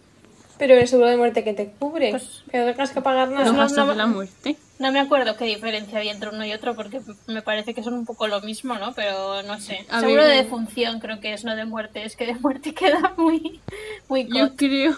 Pero 0.59 0.75
el 0.75 0.89
seguro 0.89 1.09
de 1.09 1.17
muerte 1.17 1.45
que 1.45 1.53
te 1.53 1.71
cubre. 1.79 2.11
Pues- 2.13 2.45
que 2.51 2.59
no 2.59 2.65
tengas 2.67 2.91
que 2.91 3.01
pagar 3.03 3.29
los 3.29 3.39
nada. 3.41 3.53
no, 3.53 3.59
gastos 3.59 3.79
no- 3.79 3.93
de 3.93 3.97
la 3.97 4.07
muerte. 4.07 4.57
No 4.79 4.93
me 4.93 5.01
acuerdo 5.01 5.37
qué 5.37 5.45
diferencia 5.47 5.99
había 5.99 6.13
entre 6.13 6.29
uno 6.31 6.45
y 6.45 6.53
otro 6.53 6.75
porque 6.77 7.01
me 7.27 7.41
parece 7.43 7.73
que 7.75 7.83
son 7.83 7.95
un 7.95 8.05
poco 8.05 8.27
lo 8.29 8.41
mismo, 8.43 8.75
¿no? 8.79 8.93
Pero 8.95 9.43
no 9.43 9.59
sé. 9.61 9.87
A 9.89 10.01
Seguro 10.01 10.25
de 10.25 10.37
defunción 10.37 11.01
creo 11.01 11.19
que 11.21 11.33
es, 11.33 11.45
no 11.45 11.57
de 11.57 11.65
muerte. 11.65 12.05
Es 12.05 12.15
que 12.17 12.27
de 12.27 12.35
muerte 12.35 12.75
queda 12.81 13.15
muy, 13.17 13.61
muy 14.09 14.27
Yo 14.29 14.49
cot. 14.51 14.57
creo, 14.57 14.97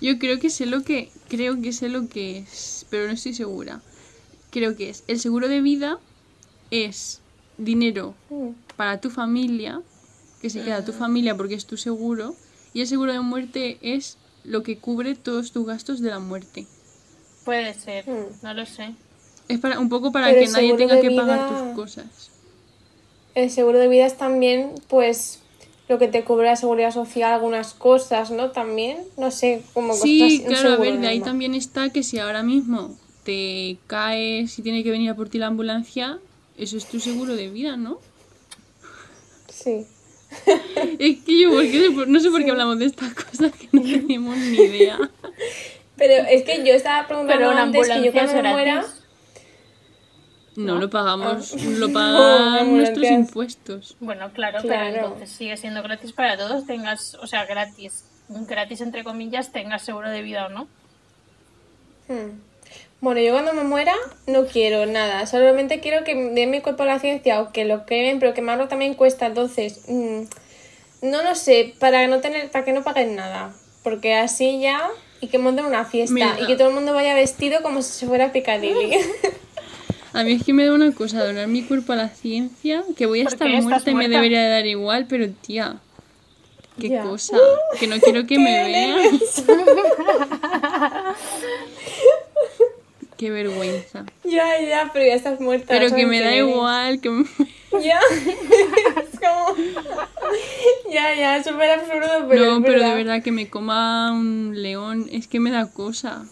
yo 0.00 0.18
creo 0.18 0.38
que 0.38 0.50
sé 0.50 0.66
lo 0.66 0.82
que, 0.82 1.10
creo 1.28 1.60
que 1.62 1.72
sé 1.72 1.88
lo 1.88 2.08
que 2.08 2.38
es, 2.38 2.86
pero 2.90 3.06
no 3.06 3.12
estoy 3.12 3.32
segura. 3.34 3.80
Creo 4.50 4.76
que 4.76 4.90
es 4.90 5.04
el 5.08 5.18
seguro 5.20 5.48
de 5.48 5.60
vida 5.62 5.98
es 6.70 7.20
dinero 7.56 8.14
Mm. 8.30 8.50
para 8.76 9.00
tu 9.00 9.10
familia, 9.10 9.80
que 10.42 10.50
se 10.50 10.62
queda 10.62 10.84
tu 10.84 10.92
familia 10.92 11.34
porque 11.36 11.54
es 11.54 11.66
tu 11.66 11.76
seguro, 11.76 12.36
y 12.74 12.82
el 12.82 12.86
seguro 12.86 13.12
de 13.12 13.20
muerte 13.20 13.78
es 13.80 14.18
lo 14.44 14.62
que 14.62 14.78
cubre 14.78 15.14
todos 15.14 15.50
tus 15.52 15.66
gastos 15.66 16.00
de 16.00 16.10
la 16.10 16.18
muerte. 16.18 16.66
Puede 17.48 17.72
ser, 17.72 18.04
Hmm. 18.06 18.26
no 18.42 18.52
lo 18.52 18.66
sé. 18.66 18.90
Es 19.48 19.58
para 19.58 19.78
un 19.78 19.88
poco 19.88 20.12
para 20.12 20.26
Pero 20.26 20.40
que 20.40 20.48
nadie 20.48 20.74
tenga 20.76 21.00
que 21.00 21.10
pagar 21.12 21.48
tus 21.48 21.74
cosas. 21.74 22.04
El 23.34 23.50
seguro 23.50 23.78
de 23.78 23.88
vida 23.88 24.04
es 24.04 24.18
también, 24.18 24.74
pues, 24.86 25.38
lo 25.88 25.98
que 25.98 26.08
te 26.08 26.24
cubre 26.24 26.44
la 26.48 26.56
seguridad 26.56 26.92
social, 26.92 27.32
algunas 27.32 27.72
cosas, 27.72 28.30
¿no? 28.30 28.50
También, 28.50 28.98
no 29.16 29.30
sé, 29.30 29.62
como 29.72 29.94
Sí, 29.94 30.44
claro, 30.46 30.72
a 30.72 30.76
ver, 30.76 30.98
de 31.00 31.06
ahí 31.08 31.20
normal. 31.20 31.30
también 31.32 31.54
está 31.54 31.88
que 31.88 32.02
si 32.02 32.18
ahora 32.18 32.42
mismo 32.42 32.94
te 33.24 33.78
caes 33.86 34.58
y 34.58 34.62
tiene 34.62 34.84
que 34.84 34.90
venir 34.90 35.08
a 35.08 35.14
por 35.16 35.30
ti 35.30 35.38
la 35.38 35.46
ambulancia, 35.46 36.18
eso 36.58 36.76
es 36.76 36.84
tu 36.84 37.00
seguro 37.00 37.34
de 37.34 37.48
vida, 37.48 37.78
¿no? 37.78 37.98
Sí. 39.48 39.86
Es 40.98 41.20
que 41.24 41.40
yo, 41.40 41.50
¿por 41.52 41.62
qué? 41.62 41.88
no 42.06 42.20
sé 42.20 42.30
por 42.30 42.44
qué 42.44 42.50
hablamos 42.50 42.78
de 42.78 42.84
estas 42.84 43.14
cosas 43.14 43.50
que 43.52 43.68
no 43.72 43.80
tenemos 43.80 44.36
ni 44.36 44.56
idea. 44.58 44.98
Pero 45.98 46.14
es 46.28 46.44
que 46.44 46.64
yo 46.64 46.72
estaba 46.74 47.06
preguntando 47.06 47.40
Pero 47.40 47.50
una 47.52 47.62
antes 47.64 47.88
que 47.88 48.04
yo 48.04 48.12
cuando 48.12 48.34
me 48.42 48.50
muera. 48.50 48.84
No, 50.56 50.76
lo 50.76 50.90
pagamos, 50.90 51.52
lo 51.62 51.86
Oh, 51.88 51.92
pagan 51.92 52.76
nuestros 52.76 52.96
ambulancias. 53.06 53.12
impuestos. 53.12 53.96
Bueno, 54.00 54.30
claro, 54.32 54.60
Claro. 54.62 54.90
pero 54.92 55.06
entonces 55.06 55.30
sigue 55.30 55.56
siendo 55.56 55.82
gratis 55.82 56.12
para 56.12 56.36
todos, 56.36 56.66
tengas, 56.66 57.14
o 57.16 57.26
sea, 57.28 57.44
gratis, 57.46 58.04
gratis 58.28 58.80
entre 58.80 59.04
comillas, 59.04 59.52
tengas 59.52 59.82
seguro 59.82 60.10
de 60.10 60.22
vida 60.22 60.46
o 60.46 60.48
no. 60.48 60.66
Hmm. 62.08 62.40
Bueno, 63.00 63.20
yo 63.20 63.32
cuando 63.32 63.52
me 63.52 63.62
muera 63.62 63.94
no 64.26 64.46
quiero 64.46 64.84
nada, 64.86 65.26
solamente 65.26 65.78
quiero 65.78 66.02
que 66.02 66.16
den 66.16 66.50
mi 66.50 66.60
cuerpo 66.60 66.82
a 66.82 66.86
la 66.86 66.98
ciencia 66.98 67.40
o 67.40 67.52
que 67.52 67.64
lo 67.64 67.86
creen, 67.86 68.18
pero 68.18 68.34
quemarlo 68.34 68.66
también 68.66 68.94
cuesta, 68.94 69.26
entonces 69.26 69.84
mm, 69.86 70.22
no 71.02 71.22
lo 71.22 71.36
sé, 71.36 71.74
para 71.78 72.04
no 72.08 72.18
tener, 72.20 72.50
para 72.50 72.64
que 72.64 72.72
no 72.72 72.82
paguen 72.82 73.14
nada, 73.14 73.52
porque 73.84 74.16
así 74.16 74.58
ya 74.60 74.90
y 75.20 75.26
que 75.28 75.38
monten 75.38 75.64
una 75.66 75.84
fiesta 75.84 76.14
Mira. 76.14 76.36
y 76.40 76.46
que 76.46 76.56
todo 76.56 76.68
el 76.68 76.74
mundo 76.74 76.92
vaya 76.94 77.14
vestido 77.14 77.62
como 77.62 77.82
si 77.82 77.92
se 77.92 78.06
fuera 78.06 78.32
Piccadilly. 78.32 78.96
A 80.12 80.22
mí 80.24 80.32
es 80.32 80.42
que 80.44 80.52
me 80.54 80.64
da 80.66 80.72
una 80.72 80.92
cosa 80.92 81.24
donar 81.24 81.48
mi 81.48 81.62
cuerpo 81.62 81.92
a 81.92 81.96
la 81.96 82.08
ciencia, 82.08 82.82
que 82.96 83.06
voy 83.06 83.20
a 83.20 83.24
¿Por 83.24 83.32
estar 83.34 83.48
muerta 83.62 83.90
y 83.90 83.94
me 83.94 84.08
debería 84.08 84.42
de 84.42 84.48
dar 84.48 84.66
igual, 84.66 85.06
pero 85.08 85.28
tía, 85.30 85.76
qué 86.80 86.88
Ya. 86.88 87.02
cosa, 87.02 87.36
que 87.80 87.86
no 87.86 87.98
quiero 88.00 88.26
que 88.26 88.38
me 88.38 88.64
vean. 88.64 89.20
Qué 93.16 93.30
vergüenza. 93.30 94.04
ya, 94.24 94.60
ya, 94.60 94.90
pero 94.92 95.04
ya 95.04 95.14
estás 95.14 95.40
muerta. 95.40 95.66
Pero 95.68 95.94
que 95.94 96.06
me 96.06 96.20
da 96.20 96.34
igual, 96.36 97.00
que 97.00 97.10
me... 97.10 97.24
Ya, 97.82 97.98
es 99.18 99.28
como... 99.28 99.56
ya, 100.92 101.14
ya, 101.14 101.36
es 101.36 101.46
súper 101.46 101.70
absurdo, 101.70 102.26
pero 102.28 102.46
no, 102.46 102.56
es 102.58 102.64
pero 102.64 102.82
de 102.82 102.94
verdad. 102.94 103.22
que 103.22 103.32
me 103.32 103.48
coma 103.48 104.12
un 104.12 104.52
león, 104.60 105.06
es 105.10 105.28
que 105.28 105.40
me 105.40 105.50
da 105.50 105.70
cosa. 105.70 106.24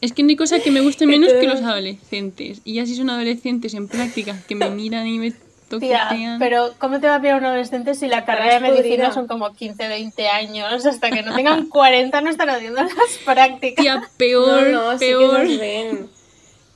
Es 0.00 0.12
que 0.12 0.22
no 0.22 0.30
hay 0.30 0.36
cosa 0.36 0.60
que 0.60 0.70
me 0.70 0.80
guste 0.80 1.06
menos 1.06 1.32
que 1.32 1.46
los 1.46 1.60
adolescentes. 1.60 2.62
Y 2.64 2.74
ya 2.74 2.86
si 2.86 2.94
son 2.96 3.10
adolescentes 3.10 3.74
en 3.74 3.86
prácticas 3.86 4.42
que 4.44 4.54
me 4.54 4.70
miran 4.70 5.06
y 5.06 5.18
me 5.18 5.34
toquetean. 5.68 6.38
pero 6.38 6.72
¿cómo 6.78 7.00
te 7.00 7.06
va 7.06 7.16
a 7.16 7.20
pillar 7.20 7.38
un 7.38 7.44
adolescente 7.44 7.94
si 7.94 8.08
la 8.08 8.24
carrera 8.24 8.54
de 8.54 8.60
medicina 8.60 9.12
son 9.12 9.26
como 9.26 9.52
15, 9.52 9.88
20 9.88 10.28
años? 10.28 10.86
Hasta 10.86 11.10
que 11.10 11.22
no 11.22 11.34
tengan 11.34 11.66
40 11.66 12.20
no 12.22 12.30
están 12.30 12.50
haciendo 12.50 12.82
las 12.82 13.18
prácticas. 13.24 13.84
Tía, 13.84 14.02
peor, 14.16 14.68
no, 14.68 14.92
no, 14.92 14.98
sí 14.98 15.06
que 15.06 15.16
peor. 15.16 15.44
nos 15.44 15.58
ven. 15.58 16.19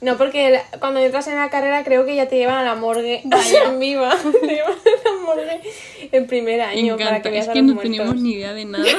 No, 0.05 0.17
porque 0.19 0.51
la- 0.51 0.65
cuando 0.81 1.01
entras 1.01 1.27
en 1.29 1.37
la 1.37 1.49
carrera 1.49 1.83
creo 1.83 2.05
que 2.05 2.15
ya 2.15 2.29
te 2.29 2.37
llevan 2.37 2.57
a 2.59 2.63
la 2.63 2.75
morgue 2.75 3.23
en 3.67 3.79
viva. 3.81 4.15
Te 4.41 4.47
llevan 4.47 4.73
a 4.75 5.09
la 5.11 5.25
morgue 5.25 5.61
en 6.13 6.27
primer 6.27 6.59
Me 6.59 6.63
año 6.65 6.97
para 6.97 7.09
encanta. 7.09 7.23
que 7.23 7.31
veas 7.31 7.45
Es 7.45 7.49
a 7.51 7.53
que 7.55 7.59
los 7.61 7.69
no 7.69 7.75
muertos. 7.75 7.93
tenemos 7.97 8.17
ni 8.23 8.33
idea 8.33 8.53
de 8.53 8.65
nada. 8.67 8.85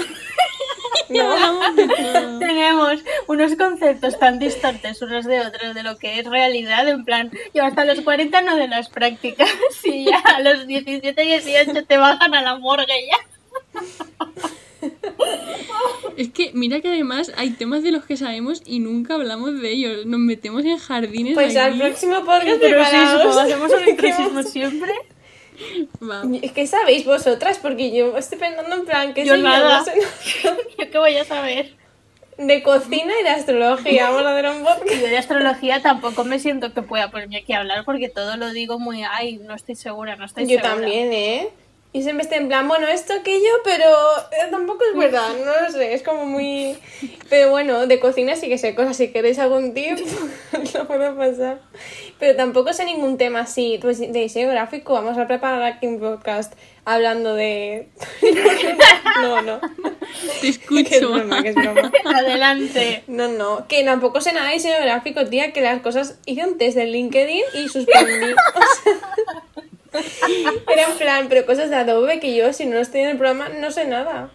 No. 1.07 1.21
Hablamos 1.31 1.75
de 1.75 1.87
todo. 1.87 2.39
Tenemos 2.39 2.93
unos 3.27 3.55
conceptos 3.57 4.17
tan 4.17 4.39
distantes 4.39 4.99
unos 5.03 5.25
de 5.25 5.39
otros 5.41 5.75
de 5.75 5.83
lo 5.83 5.97
que 5.99 6.17
es 6.19 6.25
realidad, 6.25 6.87
en 6.87 7.05
plan, 7.05 7.29
yo 7.53 7.63
hasta 7.63 7.85
los 7.85 8.01
40 8.01 8.41
no 8.41 8.55
de 8.55 8.67
las 8.67 8.89
prácticas, 8.89 9.47
y 9.83 10.05
ya 10.05 10.17
a 10.17 10.39
los 10.41 10.65
17, 10.65 11.21
18 11.21 11.85
te 11.85 11.97
bajan 11.97 12.33
a 12.33 12.41
la 12.41 12.57
morgue 12.57 13.07
ya. 13.07 13.81
Es 16.17 16.29
que 16.29 16.51
mira 16.53 16.79
que 16.79 16.87
además 16.87 17.31
hay 17.37 17.51
temas 17.51 17.83
de 17.83 17.91
los 17.91 18.05
que 18.05 18.15
sabemos 18.15 18.61
y 18.65 18.79
nunca 18.79 19.15
hablamos 19.15 19.59
de 19.61 19.69
ellos. 19.71 20.05
Nos 20.05 20.19
metemos 20.19 20.63
en 20.63 20.77
jardines 20.77 21.33
Pues 21.33 21.55
al 21.57 21.71
aquí. 21.71 21.79
próximo 21.79 22.15
podcast 22.23 22.59
preparaos. 22.59 23.37
hacemos 23.37 23.71
un 23.71 23.79
¿Qué 23.83 23.89
intrusismo 23.91 24.27
vamos- 24.29 24.49
siempre. 24.49 24.93
Va. 26.01 26.23
Es 26.41 26.51
que 26.51 26.67
sabéis 26.67 27.05
vosotras, 27.05 27.59
porque 27.61 27.95
yo 27.95 28.15
estoy 28.17 28.37
pensando 28.37 28.75
en 28.75 28.85
plan 28.85 29.13
que 29.13 29.25
Yo 29.25 29.33
soy 29.33 29.41
nada. 29.41 29.83
¿Yo 30.43 30.91
qué 30.91 30.97
voy 30.97 31.15
a 31.17 31.25
saber? 31.25 31.73
de 32.37 32.61
cocina 32.63 33.13
y 33.17 33.23
de 33.23 33.29
astrología. 33.29 34.09
Vamos 34.09 34.25
a 34.25 34.31
hacer 34.37 34.49
un 34.49 34.63
podcast. 34.65 35.01
Yo 35.01 35.07
de 35.07 35.17
astrología 35.17 35.81
tampoco 35.81 36.25
me 36.25 36.37
siento 36.39 36.73
que 36.73 36.81
pueda 36.81 37.09
ponerme 37.09 37.37
aquí 37.37 37.53
a 37.53 37.59
hablar 37.59 37.85
porque 37.85 38.09
todo 38.09 38.35
lo 38.35 38.51
digo 38.51 38.77
muy, 38.77 39.03
ay, 39.03 39.37
no 39.37 39.55
estoy 39.55 39.75
segura, 39.75 40.17
no 40.17 40.25
estoy 40.25 40.43
Yo 40.43 40.57
segura. 40.59 40.69
también, 40.75 41.13
¿eh? 41.13 41.47
Y 41.95 42.03
siempre 42.03 42.23
estoy 42.23 42.39
en 42.39 42.49
plan, 42.49 42.67
bueno, 42.67 42.89
esto, 42.89 43.13
aquello, 43.13 43.51
pero 43.63 43.85
eh, 43.85 44.51
tampoco 44.51 44.83
es 44.91 44.99
verdad, 44.99 45.29
no 45.45 45.61
lo 45.61 45.71
sé, 45.71 45.93
es 45.93 46.03
como 46.03 46.25
muy... 46.25 46.77
Pero 47.29 47.51
bueno, 47.51 47.87
de 47.87 48.01
cocina 48.01 48.35
sí 48.35 48.49
que 48.49 48.57
sé 48.57 48.75
cosas, 48.75 48.97
si 48.97 49.13
queréis 49.13 49.39
algún 49.39 49.73
tip, 49.73 49.97
lo 50.73 50.87
puedo 50.87 51.15
pasar. 51.15 51.61
Pero 52.19 52.35
tampoco 52.35 52.73
sé 52.73 52.83
ningún 52.83 53.17
tema 53.17 53.39
así, 53.39 53.79
pues 53.81 53.99
de 53.99 54.07
diseño 54.07 54.49
gráfico, 54.49 54.91
vamos 54.91 55.17
a 55.17 55.25
preparar 55.25 55.63
aquí 55.63 55.87
un 55.87 56.01
podcast 56.01 56.53
hablando 56.83 57.33
de... 57.33 57.87
No, 59.21 59.41
no, 59.41 59.61
Te 59.61 60.41
que 60.41 60.49
es 60.49 60.57
escucho. 60.57 61.09
broma, 61.09 61.41
que 61.41 61.49
es 61.49 61.55
broma. 61.55 61.89
Adelante. 62.03 63.03
No, 63.07 63.29
no, 63.29 63.65
que 63.69 63.81
tampoco 63.85 64.19
sé 64.19 64.33
nada 64.33 64.47
de 64.47 64.55
diseño 64.55 64.75
gráfico, 64.81 65.25
tía, 65.27 65.53
que 65.53 65.61
las 65.61 65.81
cosas... 65.81 66.19
Hice 66.25 66.45
un 66.45 66.57
test 66.57 66.75
de 66.75 66.85
LinkedIn 66.87 67.43
y 67.53 67.69
suspendí. 67.69 68.33
O 68.33 68.83
sea, 68.83 68.93
era 70.71 70.91
en 70.91 70.97
plan, 70.97 71.25
pero 71.29 71.45
cosas 71.45 71.69
de 71.69 71.75
Adobe 71.75 72.19
que 72.19 72.35
yo, 72.35 72.53
si 72.53 72.65
no 72.65 72.77
estoy 72.77 73.01
en 73.01 73.09
el 73.09 73.17
programa, 73.17 73.49
no 73.49 73.71
sé 73.71 73.85
nada. 73.85 74.29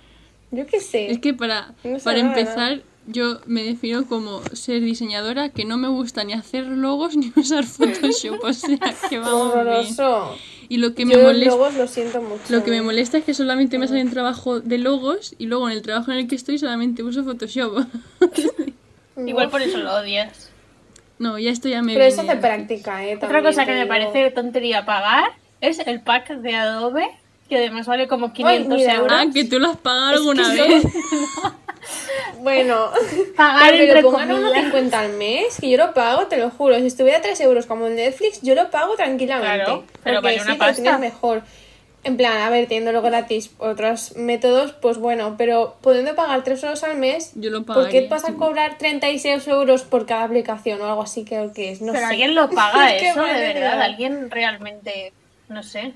Yo 0.51 0.67
qué 0.67 0.81
sé. 0.81 1.11
Es 1.11 1.19
que 1.21 1.33
para, 1.35 1.75
No 1.85 1.99
sé 1.99 2.05
para 2.05 2.23
nada. 2.23 2.39
empezar, 2.39 2.81
yo 3.07 3.41
me 3.47 3.63
defino 3.63 4.07
como 4.07 4.43
ser 4.53 4.81
diseñadora 4.83 5.49
que 5.51 5.65
no 5.65 5.77
me 5.77 5.89
gusta 5.89 6.25
ni 6.25 6.33
hacer 6.33 6.65
logos 6.67 7.17
ni 7.17 7.33
usar 7.37 7.65
Photoshop. 7.65 8.43
O 8.43 8.53
sea, 8.53 8.79
que 9.09 9.19
vamos 9.21 9.55
bien. 9.55 9.67
Horroroso. 9.69 10.37
Y 10.69 10.77
lo 10.79 10.95
que 10.95 11.03
Yo 11.03 11.09
me 11.09 11.23
molesta... 11.23 11.51
logos 11.57 11.75
lo 11.75 11.87
siento 11.89 12.23
mucho. 12.23 12.43
Lo 12.49 12.63
que 12.63 12.71
me 12.71 12.81
molesta 12.83 13.19
es 13.19 13.25
que 13.25 13.35
solamente 13.35 13.79
me 13.79 13.89
salen 13.89 14.11
trabajo 14.11 14.61
de 14.61 14.79
logos 14.79 15.35
y 15.39 15.47
luego 15.47 15.69
en 15.69 15.77
el 15.77 15.83
trabajo 15.83 16.13
en 16.13 16.19
el 16.19 16.29
que 16.29 16.37
estoy 16.37 16.59
solamente 16.59 17.03
uso 17.03 17.25
Photoshop. 17.25 17.87
Igual 19.27 19.51
por 19.51 19.63
eso 19.63 19.79
lo 19.79 19.93
odias. 19.95 20.51
no, 21.19 21.39
ya 21.39 21.51
esto 21.51 21.69
ya 21.69 21.83
me 21.83 21.93
Pero 21.93 22.05
eso 22.05 22.23
hace 22.23 22.37
práctica, 22.37 23.05
¿eh? 23.05 23.17
Otra 23.17 23.43
cosa 23.43 23.67
que 23.67 23.73
me 23.73 23.87
parece 23.87 24.31
tontería 24.31 24.85
pagar 24.87 25.25
es 25.61 25.79
el 25.81 26.01
pack 26.01 26.31
de 26.31 26.55
Adobe, 26.57 27.09
que 27.49 27.57
además 27.59 27.87
vale 27.87 28.09
como 28.09 28.33
500 28.33 28.79
mira, 28.79 28.95
euros. 28.95 29.13
Ah, 29.13 29.25
que 29.33 29.45
tú 29.45 29.59
lo 29.59 29.71
has 29.71 29.77
pagado 29.77 30.09
alguna 30.11 30.49
vez. 30.53 30.85
Bueno, 32.41 32.91
Pagar 33.37 33.71
pero, 33.73 33.85
entre 33.85 34.03
pongan 34.03 34.29
comillas. 34.29 34.65
1,50 34.73 34.93
al 34.95 35.13
mes, 35.15 35.57
que 35.61 35.71
yo 35.71 35.77
lo 35.79 35.93
pago, 35.95 36.27
te 36.27 36.37
lo 36.39 36.51
juro. 36.51 36.79
Si 36.79 36.87
estuviera 36.87 37.19
a 37.19 37.23
3 37.23 37.41
euros 37.41 37.67
como 37.67 37.87
en 37.87 37.97
Netflix, 37.97 38.41
yo 38.43 38.55
lo 38.55 38.71
pago 38.71 38.95
tranquilamente. 38.97 39.65
Claro, 39.65 39.85
pero 40.03 40.21
porque 40.23 40.39
vale 40.39 40.43
una 40.43 40.53
sí, 40.53 40.59
lo 40.59 40.65
tienes 40.65 40.81
pasta. 40.81 40.99
mejor. 40.99 41.43
En 42.03 42.17
plan, 42.17 42.39
a 42.39 42.49
ver, 42.49 42.67
teniéndolo 42.67 43.03
gratis, 43.03 43.51
otros 43.59 44.17
métodos, 44.17 44.73
pues 44.73 44.97
bueno, 44.97 45.35
pero 45.37 45.77
pudiendo 45.83 46.15
pagar 46.15 46.43
3 46.45 46.63
euros 46.65 46.83
al 46.85 46.97
mes, 46.97 47.33
Yo 47.35 47.51
lo 47.51 47.63
¿por 47.65 47.89
qué 47.89 48.03
pagaría, 48.03 48.09
vas 48.09 48.25
a 48.25 48.29
sí. 48.29 48.33
cobrar 48.35 48.79
36 48.79 49.49
euros 49.49 49.83
por 49.83 50.07
cada 50.07 50.25
aplicación 50.25 50.81
o 50.81 50.87
algo 50.87 51.03
así 51.03 51.25
creo 51.27 51.53
que 51.53 51.71
es? 51.73 51.83
No 51.83 51.93
Pero 51.93 52.07
sé. 52.07 52.11
alguien 52.13 52.35
lo 52.35 52.49
paga 52.49 52.95
eso, 52.97 53.23
de 53.23 53.33
verdad. 53.53 53.83
Alguien 53.83 54.31
realmente, 54.31 55.13
no 55.51 55.63
sé. 55.63 55.93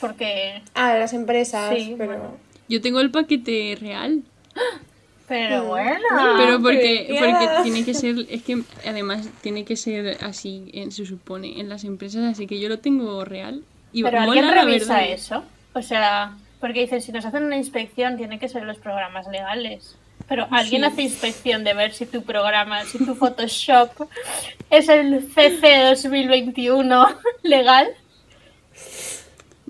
Porque, 0.00 0.62
Ah, 0.74 0.94
las 0.98 1.12
empresas, 1.12 1.74
Sí, 1.74 1.94
pero... 1.96 2.12
bueno. 2.18 2.36
Yo 2.68 2.80
tengo 2.80 3.00
el 3.00 3.10
paquete 3.10 3.76
real. 3.80 4.22
pero 5.28 5.64
bueno. 5.64 6.00
pero 6.36 6.60
porque, 6.60 7.16
porque 7.18 7.48
tiene 7.62 7.84
que 7.84 7.94
ser, 7.94 8.16
es 8.28 8.42
que 8.42 8.62
además 8.86 9.28
tiene 9.40 9.64
que 9.64 9.76
ser 9.76 10.18
así, 10.22 10.70
en- 10.74 10.92
se 10.92 11.06
supone, 11.06 11.60
en 11.60 11.68
las 11.68 11.84
empresas, 11.84 12.22
así 12.24 12.46
que 12.46 12.60
yo 12.60 12.68
lo 12.68 12.78
tengo 12.80 13.24
real. 13.24 13.62
Y 13.92 14.02
Pero 14.02 14.20
mola, 14.20 14.32
alguien 14.40 14.46
la 14.46 14.64
revisa 14.64 14.94
verdad. 14.96 15.10
eso. 15.12 15.44
O 15.74 15.82
sea, 15.82 16.36
porque 16.60 16.80
dicen, 16.80 17.00
si 17.02 17.12
nos 17.12 17.24
hacen 17.24 17.44
una 17.44 17.56
inspección, 17.56 18.16
tiene 18.16 18.38
que 18.38 18.48
ser 18.48 18.62
los 18.64 18.78
programas 18.78 19.26
legales. 19.28 19.96
Pero 20.28 20.46
alguien 20.50 20.82
Sí. 20.82 20.86
hace 20.88 21.02
inspección 21.02 21.64
de 21.64 21.74
ver 21.74 21.92
si 21.92 22.06
tu 22.06 22.22
programa, 22.22 22.84
si 22.84 22.98
tu 23.04 23.14
Photoshop 23.14 23.90
es 24.70 24.88
el 24.88 25.28
CC 25.32 25.84
2021 25.90 27.06
legal. 27.42 27.88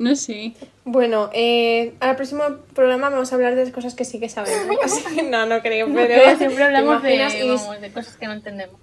No 0.02 0.16
sé. 0.16 0.52
Bueno, 0.84 1.30
eh, 1.32 1.94
al 2.00 2.16
próximo 2.16 2.42
programa 2.74 3.08
vamos 3.08 3.30
a 3.30 3.36
hablar 3.36 3.54
de 3.54 3.62
las 3.62 3.72
cosas 3.72 3.94
que 3.94 4.04
sí 4.04 4.18
que 4.18 4.28
sabemos. 4.28 4.76
Así 4.82 5.14
que 5.14 5.22
no, 5.22 5.46
no 5.46 5.62
creo, 5.62 5.86
pero... 5.94 6.08
Pero 6.08 6.36
siempre 6.38 6.64
hablamos 6.64 7.02
¿te 7.02 7.08
de? 7.08 7.14
Iris, 7.14 7.46
vamos, 7.46 7.80
de 7.80 7.92
cosas 7.92 8.16
que 8.16 8.26
no 8.26 8.32
entendemos. 8.32 8.74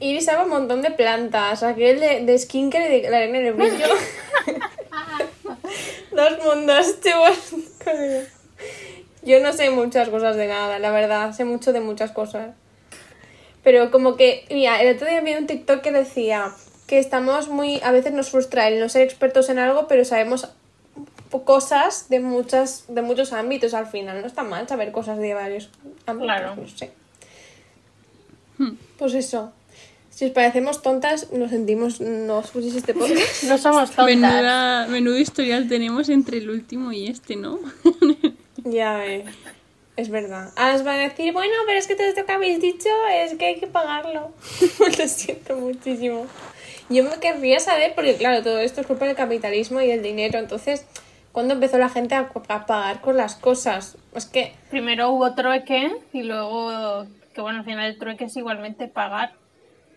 Iris 0.00 0.24
sabe 0.24 0.42
un 0.42 0.50
montón 0.50 0.82
de 0.82 0.90
plantas, 0.90 1.62
aquel 1.62 2.00
de, 2.00 2.24
de 2.24 2.36
skincare 2.36 2.98
y 2.98 3.02
de 3.02 3.10
la 3.10 3.18
arena 3.18 3.38
del 3.38 3.54
brillo. 3.54 3.86
Dos 6.10 6.44
mundos, 6.44 7.00
chicos. 7.00 7.54
Yo 9.22 9.38
no 9.38 9.52
sé 9.52 9.70
muchas 9.70 10.08
cosas 10.08 10.34
de 10.34 10.48
nada, 10.48 10.80
la 10.80 10.90
verdad, 10.90 11.32
sé 11.32 11.44
mucho 11.44 11.72
de 11.72 11.78
muchas 11.78 12.10
cosas. 12.10 12.56
Pero 13.62 13.92
como 13.92 14.16
que, 14.16 14.46
mira, 14.50 14.82
el 14.82 14.96
otro 14.96 15.06
día 15.06 15.20
vi 15.20 15.34
un 15.34 15.46
TikTok 15.46 15.80
que 15.80 15.92
decía 15.92 16.52
que 16.88 16.98
estamos 16.98 17.48
muy, 17.48 17.80
a 17.84 17.92
veces 17.92 18.12
nos 18.12 18.30
frustra 18.30 18.66
el 18.66 18.80
no 18.80 18.88
ser 18.88 19.02
expertos 19.02 19.48
en 19.50 19.60
algo, 19.60 19.86
pero 19.86 20.04
sabemos 20.04 20.48
cosas 21.44 22.08
de 22.08 22.18
muchas 22.20 22.84
de 22.88 23.02
muchos 23.02 23.32
ámbitos 23.32 23.74
al 23.74 23.86
final. 23.86 24.20
No 24.22 24.26
está 24.26 24.42
mal 24.42 24.66
saber 24.66 24.90
cosas 24.90 25.18
de 25.18 25.34
varios 25.34 25.70
ámbitos, 26.06 26.26
Claro. 26.26 26.56
no 26.56 26.66
sé. 26.66 26.90
Hmm. 28.56 28.72
Pues 28.98 29.14
eso. 29.14 29.52
Si 30.10 30.24
os 30.24 30.32
parecemos 30.32 30.82
tontas, 30.82 31.30
nos 31.30 31.50
sentimos, 31.50 32.00
no 32.00 32.40
escuchéis 32.40 32.74
este 32.74 32.94
podcast. 32.94 33.44
No 33.48 33.58
somos 33.58 33.90
tontas. 33.90 34.06
Menuda, 34.06 34.86
menudo 34.88 35.18
historial 35.18 35.68
tenemos 35.68 36.08
entre 36.08 36.38
el 36.38 36.50
último 36.50 36.90
y 36.90 37.06
este, 37.06 37.36
¿no? 37.36 37.60
ya 38.64 38.96
ves. 38.96 39.26
Es 39.96 40.08
verdad. 40.08 40.52
Ahora 40.56 40.74
os 40.76 40.84
van 40.84 41.00
a 41.00 41.08
decir, 41.08 41.32
bueno, 41.32 41.52
pero 41.66 41.78
es 41.78 41.86
que 41.86 41.94
todo 41.96 42.06
esto 42.06 42.24
que 42.24 42.32
habéis 42.32 42.60
dicho 42.60 42.88
es 43.12 43.34
que 43.36 43.46
hay 43.46 43.60
que 43.60 43.66
pagarlo. 43.66 44.32
Lo 44.98 45.08
siento 45.08 45.56
muchísimo. 45.56 46.26
Yo 46.90 47.04
me 47.04 47.18
querría 47.20 47.60
saber, 47.60 47.92
porque 47.94 48.16
claro, 48.16 48.42
todo 48.42 48.58
esto 48.60 48.80
es 48.80 48.86
culpa 48.86 49.06
del 49.06 49.16
capitalismo 49.16 49.80
y 49.80 49.86
del 49.88 50.02
dinero. 50.02 50.38
Entonces, 50.38 50.86
¿cuándo 51.32 51.54
empezó 51.54 51.78
la 51.78 51.88
gente 51.88 52.14
a, 52.14 52.30
a 52.48 52.66
pagar 52.66 53.00
con 53.00 53.16
las 53.16 53.34
cosas? 53.36 53.96
Es 54.14 54.26
que, 54.26 54.52
Primero 54.70 55.10
hubo 55.10 55.34
trueque 55.34 55.92
y 56.12 56.22
luego, 56.22 57.06
que 57.34 57.40
bueno, 57.40 57.58
al 57.60 57.64
final 57.64 57.86
el 57.90 57.98
trueque 57.98 58.24
es 58.24 58.36
igualmente 58.36 58.88
pagar. 58.88 59.32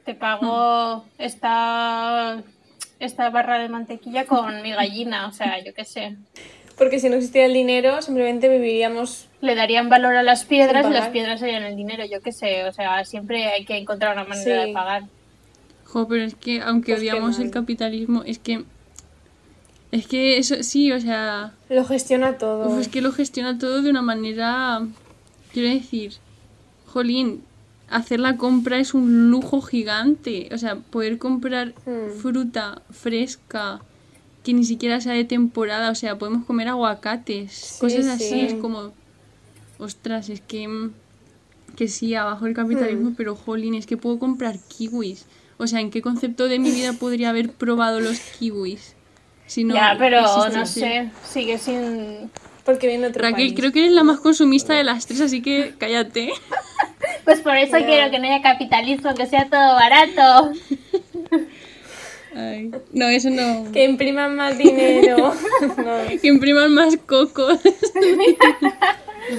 Te 0.05 0.15
pago 0.15 1.05
esta, 1.17 2.41
esta 2.99 3.29
barra 3.29 3.59
de 3.59 3.69
mantequilla 3.69 4.25
con 4.25 4.61
mi 4.61 4.71
gallina, 4.71 5.27
o 5.27 5.31
sea, 5.31 5.63
yo 5.63 5.73
qué 5.73 5.85
sé. 5.85 6.17
porque 6.77 6.99
si 6.99 7.07
no 7.09 7.15
existiera 7.15 7.45
el 7.47 7.53
dinero, 7.53 8.01
simplemente 8.01 8.49
viviríamos 8.49 9.27
Le 9.41 9.53
darían 9.55 9.89
valor 9.89 10.15
a 10.15 10.23
las 10.23 10.43
piedras 10.45 10.87
y 10.87 10.89
las 10.93 11.09
piedras 11.09 11.39
serían 11.39 11.63
el 11.63 11.75
dinero, 11.75 12.03
yo 12.05 12.19
qué 12.21 12.31
sé, 12.31 12.65
o 12.65 12.73
sea, 12.73 13.05
siempre 13.05 13.45
hay 13.45 13.63
que 13.65 13.77
encontrar 13.77 14.13
una 14.13 14.23
manera 14.25 14.61
Sí. 14.63 14.67
de 14.67 14.73
pagar. 14.73 15.03
Jo, 15.91 16.07
pero 16.07 16.23
es 16.23 16.35
que 16.35 16.61
aunque 16.61 16.93
Pues 16.93 17.01
odiamos 17.01 17.39
el 17.39 17.51
capitalismo, 17.51 18.23
es 18.25 18.39
que... 18.39 18.63
Es 19.91 20.07
que 20.07 20.37
eso, 20.37 20.55
sí, 20.63 20.91
o 20.93 21.01
sea... 21.01 21.53
Lo 21.69 21.83
gestiona 21.83 22.37
todo. 22.37 22.69
Uf, 22.69 22.79
es 22.79 22.87
que 22.87 23.01
lo 23.01 23.11
gestiona 23.11 23.57
todo 23.59 23.81
de 23.81 23.89
una 23.89 24.01
manera. 24.01 24.81
Quiero 25.51 25.67
decir, 25.67 26.13
Jolín, 26.85 27.41
hacer 27.89 28.21
la 28.21 28.37
compra 28.37 28.79
es 28.79 28.93
un 28.93 29.29
lujo 29.29 29.61
gigante. 29.61 30.47
O 30.53 30.57
sea, 30.57 30.75
poder 30.77 31.17
comprar 31.17 31.73
Hmm. 31.85 32.17
fruta 32.21 32.81
fresca 32.89 33.81
que 34.43 34.53
ni 34.53 34.63
siquiera 34.63 35.01
sea 35.01 35.11
de 35.13 35.25
temporada. 35.25 35.91
O 35.91 35.95
sea, 35.95 36.17
podemos 36.17 36.45
comer 36.45 36.69
aguacates, 36.69 37.51
Sí, 37.51 37.79
cosas 37.81 38.05
así. 38.07 38.29
sí. 38.29 38.39
Es 38.41 38.53
como. 38.53 38.93
Ostras, 39.77 40.29
es 40.29 40.39
que. 40.39 40.89
que 41.75 41.89
sí, 41.89 42.15
abajo 42.15 42.45
el 42.45 42.53
capitalismo, 42.53 43.13
pero 43.17 43.35
jolín, 43.35 43.75
es 43.75 43.85
que 43.87 43.97
puedo 43.97 44.19
comprar 44.19 44.57
kiwis. 44.69 45.25
O 45.61 45.67
sea, 45.67 45.79
¿en 45.79 45.91
qué 45.91 46.01
concepto 46.01 46.47
de 46.47 46.57
mi 46.57 46.71
vida 46.71 46.93
podría 46.93 47.29
haber 47.29 47.51
probado 47.51 47.99
los 47.99 48.19
kiwis? 48.19 48.95
Si 49.45 49.63
no 49.63 49.75
ya, 49.75 49.95
pero 49.99 50.21
no 50.21 50.65
sé, 50.65 51.11
sigue 51.23 51.59
sin... 51.59 52.31
Porque 52.65 52.87
viene 52.87 53.07
otro 53.07 53.21
Raquel, 53.21 53.49
país. 53.49 53.53
creo 53.55 53.71
que 53.71 53.81
eres 53.81 53.91
la 53.91 54.03
más 54.03 54.19
consumista 54.19 54.73
de 54.73 54.83
las 54.83 55.05
tres, 55.05 55.21
así 55.21 55.41
que 55.41 55.73
cállate. 55.77 56.31
Pues 57.25 57.41
por 57.41 57.55
eso 57.55 57.77
quiero 57.77 58.09
que 58.09 58.17
no 58.19 58.25
haya 58.25 58.41
capitalismo, 58.41 59.13
que 59.13 59.27
sea 59.27 59.45
todo 59.45 59.75
barato. 59.75 60.53
Ay, 62.35 62.71
no, 62.93 63.07
eso 63.07 63.29
no. 63.29 63.71
Que 63.71 63.83
impriman 63.83 64.35
más 64.35 64.57
dinero. 64.57 65.33
No. 65.77 66.19
Que 66.19 66.27
impriman 66.27 66.73
más 66.73 66.97
cocos. 67.05 67.59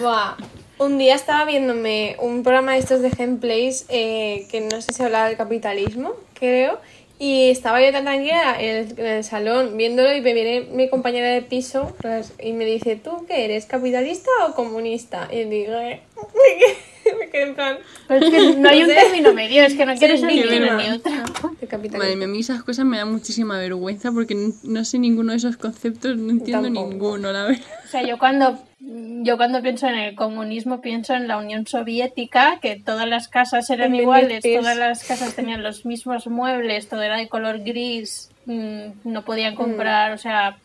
Buah. 0.00 0.36
Un 0.82 0.98
día 0.98 1.14
estaba 1.14 1.44
viéndome 1.44 2.16
un 2.18 2.42
programa 2.42 2.72
de 2.72 2.78
estos 2.78 3.02
de 3.02 3.10
gameplays 3.10 3.84
eh, 3.88 4.46
que 4.50 4.60
no 4.62 4.80
sé 4.82 4.92
si 4.92 5.00
hablaba 5.02 5.28
del 5.28 5.36
capitalismo, 5.36 6.10
creo. 6.34 6.80
Y 7.20 7.50
estaba 7.50 7.80
yo 7.80 7.92
tan 7.92 8.02
tranquila 8.02 8.56
en 8.60 8.76
el, 8.76 8.98
en 8.98 9.06
el 9.06 9.22
salón 9.22 9.76
viéndolo 9.76 10.12
y 10.12 10.20
me 10.20 10.34
viene 10.34 10.62
mi 10.72 10.88
compañera 10.90 11.28
de 11.28 11.40
piso 11.42 11.94
pues, 12.02 12.32
y 12.42 12.52
me 12.52 12.64
dice, 12.64 12.96
¿tú 12.96 13.24
qué 13.28 13.44
eres? 13.44 13.66
¿Capitalista 13.66 14.28
o 14.48 14.54
comunista? 14.56 15.28
Y 15.30 15.44
digo, 15.44 15.74
"Eh". 15.74 16.00
me 17.20 17.28
quedé 17.30 17.42
en 17.42 17.54
plan, 17.54 17.78
Pero 18.08 18.26
es 18.26 18.30
que 18.32 18.56
no 18.56 18.68
hay 18.68 18.82
un 18.82 18.88
término 19.02 19.32
medio, 19.34 19.62
es 19.62 19.74
que 19.74 19.86
no 19.86 19.94
quieres 19.98 20.20
ni 20.24 20.40
uno 20.42 20.76
ni 20.78 20.88
otro. 20.90 21.12
de 21.60 21.66
capitalismo. 21.68 21.98
Madre 21.98 22.16
mía, 22.16 22.26
a 22.26 22.30
mí 22.30 22.40
esas 22.40 22.64
cosas 22.64 22.84
me 22.86 22.96
dan 22.96 23.12
muchísima 23.12 23.56
vergüenza 23.56 24.10
porque 24.10 24.34
no, 24.34 24.52
no 24.64 24.84
sé 24.84 24.98
ninguno 24.98 25.30
de 25.30 25.38
esos 25.38 25.56
conceptos, 25.56 26.16
no 26.16 26.30
entiendo 26.32 26.64
Tampoco. 26.64 26.88
ninguno, 26.90 27.30
la 27.32 27.44
verdad. 27.44 27.62
O 27.84 27.88
sea, 27.88 28.02
yo 28.02 28.18
cuando, 28.18 28.58
yo 28.84 29.36
cuando 29.36 29.62
pienso 29.62 29.86
en 29.86 29.94
el 29.94 30.14
comunismo 30.16 30.80
pienso 30.80 31.14
en 31.14 31.28
la 31.28 31.38
Unión 31.38 31.66
Soviética, 31.66 32.58
que 32.60 32.76
todas 32.76 33.06
las 33.08 33.28
casas 33.28 33.70
eran 33.70 33.94
iguales, 33.94 34.42
todas 34.42 34.76
las 34.76 35.04
casas 35.04 35.34
tenían 35.36 35.62
los 35.62 35.86
mismos 35.86 36.26
muebles, 36.26 36.88
todo 36.88 37.02
era 37.02 37.16
de 37.16 37.28
color 37.28 37.60
gris, 37.60 38.30
mm, 38.46 38.82
no 39.04 39.20
Mm. 39.20 39.24
podían 39.24 39.54
comprar, 39.54 40.12
o 40.12 40.18
sea, 40.18 40.56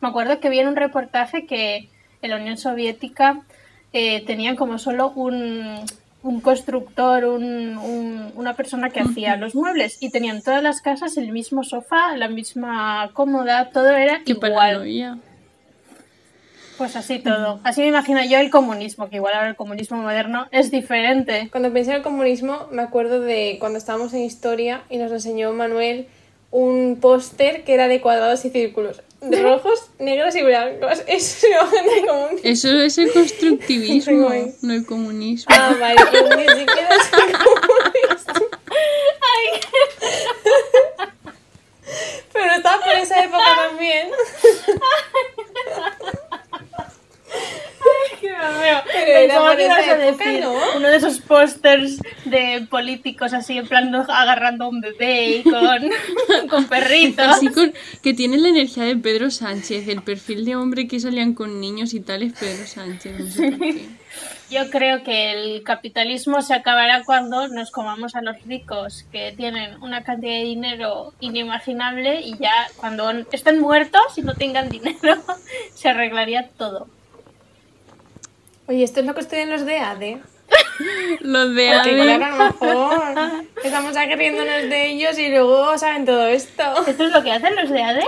me 0.00 0.08
acuerdo 0.08 0.40
que 0.40 0.48
vi 0.48 0.60
en 0.60 0.68
un 0.68 0.76
reportaje 0.76 1.46
que 1.46 1.88
en 2.22 2.30
la 2.30 2.36
Unión 2.36 2.56
Soviética 2.56 3.42
eh, 3.92 4.22
tenían 4.26 4.56
como 4.56 4.78
solo 4.78 5.10
un, 5.10 5.80
un 6.22 6.40
constructor, 6.40 7.24
un- 7.24 7.76
un- 7.78 8.32
una 8.34 8.54
persona 8.54 8.90
que 8.90 9.00
hacía 9.00 9.36
los 9.36 9.54
muebles 9.54 9.98
y 10.02 10.10
tenían 10.10 10.42
todas 10.42 10.62
las 10.62 10.80
casas 10.82 11.16
el 11.16 11.30
mismo 11.30 11.62
sofá, 11.62 12.14
la 12.16 12.28
misma 12.28 13.10
cómoda, 13.12 13.70
todo 13.70 13.90
era 13.90 14.20
Qué 14.24 14.32
igual. 14.32 14.52
paranoia. 14.52 15.18
Pues 16.78 16.94
así 16.94 17.18
todo. 17.18 17.60
Así 17.64 17.80
me 17.80 17.88
imagino 17.88 18.22
yo 18.24 18.38
el 18.38 18.50
comunismo, 18.50 19.08
que 19.08 19.16
igual 19.16 19.34
ahora 19.34 19.48
el 19.48 19.56
comunismo 19.56 19.96
moderno 19.96 20.46
es 20.50 20.70
diferente. 20.70 21.48
Cuando 21.50 21.72
pensé 21.72 21.90
en 21.90 21.96
el 21.98 22.02
comunismo, 22.02 22.68
me 22.70 22.82
acuerdo 22.82 23.20
de 23.20 23.56
cuando 23.58 23.78
estábamos 23.78 24.12
en 24.12 24.20
historia 24.20 24.82
y 24.90 24.98
nos 24.98 25.10
enseñó 25.10 25.52
Manuel 25.52 26.06
un 26.50 26.98
póster 27.00 27.64
que 27.64 27.74
era 27.74 27.88
de 27.88 28.00
cuadrados 28.00 28.44
y 28.44 28.50
círculos, 28.50 29.02
de 29.20 29.42
rojos, 29.42 29.90
negros 29.98 30.34
y 30.36 30.42
blancos. 30.42 31.02
Eso 31.06 31.46
es 31.46 32.06
comunismo. 32.06 32.28
Eso 32.42 32.68
es 32.78 32.98
el 32.98 33.12
constructivismo, 33.12 34.30
no 34.62 34.72
el 34.72 34.86
comunismo. 34.86 35.54
Ah, 35.54 35.74
vale, 35.80 36.00
ni 36.36 36.60
siquiera 36.60 36.88
es 36.94 37.08
comunismo. 37.08 38.46
Pero 42.32 42.52
estaba 42.52 42.84
por 42.84 42.94
esa 42.96 43.24
época 43.24 43.44
también. 43.68 44.08
Pero 48.20 49.18
era 49.18 49.85
Uno 50.76 50.88
de 50.88 50.96
esos 50.96 51.20
pósters 51.20 52.00
de 52.24 52.66
políticos 52.70 53.32
así 53.32 53.58
en 53.58 53.66
plan 53.66 53.94
agarrando 53.94 54.64
a 54.64 54.68
un 54.68 54.80
bebé 54.80 55.38
y 55.38 55.42
con, 55.42 56.48
con 56.48 56.66
perritos. 56.66 57.26
Así 57.26 57.48
con, 57.48 57.72
que 58.02 58.14
tiene 58.14 58.38
la 58.38 58.48
energía 58.48 58.84
de 58.84 58.96
Pedro 58.96 59.30
Sánchez, 59.30 59.88
el 59.88 60.02
perfil 60.02 60.44
de 60.44 60.56
hombre 60.56 60.88
que 60.88 61.00
salían 61.00 61.34
con 61.34 61.60
niños 61.60 61.94
y 61.94 62.00
tal 62.00 62.22
es 62.22 62.32
Pedro 62.34 62.66
Sánchez, 62.66 63.18
no 63.18 63.30
sé 63.30 63.50
por 63.50 63.58
qué. 63.58 63.88
Yo 64.48 64.70
creo 64.70 65.02
que 65.02 65.32
el 65.32 65.64
capitalismo 65.64 66.40
se 66.40 66.54
acabará 66.54 67.02
cuando 67.04 67.48
nos 67.48 67.72
comamos 67.72 68.14
a 68.14 68.22
los 68.22 68.40
ricos 68.44 69.04
que 69.10 69.32
tienen 69.36 69.82
una 69.82 70.04
cantidad 70.04 70.34
de 70.34 70.44
dinero 70.44 71.12
inimaginable 71.18 72.20
y 72.20 72.38
ya 72.38 72.52
cuando 72.76 73.10
estén 73.32 73.58
muertos 73.58 74.16
y 74.16 74.22
no 74.22 74.34
tengan 74.34 74.68
dinero 74.68 75.16
se 75.74 75.88
arreglaría 75.88 76.48
todo. 76.56 76.88
Oye, 78.68 78.82
esto 78.84 79.00
es 79.00 79.06
lo 79.06 79.14
que 79.14 79.20
estudian 79.20 79.50
los 79.50 79.64
de 79.64 79.78
ADE. 79.78 80.20
Los 81.20 81.54
de 81.54 81.72
Porque 81.74 81.90
ADE, 81.90 82.16
claro, 82.16 82.24
a 82.24 82.38
lo 82.38 82.44
mejor 82.44 83.44
estamos 83.64 83.96
aquí 83.96 84.14
riéndonos 84.14 84.68
de 84.70 84.86
ellos 84.90 85.18
y 85.18 85.28
luego 85.28 85.76
saben 85.78 86.04
todo 86.04 86.26
esto. 86.26 86.62
¿Esto 86.86 87.04
es 87.06 87.12
lo 87.12 87.22
que 87.22 87.32
hacen 87.32 87.56
los 87.56 87.70
de 87.70 87.82
ADE? 87.82 88.04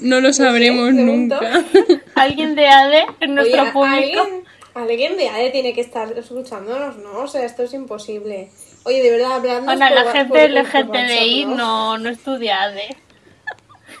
no 0.00 0.20
lo 0.20 0.32
sabremos 0.32 0.92
pregunto. 0.94 1.40
nunca. 1.40 1.64
¿Alguien 2.14 2.54
de 2.54 2.66
ADE 2.68 3.06
en 3.20 3.34
nuestro 3.34 3.62
Oye, 3.62 3.72
público? 3.72 4.20
¿alguien, 4.22 4.44
alguien 4.74 5.16
de 5.16 5.28
ADE 5.28 5.50
tiene 5.50 5.74
que 5.74 5.80
estar 5.80 6.10
escuchándonos, 6.16 6.96
¿no? 6.98 7.20
O 7.20 7.28
sea, 7.28 7.44
esto 7.44 7.62
es 7.64 7.74
imposible. 7.74 8.50
Oye, 8.84 9.02
de 9.02 9.10
verdad, 9.10 9.32
hablando 9.32 9.66
Bueno, 9.66 9.90
la 9.90 10.12
gente 10.12 10.48
LGTBI 10.48 11.46
no, 11.46 11.98
no 11.98 12.08
estudia 12.08 12.62
ADE. 12.62 12.96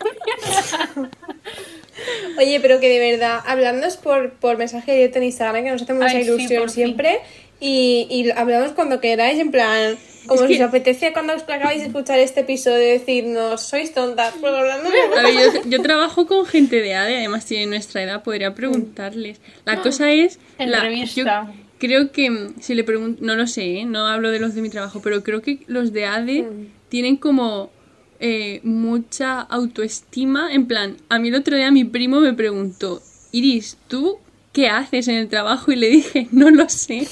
Oye, 2.38 2.60
pero 2.60 2.80
que 2.80 2.88
de 2.88 2.98
verdad, 3.12 3.40
hablándonos 3.46 3.96
por, 3.96 4.32
por 4.34 4.56
mensaje 4.58 4.92
directo 4.92 5.18
en 5.18 5.24
Instagram, 5.24 5.64
que 5.64 5.70
nos 5.70 5.82
hace 5.82 5.92
mucha 5.94 6.06
Ay, 6.08 6.22
ilusión 6.24 6.62
por 6.62 6.70
siempre. 6.70 7.18
Y, 7.60 8.06
y 8.10 8.30
hablamos 8.30 8.72
cuando 8.72 9.00
queráis, 9.00 9.38
en 9.38 9.50
plan, 9.50 9.96
como 10.26 10.42
Es 10.42 10.48
si 10.48 10.56
que- 10.56 10.62
os 10.64 10.68
apetece 10.70 11.12
cuando 11.12 11.34
os 11.34 11.42
acabáis 11.42 11.80
de 11.80 11.88
escuchar 11.88 12.18
este 12.18 12.40
episodio 12.40 12.78
decirnos, 12.78 13.60
sois 13.62 13.92
tontas, 13.92 14.34
pues 14.40 14.52
hablando 14.54 14.88
A 14.88 15.22
ver, 15.22 15.34
yo, 15.64 15.68
yo 15.68 15.82
trabajo 15.82 16.26
con 16.26 16.46
gente 16.46 16.80
de 16.80 16.94
ADE, 16.94 17.18
además 17.18 17.44
tiene 17.44 17.66
nuestra 17.66 18.02
edad, 18.02 18.22
podría 18.22 18.54
preguntarles. 18.54 19.40
La 19.66 19.82
cosa 19.82 20.10
es... 20.10 20.38
La, 20.58 20.78
Entrevista. 20.78 21.46
yo 21.46 21.52
creo 21.78 22.12
que 22.12 22.30
mm, 22.30 22.54
si 22.60 22.74
le 22.74 22.84
pregunto, 22.84 23.22
no 23.24 23.34
lo 23.36 23.46
sé, 23.46 23.78
¿eh? 23.80 23.84
no 23.84 24.06
hablo 24.06 24.30
de 24.30 24.38
los 24.40 24.54
de 24.54 24.62
mi 24.62 24.70
trabajo, 24.70 25.00
pero 25.02 25.22
creo 25.22 25.42
que 25.42 25.58
los 25.66 25.92
de 25.92 26.06
ADE 26.06 26.46
tienen 26.88 27.16
como 27.16 27.70
eh, 28.20 28.60
mucha 28.62 29.40
autoestima. 29.40 30.52
En 30.52 30.66
plan, 30.66 30.96
a 31.08 31.18
mí 31.18 31.28
el 31.28 31.34
otro 31.34 31.56
día 31.56 31.70
mi 31.70 31.84
primo 31.84 32.20
me 32.20 32.32
preguntó, 32.34 33.02
Iris, 33.32 33.76
¿tú 33.88 34.18
qué 34.52 34.68
haces 34.68 35.08
en 35.08 35.16
el 35.16 35.28
trabajo? 35.28 35.72
Y 35.72 35.76
le 35.76 35.88
dije, 35.88 36.28
no 36.30 36.50
lo 36.50 36.68
sé. 36.68 37.08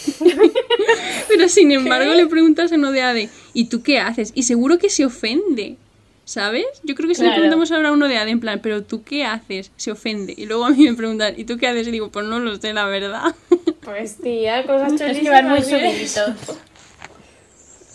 pero 1.28 1.48
sin 1.48 1.72
embargo 1.72 2.12
le 2.14 2.26
preguntas 2.26 2.72
a 2.72 2.74
uno 2.76 2.92
de 2.92 3.02
ADE, 3.02 3.28
¿y 3.54 3.68
tú 3.68 3.82
qué 3.82 3.98
haces? 3.98 4.32
Y 4.34 4.44
seguro 4.44 4.78
que 4.78 4.90
se 4.90 5.04
ofende. 5.04 5.76
¿Sabes? 6.24 6.66
Yo 6.84 6.94
creo 6.94 7.08
que 7.08 7.14
si 7.14 7.22
le 7.22 7.30
preguntamos 7.30 7.72
ahora 7.72 7.88
a 7.88 7.92
uno 7.92 8.06
de 8.06 8.18
ADE, 8.18 8.32
en 8.32 8.40
plan, 8.40 8.60
¿pero 8.62 8.82
tú 8.84 9.02
qué 9.02 9.24
haces? 9.24 9.72
Se 9.76 9.90
ofende. 9.90 10.34
Y 10.36 10.44
luego 10.44 10.66
a 10.66 10.70
mí 10.70 10.84
me 10.86 10.92
preguntan, 10.92 11.32
¿y 11.38 11.44
tú 11.44 11.56
qué 11.56 11.68
haces? 11.68 11.88
Y 11.88 11.90
digo, 11.90 12.10
pues 12.10 12.26
no 12.26 12.38
lo 12.38 12.54
sé, 12.60 12.74
la 12.74 12.84
verdad. 12.84 13.34
Pues 13.80 14.18
tía, 14.18 14.66
cosas 14.66 14.92
Es 14.92 15.00
chulísimas. 15.00 15.22
que 15.22 15.30
van 15.30 15.48
muy 15.48 15.62
subiditos. 15.62 16.58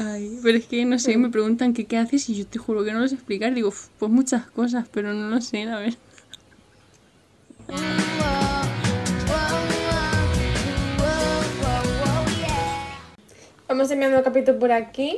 Ay, 0.05 0.39
pero 0.43 0.57
es 0.57 0.65
que 0.65 0.83
no 0.85 0.99
sé, 0.99 1.17
me 1.17 1.29
preguntan 1.29 1.73
que 1.73 1.85
qué 1.85 1.97
haces 1.97 2.27
y 2.29 2.35
yo 2.35 2.45
te 2.45 2.59
juro 2.59 2.83
que 2.83 2.91
no 2.91 2.99
lo 2.99 3.07
sé 3.07 3.15
explicar. 3.15 3.53
Digo, 3.53 3.69
"Uf, 3.69 3.87
pues 3.99 4.11
muchas 4.11 4.49
cosas, 4.51 4.87
pero 4.91 5.13
no 5.13 5.29
lo 5.29 5.39
sé, 5.41 5.65
la 5.65 5.79
verdad. 5.79 5.97
Vamos 13.67 13.89
enviando 13.91 14.17
el 14.17 14.23
capítulo 14.23 14.59
por 14.59 14.71
aquí, 14.71 15.15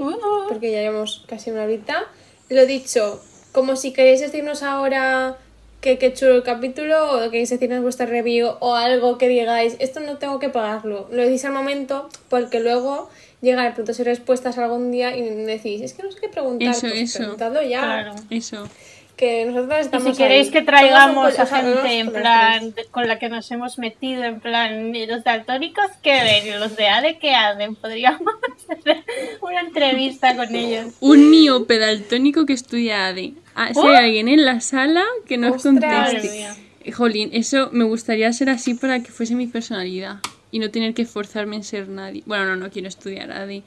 porque 0.47 0.71
ya 0.71 0.81
llevamos 0.81 1.25
casi 1.27 1.51
una 1.51 1.63
horita. 1.63 2.05
Lo 2.49 2.65
dicho, 2.65 3.21
como 3.51 3.75
si 3.75 3.91
queréis 3.91 4.21
decirnos 4.21 4.61
ahora 4.63 5.38
que 5.81 5.97
qué 5.97 6.13
chulo 6.13 6.36
el 6.36 6.43
capítulo, 6.43 7.25
o 7.25 7.29
queréis 7.31 7.49
decirnos 7.49 7.81
vuestra 7.81 8.05
review, 8.05 8.51
o 8.59 8.75
algo 8.75 9.17
que 9.17 9.27
digáis, 9.27 9.75
esto 9.79 9.99
no 9.99 10.17
tengo 10.17 10.39
que 10.39 10.49
pagarlo. 10.49 11.07
Lo 11.11 11.23
decís 11.23 11.43
al 11.45 11.53
momento, 11.53 12.09
porque 12.29 12.59
luego 12.59 13.09
llegan 13.45 13.65
preguntas 13.71 13.99
y 13.99 14.03
respuestas 14.03 14.57
algún 14.57 14.91
día 14.91 15.15
y 15.15 15.21
decís, 15.45 15.81
es 15.81 15.93
que 15.93 16.03
no 16.03 16.11
sé 16.11 16.19
qué 16.19 16.27
preguntar. 16.29 16.69
Eso, 16.71 16.81
pues 16.87 16.93
eso. 17.01 17.19
preguntadlo 17.19 17.61
ya. 17.61 17.79
Claro. 17.81 18.15
Eso. 18.29 18.67
Que 19.15 19.45
nosotros 19.45 19.77
Y 19.77 19.81
estamos 19.81 20.17
si 20.17 20.21
queréis 20.21 20.47
ahí. 20.47 20.51
que 20.51 20.61
traigamos 20.63 21.39
a 21.39 21.45
gente 21.45 21.99
en 21.99 22.11
plan 22.11 22.73
con 22.91 23.07
la 23.07 23.17
que 23.17 23.29
nos 23.29 23.49
hemos 23.49 23.77
metido, 23.77 24.25
en 24.25 24.41
plan, 24.41 24.93
¿y 24.93 25.05
los 25.05 25.23
daltónicos 25.23 25.85
qué 26.01 26.11
ven? 26.21 26.47
¿Y 26.53 26.59
los 26.59 26.75
de 26.75 26.87
ADE 26.89 27.17
qué 27.17 27.33
hacen? 27.33 27.75
Podríamos 27.75 28.33
hacer 28.69 29.03
una 29.41 29.61
entrevista 29.61 30.35
con 30.35 30.53
ellos. 30.53 30.87
Un 30.99 31.29
miope 31.29 31.77
daltónico 31.79 32.45
que 32.45 32.51
estudia 32.51 33.07
ADE. 33.07 33.35
Ah, 33.55 33.69
si 33.73 33.79
¡Oh! 33.79 33.87
hay 33.87 34.03
alguien 34.07 34.27
en 34.27 34.43
la 34.43 34.59
sala 34.59 35.05
que 35.25 35.37
nos 35.37 35.65
¡Ostras! 35.65 36.11
Conteste. 36.11 36.91
Jolín, 36.91 37.29
eso 37.31 37.69
me 37.71 37.85
gustaría 37.85 38.31
ser 38.33 38.49
así 38.49 38.73
para 38.73 38.99
que 39.01 39.11
fuese 39.11 39.33
mi 39.35 39.47
personalidad 39.47 40.17
y 40.56 40.60
no 40.60 40.72
tener 40.72 40.93
que 40.93 41.01
esforzarme 41.01 41.58
en 41.58 41.66
ser 41.66 41.89
nadie. 41.89 42.24
Bueno, 42.26 42.45
no, 42.45 42.56
no 42.56 42.70
quiero 42.72 42.88
estudiar 42.88 43.30
ADE. 43.34 43.62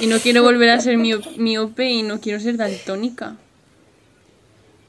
Y 0.00 0.06
no 0.08 0.18
quiero 0.18 0.42
volver 0.42 0.70
a 0.70 0.80
ser 0.80 0.96
mio- 0.96 1.20
miope 1.36 1.88
y 1.88 2.02
no 2.02 2.20
quiero 2.20 2.40
ser 2.40 2.56
daltónica. 2.56 3.36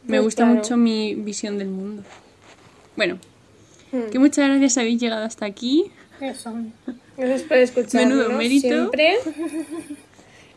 Me 0.05 0.17
Pues 0.17 0.21
gusta 0.23 0.43
claro. 0.43 0.55
mucho 0.55 0.75
mi 0.75 1.13
visión 1.13 1.57
del 1.59 1.67
mundo. 1.67 2.01
Bueno, 2.95 3.19
Hmm. 3.91 4.09
que 4.11 4.17
muchas 4.17 4.47
gracias 4.49 4.77
habéis 4.79 4.99
llegado 4.99 5.23
hasta 5.23 5.45
aquí. 5.45 5.91
Eso. 6.19 6.51
Gracias 7.15 7.43
por 7.43 7.57
escucharnos 7.57 8.17
Menudo 8.17 8.31
mérito. 8.31 8.67
siempre. 8.67 9.17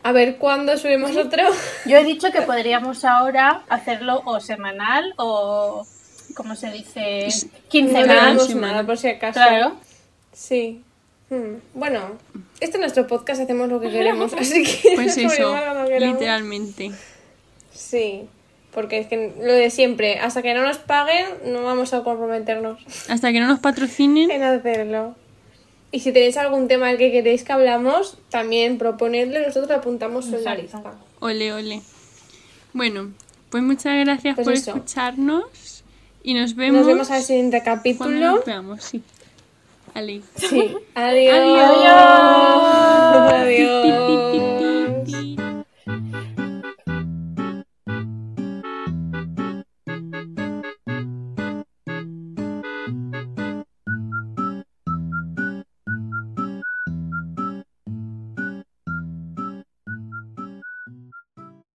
A 0.01 0.11
ver 0.11 0.37
cuándo 0.37 0.75
subimos 0.77 1.15
otro. 1.15 1.43
Yo 1.85 1.97
he 1.97 2.03
dicho 2.03 2.31
que 2.31 2.41
podríamos 2.41 3.05
ahora 3.05 3.63
hacerlo 3.69 4.21
o 4.25 4.39
semanal 4.39 5.13
o, 5.17 5.85
¿cómo 6.35 6.55
se 6.55 6.71
dice? 6.71 7.27
No 7.27 7.69
Quincenal. 7.69 8.37
nada, 8.59 8.83
por 8.85 8.97
si 8.97 9.07
acaso. 9.09 9.33
Claro. 9.33 9.77
Sí. 10.33 10.81
Hmm. 11.29 11.55
Bueno, 11.73 12.01
este 12.59 12.77
es 12.77 12.79
nuestro 12.79 13.07
podcast, 13.07 13.41
hacemos 13.41 13.69
lo 13.69 13.79
que 13.79 13.89
queremos, 13.91 14.33
así 14.33 14.63
que 14.63 14.91
Pues 14.95 15.17
nos 15.17 15.33
eso, 15.33 15.53
queramos. 15.53 15.89
literalmente. 15.89 16.91
Sí, 17.73 18.27
porque 18.73 18.99
es 18.99 19.07
que 19.07 19.33
lo 19.39 19.53
de 19.53 19.69
siempre, 19.69 20.19
hasta 20.19 20.41
que 20.41 20.53
no 20.53 20.61
nos 20.63 20.77
paguen, 20.77 21.25
no 21.45 21.63
vamos 21.63 21.93
a 21.93 22.03
comprometernos 22.03 22.79
Hasta 23.09 23.31
que 23.31 23.39
no 23.39 23.47
nos 23.47 23.59
patrocinen, 23.59 24.29
en 24.31 24.43
hacerlo. 24.43 25.15
Y 25.91 25.99
si 25.99 26.11
tenéis 26.11 26.37
algún 26.37 26.67
tema 26.67 26.87
del 26.87 26.97
que 26.97 27.11
queréis 27.11 27.43
que 27.43 27.53
hablamos, 27.53 28.17
también 28.29 28.79
proponedlo 28.79 29.39
y 29.39 29.43
nosotros 29.43 29.69
lo 29.69 29.75
apuntamos 29.75 30.25
en 30.33 30.43
la 30.43 30.55
lista. 30.55 30.81
ole, 31.19 31.53
ole. 31.53 31.81
Bueno, 32.73 33.11
pues 33.51 33.61
muchas 33.61 34.03
gracias 34.03 34.33
Pues 34.35 34.45
por 34.45 34.53
eso. 34.53 34.71
escucharnos 34.71 35.83
y 36.23 36.33
nos 36.33 36.55
vemos, 36.55 36.79
Nos 36.79 36.87
vemos 36.87 37.11
al 37.11 37.21
siguiente 37.21 37.61
capítulo. 37.63 38.09
nos 38.37 38.45
veamos, 38.45 38.83
sí. 38.83 39.03
Ali. 39.93 40.23
Sí. 40.35 40.75
Adiós. 40.95 41.35
Adiós. 41.35 41.93
Adiós. 43.31 44.52